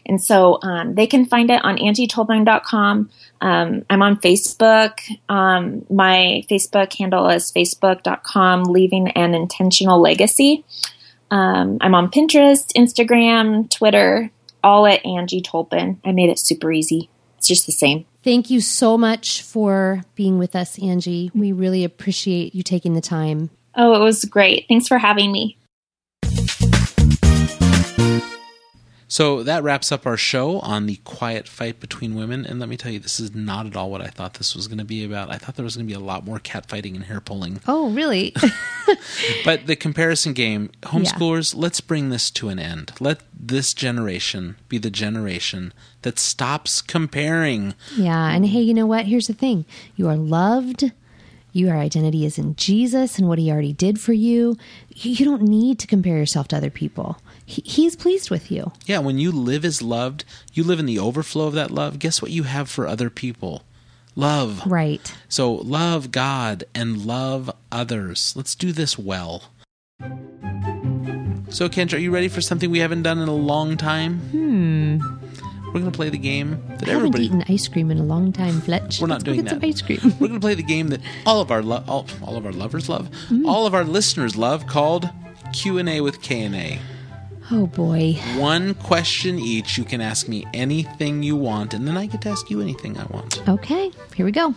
And 0.05 0.23
so 0.23 0.59
um, 0.61 0.95
they 0.95 1.07
can 1.07 1.25
find 1.25 1.49
it 1.49 1.63
on 1.63 1.77
angietolpin.com. 1.77 3.09
Um, 3.41 3.85
I'm 3.89 4.01
on 4.01 4.17
Facebook. 4.17 4.99
Um, 5.29 5.85
my 5.89 6.43
Facebook 6.49 6.93
handle 6.97 7.29
is 7.29 7.51
facebook.com 7.51 8.63
leaving 8.63 9.09
an 9.09 9.33
intentional 9.33 9.99
legacy. 9.99 10.63
Um, 11.31 11.77
I'm 11.81 11.95
on 11.95 12.11
Pinterest, 12.11 12.71
Instagram, 12.75 13.69
Twitter, 13.69 14.29
all 14.63 14.85
at 14.85 15.05
Angie 15.05 15.41
Tolpin. 15.41 15.99
I 16.05 16.11
made 16.11 16.29
it 16.29 16.39
super 16.39 16.71
easy. 16.71 17.09
It's 17.37 17.47
just 17.47 17.65
the 17.65 17.71
same. 17.71 18.05
Thank 18.23 18.49
you 18.49 18.61
so 18.61 18.97
much 18.97 19.43
for 19.43 20.03
being 20.15 20.39
with 20.39 20.55
us, 20.55 20.81
Angie. 20.81 21.29
We 21.35 21.51
really 21.51 21.83
appreciate 21.83 22.55
you 22.55 22.63
taking 22.63 22.93
the 22.93 23.01
time. 23.01 23.51
Oh, 23.75 23.93
it 23.93 24.03
was 24.03 24.25
great. 24.25 24.65
Thanks 24.67 24.87
for 24.87 24.97
having 24.97 25.31
me. 25.31 25.57
So 29.07 29.43
that 29.43 29.63
wraps 29.63 29.91
up 29.91 30.07
our 30.07 30.17
show 30.17 30.59
on 30.59 30.87
the 30.87 30.95
quiet 30.97 31.47
fight 31.47 31.79
between 31.79 32.15
women. 32.15 32.45
And 32.45 32.59
let 32.59 32.69
me 32.69 32.77
tell 32.77 32.91
you, 32.91 32.99
this 32.99 33.19
is 33.19 33.35
not 33.35 33.67
at 33.67 33.75
all 33.75 33.91
what 33.91 34.01
I 34.01 34.07
thought 34.07 34.35
this 34.35 34.55
was 34.55 34.67
going 34.67 34.79
to 34.79 34.85
be 34.85 35.03
about. 35.03 35.29
I 35.29 35.37
thought 35.37 35.55
there 35.55 35.63
was 35.63 35.75
going 35.75 35.87
to 35.87 35.91
be 35.91 35.99
a 35.99 36.03
lot 36.03 36.25
more 36.25 36.39
cat 36.39 36.67
fighting 36.67 36.95
and 36.95 37.05
hair 37.05 37.21
pulling. 37.21 37.59
Oh, 37.67 37.91
really? 37.91 38.33
but 39.45 39.67
the 39.67 39.75
comparison 39.75 40.33
game, 40.33 40.71
homeschoolers, 40.83 41.53
yeah. 41.53 41.61
let's 41.61 41.81
bring 41.81 42.09
this 42.09 42.31
to 42.31 42.49
an 42.49 42.57
end. 42.57 42.93
Let 42.99 43.21
this 43.37 43.73
generation 43.73 44.57
be 44.69 44.77
the 44.77 44.89
generation 44.89 45.71
that 46.01 46.17
stops 46.17 46.81
comparing. 46.81 47.75
Yeah. 47.95 48.29
And 48.29 48.47
hey, 48.47 48.61
you 48.61 48.73
know 48.73 48.87
what? 48.87 49.05
Here's 49.05 49.27
the 49.27 49.33
thing 49.33 49.65
you 49.95 50.07
are 50.07 50.17
loved. 50.17 50.91
Your 51.51 51.77
identity 51.77 52.25
is 52.25 52.37
in 52.37 52.57
Jesus 52.57 53.17
and 53.17 53.29
what 53.29 53.39
he 53.39 53.49
already 53.49 53.71
did 53.71 53.97
for 53.97 54.11
you. 54.11 54.57
You 54.89 55.23
don't 55.23 55.43
need 55.43 55.79
to 55.79 55.87
compare 55.87 56.17
yourself 56.17 56.49
to 56.49 56.57
other 56.57 56.69
people 56.69 57.17
he, 57.45 57.61
he's 57.65 57.95
pleased 57.95 58.29
with 58.29 58.51
you. 58.51 58.71
Yeah, 58.85 58.99
when 58.99 59.17
you 59.19 59.31
live 59.31 59.63
as 59.63 59.81
loved, 59.81 60.25
you 60.53 60.63
live 60.63 60.79
in 60.79 60.85
the 60.85 60.99
overflow 60.99 61.47
of 61.47 61.53
that 61.53 61.71
love. 61.71 61.99
Guess 61.99 62.21
what 62.21 62.31
you 62.31 62.43
have 62.43 62.69
for 62.69 62.87
other 62.87 63.09
people? 63.09 63.63
Love. 64.15 64.65
Right. 64.65 65.13
So 65.27 65.53
love 65.53 66.11
God 66.11 66.63
and 66.73 67.05
love 67.05 67.51
others. 67.71 68.33
Let's 68.35 68.55
do 68.55 68.71
this 68.71 68.97
well. 68.97 69.43
So, 71.49 71.69
Kendra, 71.69 71.93
are 71.93 71.97
you 71.99 72.11
ready 72.11 72.27
for 72.27 72.41
something 72.41 72.71
we 72.71 72.79
haven't 72.79 73.03
done 73.03 73.19
in 73.19 73.27
a 73.27 73.35
long 73.35 73.77
time? 73.77 74.19
Hmm. 74.19 74.97
We're 75.67 75.81
going 75.81 75.91
to 75.91 75.95
play 75.95 76.09
the 76.09 76.17
game 76.17 76.63
that 76.79 76.87
I 76.87 76.93
everybody. 76.93 77.27
haven't 77.27 77.41
eaten 77.41 77.53
ice 77.53 77.67
cream 77.67 77.91
in 77.91 77.97
a 77.97 78.03
long 78.03 78.31
time, 78.31 78.61
Fletch. 78.61 78.99
We're 79.01 79.07
not 79.07 79.15
Let's 79.15 79.23
doing 79.25 79.37
get 79.43 79.45
that. 79.45 79.61
Some 79.61 79.69
ice 79.69 79.81
cream. 79.81 79.99
We're 80.19 80.29
going 80.29 80.39
to 80.39 80.39
play 80.39 80.53
the 80.53 80.63
game 80.63 80.87
that 80.89 81.01
all 81.25 81.41
of 81.41 81.51
our 81.51 81.61
lo- 81.61 81.83
all, 81.87 82.07
all 82.23 82.37
of 82.37 82.45
our 82.45 82.53
lovers 82.53 82.87
love, 82.87 83.09
mm. 83.27 83.45
all 83.45 83.65
of 83.67 83.73
our 83.73 83.83
listeners 83.83 84.37
love, 84.37 84.67
called 84.67 85.09
Q 85.53 85.77
and 85.77 85.89
A 85.89 85.99
with 86.01 86.21
K 86.21 86.43
and 86.43 86.55
A. 86.55 86.79
Oh 87.51 87.67
boy. 87.67 88.13
One 88.37 88.73
question 88.75 89.39
each. 89.39 89.77
You 89.77 89.83
can 89.83 90.01
ask 90.01 90.27
me 90.27 90.45
anything 90.53 91.21
you 91.21 91.35
want, 91.35 91.73
and 91.73 91.87
then 91.87 91.95
I 91.97 92.07
get 92.07 92.21
to 92.21 92.29
ask 92.29 92.49
you 92.49 92.61
anything 92.61 92.97
I 92.97 93.05
want. 93.05 93.47
Okay, 93.47 93.91
here 94.15 94.25
we 94.25 94.31
go. 94.31 94.55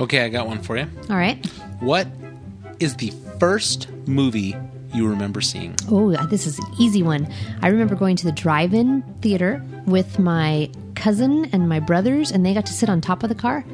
Okay, 0.00 0.24
I 0.24 0.28
got 0.28 0.46
one 0.46 0.60
for 0.60 0.76
you. 0.76 0.88
All 1.08 1.16
right. 1.16 1.44
What 1.80 2.08
is 2.80 2.96
the 2.96 3.12
first 3.38 3.88
movie 4.06 4.56
you 4.92 5.06
remember 5.06 5.40
seeing? 5.40 5.76
Oh, 5.88 6.12
uh, 6.12 6.26
this 6.26 6.46
is 6.46 6.58
an 6.58 6.66
easy 6.78 7.02
one. 7.02 7.32
I 7.62 7.68
remember 7.68 7.94
going 7.94 8.16
to 8.16 8.24
the 8.24 8.32
drive 8.32 8.74
in 8.74 9.02
theater 9.20 9.64
with 9.86 10.18
my 10.18 10.70
cousin 10.96 11.48
and 11.52 11.68
my 11.68 11.80
brothers, 11.80 12.30
and 12.32 12.44
they 12.44 12.54
got 12.54 12.66
to 12.66 12.72
sit 12.72 12.88
on 12.88 13.00
top 13.00 13.22
of 13.22 13.28
the 13.28 13.34
car 13.34 13.64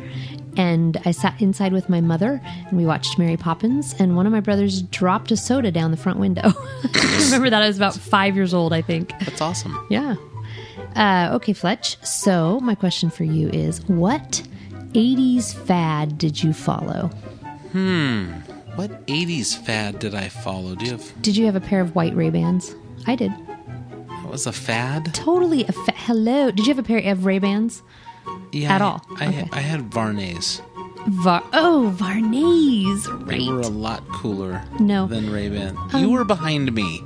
and 0.56 1.00
I 1.04 1.10
sat 1.12 1.40
inside 1.40 1.72
with 1.72 1.88
my 1.88 2.00
mother 2.00 2.40
and 2.44 2.76
we 2.76 2.84
watched 2.86 3.18
Mary 3.18 3.36
Poppins. 3.36 3.94
And 3.98 4.16
one 4.16 4.26
of 4.26 4.32
my 4.32 4.40
brothers 4.40 4.82
dropped 4.82 5.30
a 5.30 5.36
soda 5.36 5.70
down 5.70 5.90
the 5.90 5.96
front 5.96 6.18
window. 6.18 6.42
I 6.94 7.20
remember 7.24 7.50
that 7.50 7.62
I 7.62 7.66
was 7.66 7.76
about 7.76 7.94
five 7.94 8.36
years 8.36 8.52
old, 8.54 8.72
I 8.72 8.82
think. 8.82 9.10
That's 9.20 9.40
awesome. 9.40 9.86
Yeah. 9.90 10.16
Uh, 10.96 11.30
okay, 11.34 11.52
Fletch. 11.52 12.02
So, 12.04 12.58
my 12.60 12.74
question 12.74 13.10
for 13.10 13.24
you 13.24 13.48
is 13.50 13.86
what 13.88 14.42
80s 14.92 15.54
fad 15.54 16.18
did 16.18 16.42
you 16.42 16.52
follow? 16.52 17.08
Hmm. 17.72 18.32
What 18.74 19.06
80s 19.06 19.56
fad 19.56 19.98
did 19.98 20.14
I 20.14 20.28
follow? 20.28 20.74
Do 20.74 20.84
you 20.86 20.92
have. 20.92 21.22
Did 21.22 21.36
you 21.36 21.46
have 21.46 21.56
a 21.56 21.60
pair 21.60 21.80
of 21.80 21.94
white 21.94 22.14
Ray 22.14 22.30
Bans? 22.30 22.74
I 23.06 23.14
did. 23.14 23.30
That 23.30 24.28
was 24.30 24.46
a 24.46 24.52
fad? 24.52 25.14
Totally 25.14 25.64
a 25.64 25.72
fa- 25.72 25.92
Hello. 25.96 26.50
Did 26.50 26.66
you 26.66 26.74
have 26.74 26.78
a 26.84 26.86
pair 26.86 26.98
of 27.12 27.24
Ray 27.24 27.38
Bans? 27.38 27.82
Yeah, 28.52 28.74
at 28.74 28.82
I, 28.82 28.84
all. 28.84 29.02
I, 29.18 29.28
okay. 29.28 29.48
I 29.52 29.60
had 29.60 29.90
Vuarnets. 29.90 30.60
Var- 31.06 31.44
oh, 31.52 31.94
Vuarnets. 31.96 33.06
Right. 33.26 33.38
They 33.40 33.48
were 33.48 33.60
a 33.60 33.68
lot 33.68 34.06
cooler 34.08 34.62
no. 34.78 35.06
than 35.06 35.30
Ray 35.32 35.48
Ban. 35.48 35.76
Um, 35.92 36.02
you 36.02 36.10
were 36.10 36.24
behind 36.24 36.72
me 36.74 37.02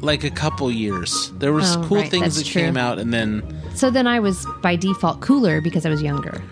like 0.00 0.24
a 0.24 0.30
couple 0.30 0.70
years. 0.70 1.30
There 1.38 1.52
was 1.52 1.76
Oh, 1.76 1.84
cool 1.84 1.98
right, 1.98 2.10
things 2.10 2.36
that 2.36 2.46
true. 2.46 2.62
came 2.62 2.76
out, 2.76 2.98
and 2.98 3.12
then 3.12 3.42
So 3.74 3.90
then 3.90 4.06
I 4.06 4.20
was 4.20 4.46
by 4.62 4.76
default 4.76 5.20
cooler 5.20 5.60
because 5.60 5.84
I 5.84 5.90
was 5.90 6.02
younger. 6.02 6.42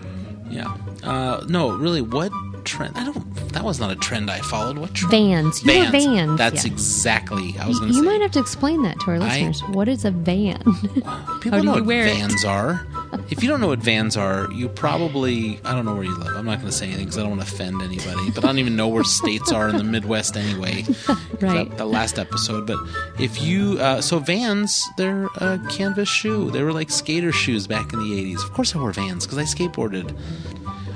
yeah, 0.49 0.75
uh, 1.03 1.43
no, 1.47 1.71
really, 1.75 2.01
what 2.01 2.31
trend? 2.65 2.95
I 2.97 3.05
don't. 3.05 3.35
That 3.53 3.63
was 3.63 3.79
not 3.79 3.89
a 3.91 3.95
trend 3.95 4.29
I 4.29 4.41
followed. 4.41 4.77
What 4.77 4.93
trend? 4.93 5.11
Vans. 5.11 5.63
You 5.65 5.79
were 5.79 5.89
vans. 5.89 6.37
That's 6.37 6.65
yeah. 6.65 6.71
exactly. 6.71 7.55
I 7.59 7.67
was 7.67 7.79
going 7.79 7.91
to 7.91 7.97
You 7.97 8.03
say. 8.03 8.09
might 8.09 8.21
have 8.21 8.31
to 8.31 8.39
explain 8.39 8.83
that 8.83 8.99
to 9.01 9.11
our 9.11 9.19
listeners. 9.19 9.61
what 9.69 9.87
is 9.87 10.05
a 10.05 10.11
van? 10.11 10.61
People 11.41 11.59
do 11.59 11.63
know 11.63 11.63
you 11.63 11.69
what 11.71 11.85
wear 11.85 12.05
it? 12.05 12.13
vans 12.15 12.45
are. 12.45 12.85
If 13.29 13.43
you 13.43 13.49
don't 13.49 13.61
know 13.61 13.67
what 13.67 13.79
vans 13.79 14.17
are, 14.17 14.51
you 14.51 14.67
probably 14.67 15.59
I 15.63 15.75
don't 15.75 15.85
know 15.85 15.93
where 15.93 16.03
you 16.03 16.17
live. 16.17 16.35
I'm 16.35 16.45
not 16.45 16.59
going 16.59 16.71
to 16.71 16.75
say 16.75 16.87
anything 16.87 17.05
because 17.05 17.17
I 17.19 17.21
don't 17.21 17.37
want 17.37 17.47
to 17.47 17.53
offend 17.53 17.81
anybody. 17.81 18.31
But 18.31 18.43
I 18.43 18.47
don't 18.47 18.57
even 18.57 18.75
know 18.75 18.87
where 18.87 19.03
states 19.03 19.51
are 19.51 19.69
in 19.69 19.77
the 19.77 19.83
Midwest 19.83 20.35
anyway. 20.35 20.85
Right. 21.41 21.77
The, 21.77 21.85
last 21.85 22.19
episode. 22.19 22.67
But 22.67 22.79
if 23.17 23.41
you 23.41 23.77
uh, 23.79 24.01
so 24.01 24.19
vans, 24.19 24.85
they're 24.97 25.27
a 25.37 25.57
canvas 25.69 26.09
shoe. 26.09 26.51
They 26.51 26.63
were 26.63 26.73
like 26.73 26.89
skater 26.89 27.31
shoes 27.31 27.65
back 27.65 27.93
in 27.93 27.99
the 27.99 28.33
80s. 28.33 28.43
Of 28.43 28.51
course, 28.53 28.75
I 28.75 28.79
wore 28.79 28.91
vans 28.91 29.25
because 29.25 29.37
I 29.37 29.43
skateboarded. 29.43 30.13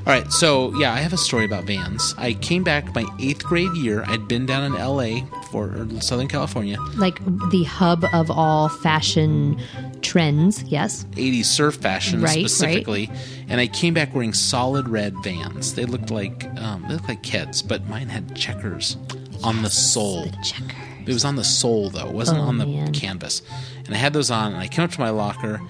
All 0.05 0.11
right, 0.11 0.29
so 0.33 0.73
yeah, 0.77 0.91
I 0.93 0.97
have 0.99 1.13
a 1.13 1.17
story 1.17 1.45
about 1.45 1.63
Vans. 1.63 2.13
I 2.17 2.33
came 2.33 2.61
back 2.63 2.93
my 2.93 3.05
eighth 3.19 3.41
grade 3.43 3.71
year. 3.77 4.03
I'd 4.05 4.27
been 4.27 4.45
down 4.45 4.65
in 4.65 4.75
L.A. 4.77 5.25
for 5.49 5.87
Southern 6.01 6.27
California, 6.27 6.77
like 6.97 7.23
the 7.51 7.63
hub 7.63 8.03
of 8.11 8.29
all 8.29 8.67
fashion 8.67 9.57
trends. 10.01 10.61
Yes. 10.63 11.05
80s 11.11 11.45
surf 11.45 11.75
fashion 11.75 12.21
Right, 12.21 12.31
specifically, 12.37 13.09
and 13.47 13.61
I 13.61 13.67
came 13.67 13.93
back 13.93 14.13
wearing 14.13 14.33
solid 14.33 14.89
red 14.89 15.15
Vans. 15.23 15.73
They 15.73 15.85
looked 15.85 16.11
like 16.11 16.49
um, 16.59 16.83
they 16.89 16.95
looked 16.95 17.07
like 17.07 17.23
kids, 17.23 17.61
but 17.61 17.87
mine 17.87 18.09
had 18.09 18.35
checkers 18.35 18.97
on 19.41 19.61
the 19.61 19.69
sole. 19.69 20.25
The 20.25 20.37
checkers. 20.43 20.75
It 21.07 21.13
was 21.13 21.23
on 21.23 21.37
the 21.37 21.45
sole 21.45 21.89
though. 21.89 22.07
It 22.09 22.13
wasn't 22.13 22.39
Oh, 22.39 22.43
on 22.43 22.57
the 22.57 22.65
man. 22.65 22.91
canvas. 22.91 23.41
And 23.85 23.93
I 23.93 23.97
had 23.97 24.11
those 24.11 24.29
on, 24.29 24.51
and 24.51 24.61
I 24.61 24.67
came 24.67 24.83
up 24.83 24.91
to 24.91 24.99
my 24.99 25.11
locker, 25.11 25.61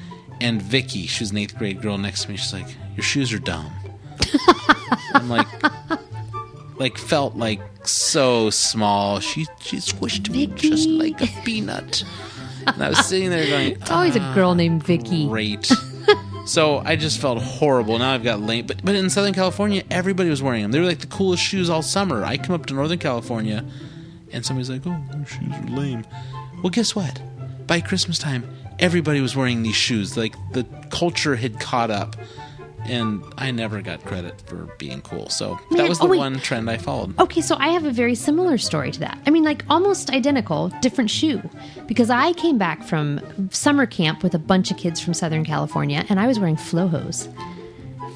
and 0.42 0.60
Vicky, 0.60 1.06
she 1.06 1.22
was 1.24 1.30
an 1.30 1.38
eighth 1.38 1.56
grade 1.56 1.84
girl 1.84 2.00
next 2.00 2.24
to 2.24 2.32
me. 2.32 2.38
She's 2.38 2.52
like, 2.54 2.68
"Your 2.96 3.04
shoes 3.04 3.32
are 3.32 3.38
dumb." 3.40 3.72
I'm 5.14 5.30
like, 5.30 5.48
like 6.78 6.98
felt 6.98 7.36
like 7.36 7.62
so 7.88 8.50
small. 8.50 9.20
She 9.20 9.46
she 9.60 9.78
squished 9.78 10.30
me 10.30 10.48
just 10.48 10.90
like 10.90 11.22
a 11.22 11.28
peanut. 11.44 12.04
And 12.66 12.82
I 12.82 12.90
was 12.90 13.06
sitting 13.06 13.30
there 13.30 13.46
going, 13.46 13.74
It's 13.74 13.92
always 13.92 14.16
a 14.16 14.20
girl 14.34 14.50
ah, 14.50 14.54
named 14.54 14.84
Vicky. 14.84 15.28
great. 15.28 15.72
so 16.46 16.80
I 16.80 16.96
just 16.96 17.20
felt 17.20 17.42
horrible. 17.42 17.98
Now 18.00 18.14
I've 18.14 18.24
got 18.24 18.42
lame, 18.42 18.66
but 18.66 18.84
but 18.84 18.96
in 18.96 19.10
Southern 19.10 19.34
California, 19.34 19.84
everybody 19.92 20.30
was 20.30 20.42
wearing 20.42 20.64
them. 20.64 20.72
They 20.72 20.80
were 20.80 20.86
like 20.86 21.00
the 21.00 21.08
coolest 21.08 21.44
shoes 21.44 21.70
all 21.70 21.82
summer. 21.82 22.24
I 22.24 22.38
come 22.38 22.56
up 22.56 22.66
to 22.68 22.74
Northern 22.74 23.00
California, 23.00 23.66
and 24.32 24.46
somebody's 24.46 24.70
like, 24.70 24.82
"Oh, 24.86 24.98
your 25.16 25.26
shoes 25.26 25.52
are 25.52 25.68
lame." 25.68 26.06
Well, 26.62 26.70
guess 26.70 26.96
what? 26.96 27.22
By 27.68 27.82
Christmas 27.82 28.18
time, 28.18 28.48
everybody 28.80 29.20
was 29.22 29.36
wearing 29.36 29.64
these 29.64 29.76
shoes. 29.76 30.16
Like 30.18 30.36
the 30.54 30.66
culture 30.90 31.36
had 31.36 31.60
caught 31.60 31.92
up. 31.92 32.16
And 32.86 33.24
I 33.38 33.52
never 33.52 33.82
got 33.82 34.04
credit 34.04 34.42
for 34.46 34.68
being 34.78 35.02
cool. 35.02 35.30
So 35.30 35.58
that 35.72 35.88
was 35.88 36.00
the 36.00 36.06
oh, 36.06 36.18
one 36.18 36.40
trend 36.40 36.70
I 36.70 36.78
followed. 36.78 37.18
Okay, 37.20 37.42
so 37.42 37.56
I 37.58 37.70
have 37.70 37.86
a 37.86 37.92
very 37.92 38.16
similar 38.16 38.58
story 38.58 38.92
to 38.92 39.00
that. 39.00 39.18
I 39.26 39.30
mean, 39.30 39.44
like 39.44 39.64
almost 39.70 40.10
identical, 40.10 40.70
different 40.82 41.10
shoe. 41.10 41.42
Because 41.88 42.10
I 42.10 42.34
came 42.34 42.58
back 42.58 42.84
from 42.84 43.50
summer 43.52 43.86
camp 43.86 44.22
with 44.24 44.34
a 44.36 44.40
bunch 44.40 44.70
of 44.72 44.78
kids 44.78 45.00
from 45.00 45.14
Southern 45.14 45.46
California, 45.46 46.06
and 46.10 46.20
I 46.20 46.28
was 46.28 46.40
wearing 46.40 46.56
Flojos. 46.58 47.34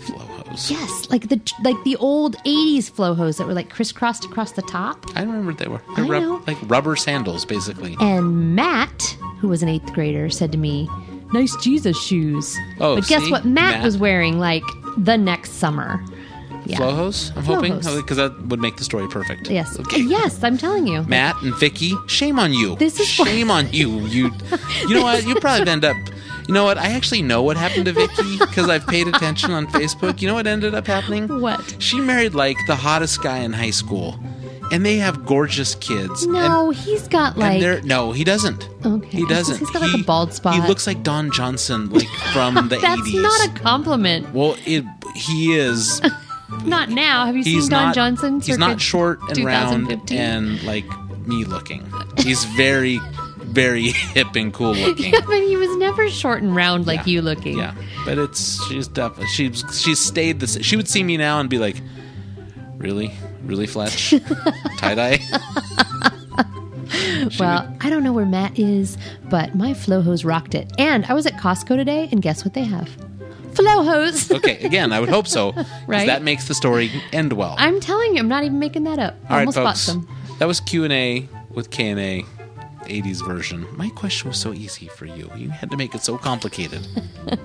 Flow 0.04 0.18
hose. 0.20 0.70
Yes, 0.72 1.10
like 1.10 1.30
the 1.30 1.40
like 1.64 1.82
the 1.84 1.96
old 1.98 2.36
'80s 2.44 2.92
Flojos 2.92 3.38
that 3.38 3.48
were 3.48 3.54
like 3.54 3.70
crisscrossed 3.70 4.26
across 4.26 4.52
the 4.54 4.62
top. 4.64 5.06
I 5.16 5.22
remember 5.22 5.54
they 5.54 5.68
were 5.68 5.82
They're 5.96 6.06
I 6.06 6.10
rub- 6.10 6.24
know. 6.24 6.44
like 6.48 6.58
rubber 6.64 6.96
sandals, 6.96 7.46
basically. 7.46 7.96
And 8.00 8.56
Matt, 8.56 9.02
who 9.40 9.48
was 9.48 9.64
an 9.64 9.70
eighth 9.70 9.94
grader, 9.94 10.30
said 10.30 10.52
to 10.52 10.58
me, 10.58 10.90
"Nice 11.34 11.56
Jesus 11.58 11.98
shoes." 12.02 12.56
Oh, 12.80 12.96
but 12.96 13.08
guess 13.08 13.24
see? 13.24 13.32
what? 13.32 13.46
Matt, 13.46 13.76
Matt. 13.76 13.84
was 13.84 13.98
wearing 13.98 14.40
like 14.40 14.64
the 14.98 15.18
next 15.18 15.54
summer. 15.54 16.04
Yeah. 16.66 16.84
I'm 16.84 17.46
hoping, 17.46 17.80
oh, 17.86 18.02
because 18.02 18.18
that 18.18 18.48
would 18.48 18.60
make 18.60 18.76
the 18.76 18.84
story 18.84 19.08
perfect. 19.08 19.50
Yes. 19.50 19.80
Okay. 19.80 20.02
Yes, 20.02 20.44
I'm 20.44 20.58
telling 20.58 20.86
you. 20.86 21.04
Matt 21.04 21.42
and 21.42 21.56
Vicky, 21.56 21.94
shame 22.08 22.38
on 22.40 22.52
you. 22.52 22.76
This 22.76 23.00
is 23.00 23.18
what- 23.18 23.30
shame 23.30 23.50
on 23.50 23.72
you. 23.72 24.00
You, 24.02 24.32
you 24.82 24.96
know 24.96 25.04
what? 25.04 25.26
You 25.26 25.36
probably 25.36 25.70
end 25.72 25.86
up. 25.86 25.96
You 26.48 26.54
know 26.54 26.64
what? 26.66 26.78
I 26.78 26.88
actually 26.88 27.22
know 27.22 27.42
what 27.42 27.56
happened 27.58 27.86
to 27.86 27.94
Vicky 27.94 28.38
because 28.38 28.70
I've 28.70 28.86
paid 28.88 29.08
attention 29.08 29.52
on 29.52 29.68
Facebook. 29.68 30.22
You 30.22 30.28
know 30.28 30.34
what 30.34 30.48
ended 30.48 30.76
up 30.76 30.88
happening? 30.88 31.28
What? 31.42 31.76
She 31.80 32.00
married 32.02 32.34
like 32.36 32.58
the 32.68 32.76
hottest 32.76 33.22
guy 33.22 33.40
in 33.40 33.52
high 33.54 33.72
school, 33.72 34.18
and 34.72 34.86
they 34.86 34.98
have 34.98 35.26
gorgeous 35.26 35.76
kids. 35.76 36.24
and- 36.24 36.34
No, 36.34 36.70
he's 36.72 37.08
got 37.08 37.38
like 37.38 37.60
they're 37.62 37.82
no, 37.82 38.12
he 38.12 38.24
doesn't. 38.24 38.68
Okay. 38.86 39.08
he 39.18 39.26
doesn't. 39.28 39.58
He's 39.60 39.70
got, 39.72 39.82
like, 39.82 39.92
He- 39.92 40.02
a 40.02 40.04
bald 40.04 40.34
spot. 40.34 40.56
He 40.56 40.62
looks 40.68 40.86
like 40.88 41.04
Don 41.04 41.32
Johnson, 41.32 41.90
like 41.90 42.08
from 42.34 42.56
the 42.70 42.78
That's 42.78 43.02
eighties. 43.02 43.22
not 43.22 43.48
a 43.48 43.52
compliment. 43.52 44.34
well, 44.34 44.56
it 44.66 44.84
he 45.16 45.56
is. 45.58 46.02
Not 46.64 46.90
now. 46.90 47.26
Have 47.26 47.36
you 47.36 47.44
He's 47.44 47.64
seen 47.64 47.72
Don 47.72 47.86
not. 47.88 47.96
Johnson? 47.96 48.36
He's 48.36 48.46
circa 48.46 48.60
not 48.60 48.80
short 48.80 49.20
and 49.30 49.44
round 49.44 49.90
2015? 49.90 50.18
and 50.18 50.64
like 50.64 50.86
me 51.28 51.44
looking. 51.44 51.86
He's 52.20 52.46
very, 52.46 53.00
very 53.40 53.90
hip 53.90 54.34
and 54.34 54.54
cool 54.54 54.74
looking. 54.74 55.12
Yeah, 55.14 55.20
but 55.28 55.42
he 55.44 55.58
was 55.58 55.76
never 55.76 56.10
short 56.10 56.42
and 56.44 56.56
round 56.56 56.88
like 56.88 57.06
you 57.06 57.22
looking. 57.22 57.58
Yeah, 57.58 57.74
but 58.06 58.18
it's 58.18 58.66
she's 58.70 58.88
definitely 58.88 59.28
she's 59.28 59.62
she's 59.78 60.00
stayed 60.00 60.40
the. 60.40 60.48
She 60.64 60.78
would 60.78 60.88
see 60.88 61.04
me 61.04 61.18
now 61.18 61.42
and 61.42 61.50
be 61.50 61.58
like, 61.60 61.82
"Really, 62.78 63.12
really, 63.48 63.68
Fletch, 63.68 64.14
tie 64.78 64.96
dye." 64.96 65.20
Well, 67.40 67.76
I 67.82 67.90
don't 67.90 68.04
know 68.04 68.14
where 68.14 68.26
Matt 68.26 68.58
is, 68.58 68.98
but 69.30 69.54
my 69.56 69.72
Flojos 69.72 70.24
rocked 70.26 70.56
it. 70.56 70.72
And 70.78 71.06
I 71.06 71.14
was 71.14 71.26
at 71.26 71.34
Costco 71.34 71.76
today, 71.76 72.08
and 72.12 72.22
guess 72.22 72.46
what 72.46 72.54
they 72.54 72.64
have? 72.64 72.90
Flojos. 73.54 74.32
Okay, 74.38 74.58
again, 74.64 74.94
I 74.94 75.00
would 75.00 75.10
hope 75.10 75.28
so. 75.28 75.54
Right? 75.88 76.06
That 76.08 76.22
makes 76.24 76.48
the 76.48 76.54
story 76.54 76.92
end 77.12 77.34
well. 77.34 77.56
I'm 77.58 77.80
telling 77.80 78.14
you, 78.14 78.20
I'm 78.20 78.28
not 78.28 78.44
even 78.44 78.60
making 78.60 78.84
that 78.86 79.00
up. 79.00 79.16
I 79.26 79.30
All 79.30 79.36
right, 79.38 79.40
almost 79.40 79.58
bought 79.58 79.66
folks. 79.70 79.80
some. 79.82 80.08
That 80.40 80.46
was 80.48 80.60
Q 80.62 80.84
and 80.86 80.94
A 80.94 81.28
with 81.50 81.70
K 81.72 81.90
and 81.90 82.00
A, 82.00 82.24
80s 82.84 83.26
version. 83.26 83.66
My 83.76 83.90
question 83.90 84.30
was 84.30 84.38
so 84.38 84.54
easy 84.54 84.88
for 84.88 85.06
you. 85.06 85.30
You 85.36 85.50
had 85.50 85.72
to 85.72 85.78
make 85.78 85.94
it 85.96 86.04
so 86.04 86.18
complicated. 86.18 86.88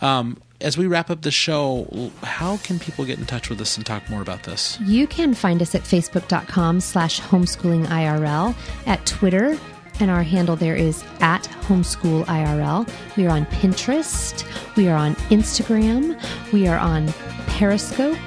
um, 0.00 0.40
as 0.60 0.76
we 0.76 0.86
wrap 0.86 1.10
up 1.10 1.22
the 1.22 1.30
show, 1.30 2.10
how 2.22 2.56
can 2.58 2.78
people 2.78 3.04
get 3.04 3.18
in 3.18 3.26
touch 3.26 3.48
with 3.48 3.60
us 3.60 3.76
and 3.76 3.86
talk 3.86 4.08
more 4.10 4.22
about 4.22 4.42
this? 4.42 4.78
You 4.80 5.06
can 5.06 5.34
find 5.34 5.62
us 5.62 5.74
at 5.74 5.82
facebook.com 5.82 6.80
slash 6.80 7.20
homeschoolingirl, 7.20 8.54
at 8.86 9.06
Twitter, 9.06 9.58
and 10.00 10.10
our 10.10 10.22
handle 10.22 10.56
there 10.56 10.76
is 10.76 11.04
at 11.20 11.42
homeschoolirl. 11.62 12.88
We 13.16 13.26
are 13.26 13.30
on 13.30 13.46
Pinterest. 13.46 14.44
We 14.76 14.88
are 14.88 14.96
on 14.96 15.14
Instagram. 15.30 16.20
We 16.52 16.66
are 16.68 16.78
on 16.78 17.12
Periscope. 17.46 18.18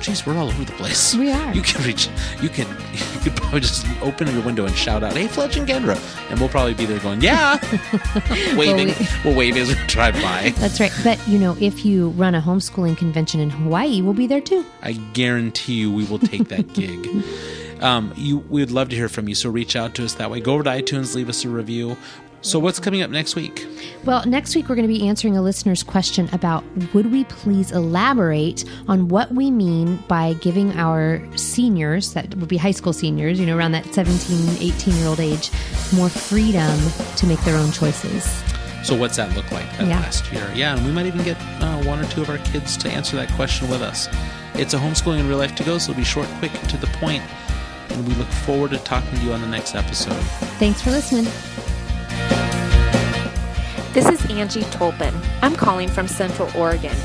Jeez, 0.00 0.26
we're 0.26 0.36
all 0.38 0.48
over 0.48 0.64
the 0.64 0.72
place. 0.72 1.14
We 1.14 1.30
are. 1.30 1.54
You 1.54 1.60
can 1.62 1.84
reach. 1.84 2.08
You 2.42 2.48
can. 2.48 2.66
You 3.20 3.24
could 3.32 3.36
probably 3.36 3.60
just 3.60 3.86
open 4.00 4.28
your 4.32 4.40
window 4.42 4.64
and 4.64 4.74
shout 4.74 5.02
out, 5.02 5.12
"Hey, 5.12 5.26
Fletch 5.28 5.56
and 5.58 5.68
Kendra," 5.68 5.94
and 6.30 6.40
we'll 6.40 6.48
probably 6.48 6.72
be 6.72 6.86
there 6.86 6.98
going, 7.00 7.20
"Yeah," 7.20 7.58
waving. 8.56 8.88
we- 8.88 9.06
we'll 9.24 9.34
wave 9.36 9.58
as 9.58 9.68
we 9.68 9.74
drive 9.86 10.14
by. 10.14 10.54
That's 10.56 10.80
right. 10.80 10.90
But, 11.04 11.20
you 11.28 11.38
know, 11.38 11.54
if 11.60 11.84
you 11.84 12.08
run 12.10 12.34
a 12.34 12.40
homeschooling 12.40 12.96
convention 12.96 13.38
in 13.40 13.50
Hawaii, 13.50 14.00
we'll 14.00 14.14
be 14.14 14.26
there 14.26 14.40
too. 14.40 14.64
I 14.80 14.92
guarantee 14.92 15.74
you 15.74 15.92
we 15.92 16.04
will 16.06 16.18
take 16.18 16.48
that 16.48 16.72
gig. 16.72 17.06
Um, 17.80 18.12
you, 18.14 18.40
we'd 18.50 18.70
love 18.70 18.90
to 18.90 18.96
hear 18.96 19.08
from 19.08 19.26
you, 19.26 19.34
so 19.34 19.48
reach 19.48 19.74
out 19.74 19.94
to 19.94 20.04
us 20.04 20.12
that 20.16 20.30
way. 20.30 20.38
Go 20.40 20.52
over 20.52 20.62
to 20.64 20.68
iTunes, 20.68 21.14
leave 21.14 21.30
us 21.30 21.46
a 21.46 21.48
review. 21.48 21.96
So, 22.42 22.58
what's 22.58 22.80
coming 22.80 23.02
up 23.02 23.10
next 23.10 23.36
week? 23.36 23.66
Well, 24.06 24.24
next 24.24 24.54
week 24.54 24.68
we're 24.70 24.74
going 24.74 24.88
to 24.88 24.92
be 24.92 25.06
answering 25.06 25.36
a 25.36 25.42
listener's 25.42 25.82
question 25.82 26.26
about 26.32 26.64
would 26.94 27.12
we 27.12 27.24
please 27.24 27.70
elaborate 27.70 28.64
on 28.88 29.08
what 29.08 29.30
we 29.32 29.50
mean 29.50 29.96
by 30.08 30.32
giving 30.40 30.72
our 30.72 31.22
seniors, 31.36 32.14
that 32.14 32.34
would 32.36 32.48
be 32.48 32.56
high 32.56 32.70
school 32.70 32.94
seniors, 32.94 33.38
you 33.38 33.44
know, 33.44 33.58
around 33.58 33.72
that 33.72 33.92
17, 33.92 34.56
18 34.62 34.96
year 34.96 35.06
old 35.06 35.20
age, 35.20 35.50
more 35.94 36.08
freedom 36.08 36.78
to 37.16 37.26
make 37.26 37.40
their 37.42 37.56
own 37.56 37.72
choices. 37.72 38.24
So, 38.84 38.96
what's 38.96 39.16
that 39.18 39.36
look 39.36 39.50
like 39.52 39.70
that 39.76 39.86
Yeah. 39.86 40.00
last 40.00 40.32
year? 40.32 40.50
Yeah, 40.54 40.74
and 40.76 40.86
we 40.86 40.92
might 40.92 41.04
even 41.04 41.22
get 41.22 41.36
uh, 41.60 41.82
one 41.82 42.00
or 42.00 42.06
two 42.08 42.22
of 42.22 42.30
our 42.30 42.38
kids 42.38 42.78
to 42.78 42.88
answer 42.90 43.16
that 43.16 43.30
question 43.32 43.68
with 43.68 43.82
us. 43.82 44.08
It's 44.54 44.72
a 44.72 44.78
homeschooling 44.78 45.20
in 45.20 45.28
real 45.28 45.36
life 45.36 45.54
to 45.56 45.62
go, 45.62 45.76
so 45.76 45.90
it'll 45.90 45.98
be 46.00 46.04
short, 46.04 46.26
quick, 46.38 46.52
to 46.68 46.78
the 46.78 46.86
point. 46.94 47.22
And 47.90 48.08
we 48.08 48.14
look 48.14 48.28
forward 48.28 48.70
to 48.70 48.78
talking 48.78 49.18
to 49.18 49.24
you 49.26 49.34
on 49.34 49.42
the 49.42 49.46
next 49.46 49.74
episode. 49.74 50.22
Thanks 50.58 50.80
for 50.80 50.90
listening. 50.90 51.26
This 53.92 54.08
is 54.08 54.24
Angie 54.30 54.62
Tolpin. 54.62 55.12
I'm 55.42 55.56
calling 55.56 55.88
from 55.88 56.06
Central 56.06 56.48
Oregon. 56.56 56.96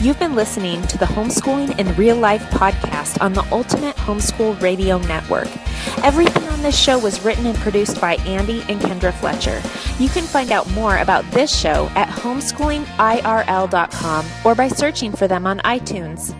You've 0.00 0.18
been 0.18 0.34
listening 0.34 0.82
to 0.88 0.98
the 0.98 1.04
Homeschooling 1.04 1.78
in 1.78 1.94
Real 1.94 2.16
Life 2.16 2.42
podcast 2.50 3.22
on 3.22 3.34
the 3.34 3.46
Ultimate 3.52 3.94
Homeschool 3.94 4.60
Radio 4.60 4.98
Network. 4.98 5.46
Everything 6.02 6.42
on 6.48 6.60
this 6.60 6.76
show 6.76 6.98
was 6.98 7.24
written 7.24 7.46
and 7.46 7.56
produced 7.58 8.00
by 8.00 8.16
Andy 8.16 8.64
and 8.68 8.80
Kendra 8.80 9.14
Fletcher. 9.14 9.62
You 10.02 10.08
can 10.08 10.24
find 10.24 10.50
out 10.50 10.68
more 10.72 10.98
about 10.98 11.24
this 11.30 11.56
show 11.56 11.88
at 11.94 12.08
homeschoolingirl.com 12.08 14.26
or 14.44 14.54
by 14.56 14.66
searching 14.66 15.12
for 15.12 15.28
them 15.28 15.46
on 15.46 15.60
iTunes. 15.60 16.34